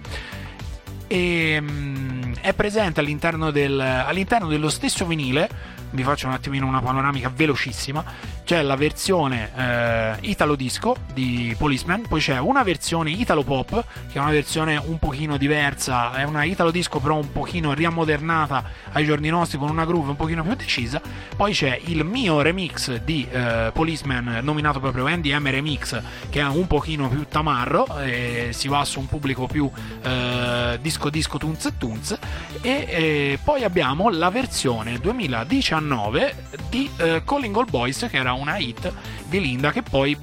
E, 1.08 1.58
mm, 1.60 2.34
è 2.40 2.52
presente 2.52 3.00
all'interno, 3.00 3.50
del- 3.50 3.78
all'interno 3.80 4.48
dello 4.48 4.68
stesso 4.68 5.06
vinile. 5.06 5.74
Vi 5.96 6.02
faccio 6.02 6.26
un 6.26 6.34
attimino 6.34 6.66
una 6.66 6.82
panoramica 6.82 7.32
velocissima. 7.34 8.04
C'è 8.44 8.60
la 8.60 8.76
versione 8.76 9.50
eh, 9.56 10.16
Italo 10.28 10.54
Disco 10.54 10.94
di 11.14 11.54
Policeman, 11.56 12.02
poi 12.06 12.20
c'è 12.20 12.38
una 12.38 12.62
versione 12.62 13.10
Italo 13.10 13.42
Pop, 13.42 13.82
che 14.12 14.18
è 14.18 14.20
una 14.20 14.30
versione 14.30 14.76
un 14.76 14.98
pochino 14.98 15.38
diversa, 15.38 16.12
è 16.12 16.24
una 16.24 16.44
Italo 16.44 16.70
Disco 16.70 17.00
però 17.00 17.16
un 17.16 17.32
pochino 17.32 17.72
riammodernata 17.72 18.62
ai 18.92 19.06
giorni 19.06 19.30
nostri 19.30 19.56
con 19.56 19.70
una 19.70 19.86
groove 19.86 20.10
un 20.10 20.16
pochino 20.16 20.42
più 20.42 20.54
decisa. 20.54 21.00
Poi 21.34 21.54
c'è 21.54 21.80
il 21.86 22.04
mio 22.04 22.42
remix 22.42 23.00
di 23.02 23.26
eh, 23.30 23.70
Policeman, 23.72 24.40
nominato 24.42 24.78
proprio 24.78 25.08
NDM 25.08 25.50
Remix, 25.50 25.98
che 26.28 26.40
è 26.40 26.46
un 26.46 26.66
pochino 26.66 27.08
più 27.08 27.24
tamarro, 27.26 27.86
e 28.00 28.50
si 28.52 28.68
va 28.68 28.84
su 28.84 29.00
un 29.00 29.06
pubblico 29.06 29.46
più 29.46 29.68
eh, 30.02 30.78
disco 30.82 31.08
disco 31.08 31.38
tunz 31.38 31.72
tunz. 31.78 32.18
E 32.60 32.70
eh, 32.70 33.38
poi 33.42 33.64
abbiamo 33.64 34.10
la 34.10 34.28
versione 34.28 34.98
2019 34.98 35.85
di 36.68 36.90
eh, 36.96 37.22
Calling 37.24 37.56
All 37.56 37.70
Boys, 37.70 38.06
che 38.10 38.16
era 38.16 38.32
una 38.32 38.56
hit 38.56 38.92
di 39.26 39.40
Linda, 39.40 39.72
che 39.72 39.82
poi 39.82 40.16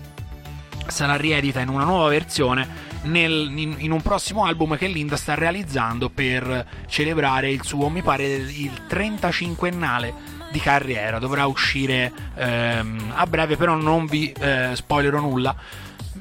sarà 0.87 1.15
riedita 1.15 1.59
in 1.61 1.69
una 1.69 1.85
nuova 1.85 2.09
versione 2.09 2.91
nel- 3.03 3.51
in, 3.55 3.75
in 3.79 3.91
un 3.91 4.01
prossimo 4.01 4.45
album 4.45 4.77
che 4.77 4.87
Linda 4.87 5.17
sta 5.17 5.33
realizzando 5.33 6.09
per 6.09 6.65
celebrare 6.87 7.49
il 7.49 7.63
suo, 7.63 7.89
mi 7.89 8.01
pare, 8.01 8.25
il 8.25 8.71
35ennale 8.89 10.13
di 10.51 10.59
carriera. 10.59 11.19
Dovrà 11.19 11.45
uscire 11.45 12.11
ehm, 12.35 13.13
a 13.15 13.25
breve, 13.25 13.57
però 13.57 13.75
non 13.75 14.05
vi 14.05 14.31
eh, 14.31 14.71
spoilerò 14.73 15.19
nulla. 15.19 15.55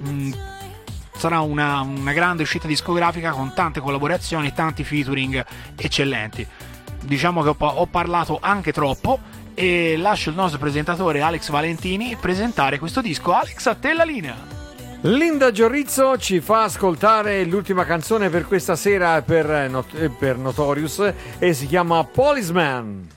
Mm, 0.08 0.32
sarà 1.14 1.40
una, 1.40 1.80
una 1.80 2.12
grande 2.12 2.42
uscita 2.42 2.66
discografica 2.66 3.30
con 3.30 3.52
tante 3.54 3.80
collaborazioni, 3.80 4.52
tanti 4.52 4.84
featuring 4.84 5.44
eccellenti. 5.76 6.46
Diciamo 7.02 7.42
che 7.42 7.48
ho, 7.48 7.66
ho 7.66 7.86
parlato 7.86 8.38
anche 8.40 8.72
troppo 8.72 9.20
e 9.54 9.96
lascio 9.96 10.30
il 10.30 10.36
nostro 10.36 10.58
presentatore 10.58 11.20
Alex 11.20 11.50
Valentini 11.50 12.16
presentare 12.20 12.78
questo 12.78 13.00
disco. 13.00 13.32
Alex, 13.32 13.66
a 13.66 13.74
te 13.74 13.92
la 13.92 14.04
linea. 14.04 14.36
Linda 15.02 15.50
Giorrizzo 15.50 16.16
ci 16.16 16.40
fa 16.40 16.62
ascoltare 16.62 17.44
l'ultima 17.44 17.84
canzone 17.84 18.28
per 18.28 18.46
questa 18.46 18.76
sera 18.76 19.20
per, 19.22 19.68
Not- 19.68 20.08
per 20.10 20.36
Notorious 20.36 21.12
e 21.38 21.54
si 21.54 21.66
chiama. 21.66 22.04
Policeman 22.04 23.08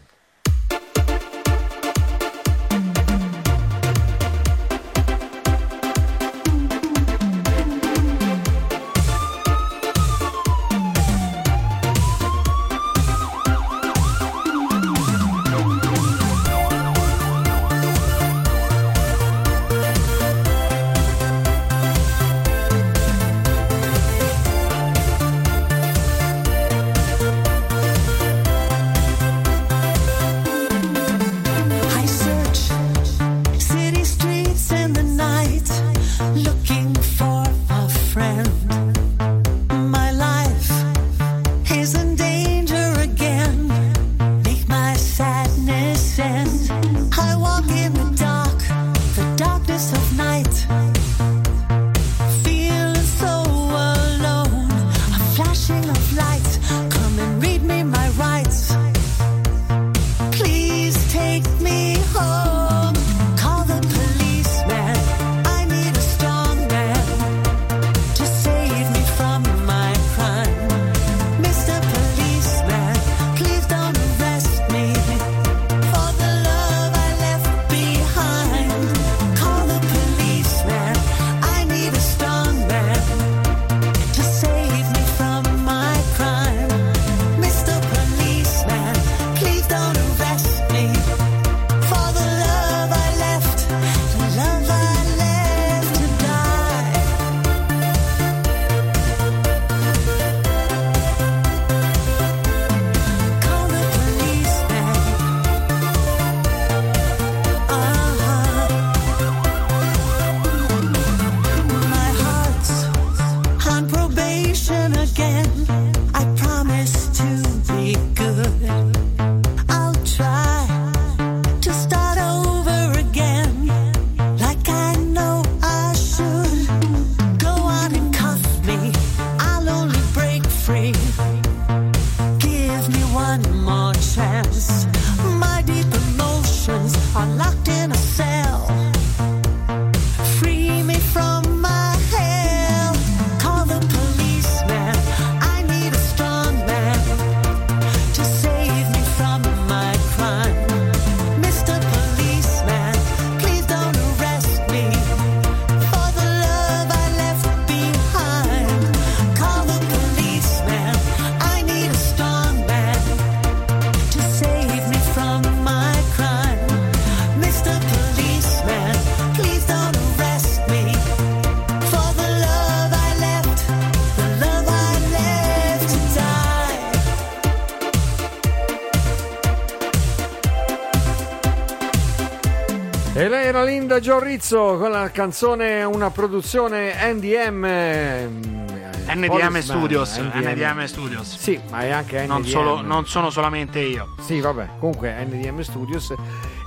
era 183.96 184.00
Linda 184.00 184.00
Giorrizzo 184.00 184.78
con 184.78 184.92
la 184.92 185.10
canzone 185.12 185.84
Una 185.84 186.10
produzione 186.10 186.94
NDM. 187.14 187.64
ehm, 187.66 188.64
NDM 189.08 189.60
Studios, 189.60 190.18
NDM 190.18 190.86
Studios. 190.86 191.38
Sì, 191.38 191.60
ma 191.70 191.82
è 191.82 191.92
anche 191.92 192.24
NDM. 192.24 192.28
Non, 192.28 192.46
solo- 192.46 192.82
non 192.82 193.06
sono 193.06 193.30
solamente 193.30 193.80
io. 193.80 194.16
Sì, 194.20 194.40
vabbè, 194.40 194.70
comunque 194.80 195.14
NDM 195.24 195.62
Studios 195.62 196.14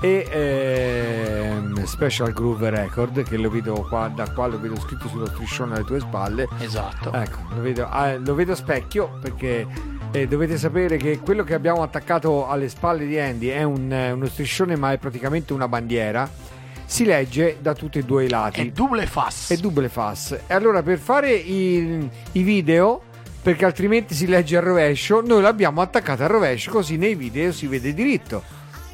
e 0.00 0.26
ehm, 0.30 1.84
Special 1.84 2.32
Groove 2.32 2.70
Record 2.70 3.24
che 3.24 3.36
lo 3.36 3.50
vedo 3.50 3.84
qua, 3.88 4.10
da 4.14 4.30
qua 4.30 4.46
lo 4.46 4.60
vedo 4.60 4.78
scritto 4.78 5.08
sullo 5.08 5.26
striscione 5.26 5.74
alle 5.74 5.84
tue 5.84 6.00
spalle. 6.00 6.48
Esatto. 6.58 7.12
Ecco, 7.12 7.38
lo 7.54 7.60
vedo, 7.60 7.88
ah, 7.88 8.16
lo 8.16 8.34
vedo 8.34 8.52
a 8.52 8.56
specchio 8.56 9.18
perché 9.20 9.66
eh, 10.12 10.26
dovete 10.28 10.56
sapere 10.56 10.96
che 10.96 11.18
quello 11.18 11.42
che 11.42 11.54
abbiamo 11.54 11.82
attaccato 11.82 12.48
alle 12.48 12.68
spalle 12.68 13.04
di 13.04 13.18
Andy 13.18 13.48
è 13.48 13.64
un, 13.64 13.92
eh, 13.92 14.12
uno 14.12 14.26
striscione 14.26 14.76
ma 14.76 14.92
è 14.92 14.98
praticamente 14.98 15.52
una 15.52 15.66
bandiera. 15.66 16.56
Si 16.90 17.04
legge 17.04 17.58
da 17.60 17.74
tutti 17.74 17.98
e 17.98 18.02
due 18.02 18.24
i 18.24 18.30
lati. 18.30 18.62
È 18.62 18.70
double 18.70 19.04
fast. 19.06 19.52
È 19.52 19.58
double 19.58 19.90
fast. 19.90 20.44
E 20.46 20.54
allora 20.54 20.82
per 20.82 20.98
fare 20.98 21.34
i, 21.34 22.08
i 22.32 22.42
video, 22.42 23.02
perché 23.42 23.66
altrimenti 23.66 24.14
si 24.14 24.26
legge 24.26 24.56
al 24.56 24.62
rovescio, 24.62 25.20
noi 25.20 25.42
l'abbiamo 25.42 25.82
attaccata 25.82 26.24
al 26.24 26.30
rovescio, 26.30 26.70
così 26.70 26.96
nei 26.96 27.14
video 27.14 27.52
si 27.52 27.66
vede 27.66 27.92
diritto. 27.92 28.42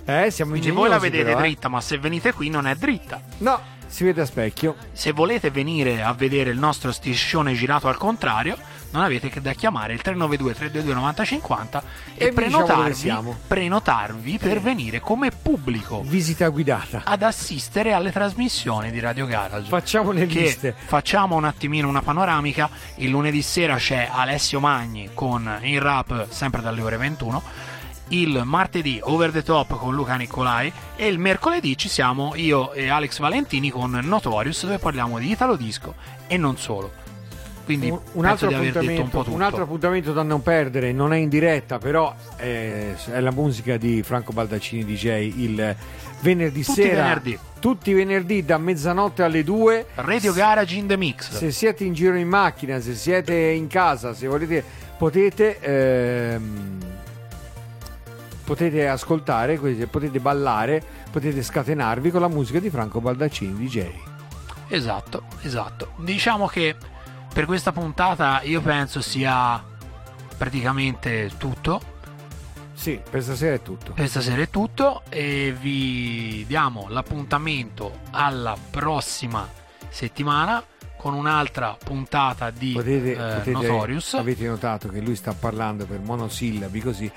Eh, 0.05 0.33
siamo 0.33 0.51
Quindi 0.51 0.73
voi 0.73 0.89
la 0.89 0.99
vedete 0.99 1.23
però, 1.23 1.39
eh. 1.39 1.43
dritta, 1.43 1.69
ma 1.69 1.81
se 1.81 1.97
venite 1.99 2.33
qui 2.33 2.51
non 2.51 2.67
è 2.67 2.75
dritta. 2.75 3.23
No, 3.39 3.61
si 3.87 4.03
vede 4.03 4.23
a 4.23 4.27
specchio. 4.27 4.75
Se 4.91 5.13
volete 5.13 5.51
venire 5.51 6.03
a 6.03 6.13
vedere 6.15 6.51
il 6.51 6.59
nostro 6.59 6.91
striscione 6.91 7.55
girato 7.55 7.87
al 7.87 7.97
contrario, 7.97 8.57
non 8.95 9.03
avete 9.03 9.29
che 9.29 9.41
da 9.41 9.53
chiamare 9.53 9.93
il 9.93 10.01
392 10.01 10.55
322 10.55 10.95
9050 10.95 11.83
e, 11.83 11.83
E 12.27 12.31
diciamo 12.31 12.35
prenotarvi, 12.35 12.95
siamo. 12.95 13.37
prenotarvi 13.47 14.39
per 14.39 14.61
venire 14.61 15.01
come 15.01 15.31
pubblico 15.31 16.03
Visita 16.03 16.49
guidata. 16.49 17.03
ad 17.05 17.23
assistere 17.23 17.93
alle 17.93 18.13
trasmissioni 18.13 18.91
di 18.93 19.01
Radio 19.01 19.27
Garage. 19.27 19.69
Facciamo 19.69 20.13
le 20.13 20.27
che 20.27 20.41
liste. 20.41 20.75
facciamo 20.79 21.35
un 21.35 21.45
attimino 21.45 21.89
una 21.89 22.03
panoramica. 22.03 22.71
Il 22.97 23.11
lunedì 23.11 23.43
sera 23.43 23.77
c'è 23.77 24.09
Alessio 24.11 24.61
Magni 24.61 25.11
con 25.13 25.59
il 25.63 25.81
rap 25.81 26.29
sempre 26.31 26.63
dalle 26.63 26.81
ore 26.81 26.97
21. 26.97 27.43
Il 28.09 28.43
martedì 28.45 29.01
Over 29.03 29.33
the 29.33 29.43
Top 29.43 29.77
con 29.79 29.95
Luca 29.95 30.15
Nicolai 30.17 30.71
e 30.95 31.07
il 31.09 31.19
mercoledì 31.19 31.77
ci 31.77 31.89
siamo 31.89 32.35
io 32.37 32.73
e 32.73 32.89
Alex 32.89 33.19
Valentini 33.19 33.71
con 33.71 33.99
Notorious 34.03 34.63
dove 34.63 34.79
parliamo 34.79 35.19
di 35.19 35.31
Italo 35.31 35.57
Disco 35.57 35.95
e 36.29 36.37
non 36.37 36.57
solo. 36.59 37.03
Quindi 37.65 37.89
Un, 37.91 37.99
un 38.13 38.25
altro 38.27 38.49
un 38.49 38.55
appuntamento, 38.55 39.03
po' 39.05 39.23
tutto. 39.25 39.35
un 39.35 39.43
altro 39.43 39.63
appuntamento 39.63 40.13
da 40.13 40.23
non 40.23 40.43
perdere, 40.43 40.93
non 40.93 41.13
è 41.13 41.17
in 41.17 41.29
diretta, 41.31 41.79
però 41.79 42.15
è, 42.37 42.93
è 43.11 43.21
la 43.21 43.31
musica 43.31 43.77
di 43.79 44.03
Franco 44.03 44.33
Baldaccini 44.33 44.85
DJ 44.85 45.33
il 45.39 45.77
venerdì 46.21 46.63
Tutti 46.63 46.83
sera. 46.83 47.03
venerdì. 47.03 47.39
Tutti 47.61 47.91
i 47.91 47.95
venerdì 47.95 48.45
da 48.45 48.59
mezzanotte 48.59 49.23
alle 49.23 49.43
2. 49.43 49.87
Radio 49.97 50.33
Garage 50.35 50.77
in 50.77 50.87
the 50.87 50.97
Mix. 50.99 51.31
Se 51.31 51.51
siete 51.51 51.85
in 51.85 51.95
giro 51.95 52.15
in 52.17 52.29
macchina, 52.29 52.79
se 52.81 52.95
siete 52.95 53.35
in 53.35 53.67
casa, 53.69 54.13
se 54.13 54.27
volete, 54.27 54.63
potete. 54.99 55.59
ehm, 55.61 56.79
potete 58.45 58.87
ascoltare, 58.89 59.57
potete 59.91 60.21
ballare, 60.21 60.83
potete 61.11 61.43
scatenarvi 61.43 62.11
con 62.11 62.21
la 62.21 62.29
musica 62.29 62.59
di 62.59 62.69
Franco 62.69 63.01
Baldaccini 63.01 63.55
DJ. 63.55 63.87
Esatto, 64.69 65.23
esatto. 65.43 65.93
Diciamo 65.97 66.47
che 66.47 66.75
per 67.35 67.47
questa 67.47 67.73
puntata 67.73 68.43
io 68.43 68.61
penso 68.61 69.01
sia 69.01 69.61
praticamente 70.39 71.33
tutto. 71.37 71.81
Sì, 72.75 73.01
per 73.11 73.25
stasera 73.25 73.55
è 73.57 73.63
tutto. 73.63 73.93
Per 73.93 74.09
stasera 74.09 74.41
è 74.41 74.49
tutto 74.49 75.03
e 75.09 75.53
vi 75.61 76.45
diamo 76.47 76.87
l'appuntamento 76.89 77.99
alla 78.13 78.57
prossima 78.71 79.49
settimana 79.89 80.63
con 80.97 81.15
un'altra 81.15 81.77
puntata 81.83 82.51
di 82.51 82.73
Potete, 82.73 83.13
eh, 83.13 83.17
potete- 83.17 83.51
Notorious. 83.51 84.15
avete 84.15 84.47
notato 84.47 84.89
che 84.89 85.01
lui 85.01 85.17
sta 85.17 85.35
parlando 85.35 85.85
per 85.87 85.99
monosillabi 86.01 86.81
così 86.81 87.11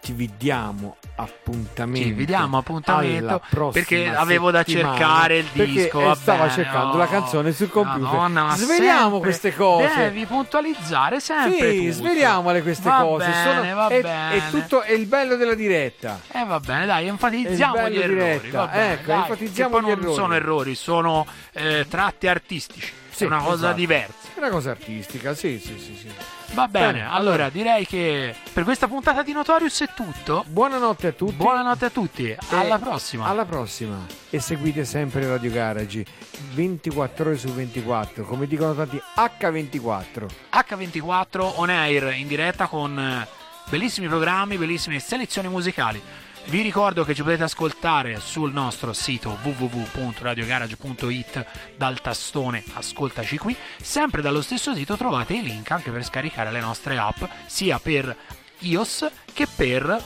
ci 0.00 0.12
vi 0.12 0.30
diamo 0.36 0.96
appuntamento 1.16 2.06
Ci 2.06 2.12
vediamo 2.12 2.58
appuntamento 2.58 3.40
perché 3.72 4.14
avevo 4.14 4.50
da 4.50 4.62
cercare 4.64 5.38
il 5.38 5.46
disco. 5.52 6.00
eh, 6.00 6.04
va 6.04 6.14
stava 6.14 6.50
cercando 6.50 6.96
la 6.96 7.04
oh, 7.04 7.08
canzone 7.08 7.52
sul 7.52 7.70
computer 7.70 8.00
Madonna, 8.12 8.44
ma 8.44 8.56
sveliamo 8.56 9.18
queste 9.20 9.54
cose 9.54 9.94
Devi 9.96 10.26
puntualizzare 10.26 11.20
sempre. 11.20 11.72
sì, 11.72 11.78
tutto. 11.80 11.92
sveliamole 11.92 12.62
queste 12.62 12.88
Va 12.88 13.00
cose 13.00 13.26
bene, 13.30 13.42
sono- 13.62 13.74
va 13.74 13.86
è, 13.88 14.00
bene. 14.02 14.34
è 14.34 14.50
tutto 14.50 14.82
è 14.82 14.92
il 14.92 15.06
bello 15.06 15.36
della 15.36 15.54
diretta 15.54 16.20
Eh 16.32 16.44
va 16.44 16.60
bene, 16.60 16.86
dai, 16.86 17.06
enfatizziamo 17.08 17.88
gli 17.88 17.98
errori. 17.98 18.50
bene, 18.50 18.92
ecco, 18.92 19.06
dai, 19.06 19.18
enfatizziamo 19.20 19.78
gli 19.80 19.82
non 19.82 19.90
errori. 19.92 20.14
sono 20.14 20.34
errori, 20.34 20.74
sono 20.74 21.26
eh, 21.52 21.86
tratti 21.88 22.26
artistici. 22.28 22.92
Sì, 23.16 23.24
è 23.24 23.26
una 23.26 23.38
cosa 23.38 23.54
esatto. 23.54 23.74
diversa. 23.76 24.28
è 24.34 24.38
una 24.38 24.50
cosa 24.50 24.70
artistica 24.72 25.34
sì 25.34 25.58
sì 25.58 25.78
sì, 25.78 25.96
sì. 25.96 26.10
Va 26.52 26.68
bene, 26.68 26.92
Bene, 26.92 27.08
allora 27.10 27.48
direi 27.48 27.86
che 27.86 28.34
per 28.52 28.62
questa 28.64 28.86
puntata 28.88 29.22
di 29.22 29.32
Notorious 29.32 29.80
è 29.80 29.88
tutto. 29.94 30.44
buonanotte 30.46 31.06
a 31.08 31.12
tutti 31.12 31.32
Buonanotte 31.32 31.84
a 31.86 31.90
tutti, 31.90 32.28
E 32.28 32.38
alla 32.50 32.78
prossima. 32.78 33.26
Alla 33.26 33.44
prossima. 33.46 34.04
E 34.30 34.38
seguite 34.38 34.84
sempre 34.84 35.26
Radio 35.26 35.50
Garage 35.50 36.04
24 36.52 37.24
ore 37.30 37.38
su 37.38 37.48
24, 37.48 38.24
come 38.24 38.46
dicono 38.46 38.74
tanti 38.74 39.00
H24. 39.16 40.26
H24 40.52 41.52
on 41.56 41.70
air 41.70 42.12
in 42.16 42.26
diretta 42.28 42.66
con 42.66 43.26
bellissimi 43.68 44.06
programmi, 44.08 44.56
bellissime 44.58 44.98
selezioni 44.98 45.48
musicali. 45.48 46.00
Vi 46.48 46.62
ricordo 46.62 47.02
che 47.02 47.12
ci 47.12 47.22
potete 47.22 47.42
ascoltare 47.42 48.20
sul 48.20 48.52
nostro 48.52 48.92
sito 48.92 49.36
www.radiogarage.it 49.42 51.44
dal 51.76 52.00
tastone 52.00 52.62
Ascoltaci 52.74 53.36
qui. 53.36 53.56
Sempre 53.82 54.22
dallo 54.22 54.40
stesso 54.40 54.72
sito 54.72 54.96
trovate 54.96 55.34
i 55.34 55.42
link 55.42 55.68
anche 55.72 55.90
per 55.90 56.04
scaricare 56.04 56.52
le 56.52 56.60
nostre 56.60 56.98
app, 56.98 57.20
sia 57.46 57.80
per 57.80 58.16
iOS 58.60 59.10
che 59.32 59.48
per 59.52 60.00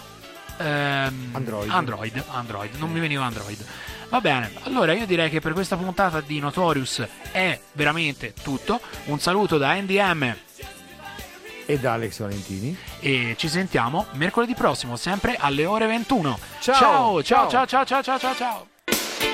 ehm, 0.57 1.29
Android. 1.33 1.71
Android. 1.71 2.25
Android. 2.31 2.75
Non 2.77 2.91
mi 2.91 3.01
veniva 3.01 3.27
Android. 3.27 3.63
Va 4.09 4.23
bene, 4.23 4.51
allora 4.63 4.95
io 4.95 5.05
direi 5.05 5.29
che 5.29 5.41
per 5.41 5.53
questa 5.53 5.77
puntata 5.77 6.23
di 6.23 6.39
Notorious 6.39 7.07
è 7.33 7.61
veramente 7.73 8.33
tutto. 8.43 8.81
Un 9.05 9.21
saluto 9.21 9.59
da 9.59 9.75
NDM 9.75 10.35
E 11.71 11.79
da 11.79 11.93
Alex 11.93 12.19
Valentini. 12.19 12.77
e 12.99 13.35
ci 13.39 13.49
sentiamo 13.49 14.07
mercoledì 14.15 14.55
prossimo, 14.55 14.97
sempre 14.97 15.37
alle 15.39 15.67
ore 15.67 15.87
21. 15.87 16.37
Ciao, 16.59 16.75
ciao, 16.75 17.23
ciao, 17.23 17.49
ciao. 17.49 17.67
ciao, 17.67 17.85
ciao, 17.85 18.03
ciao, 18.03 18.19
ciao, 18.19 18.35
ciao. 18.35 19.30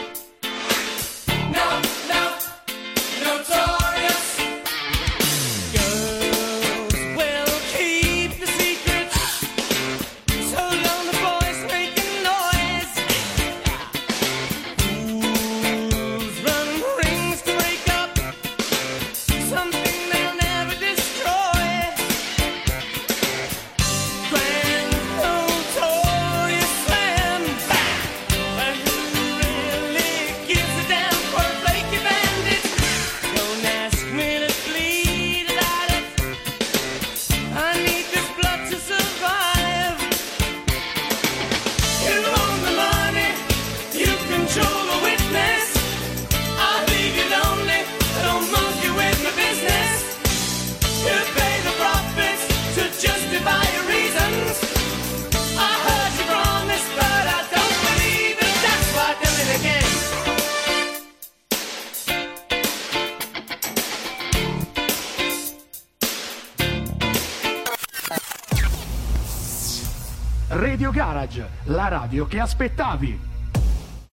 Radio 72.16 72.26
che 72.28 72.40
aspettavi. 72.40 73.35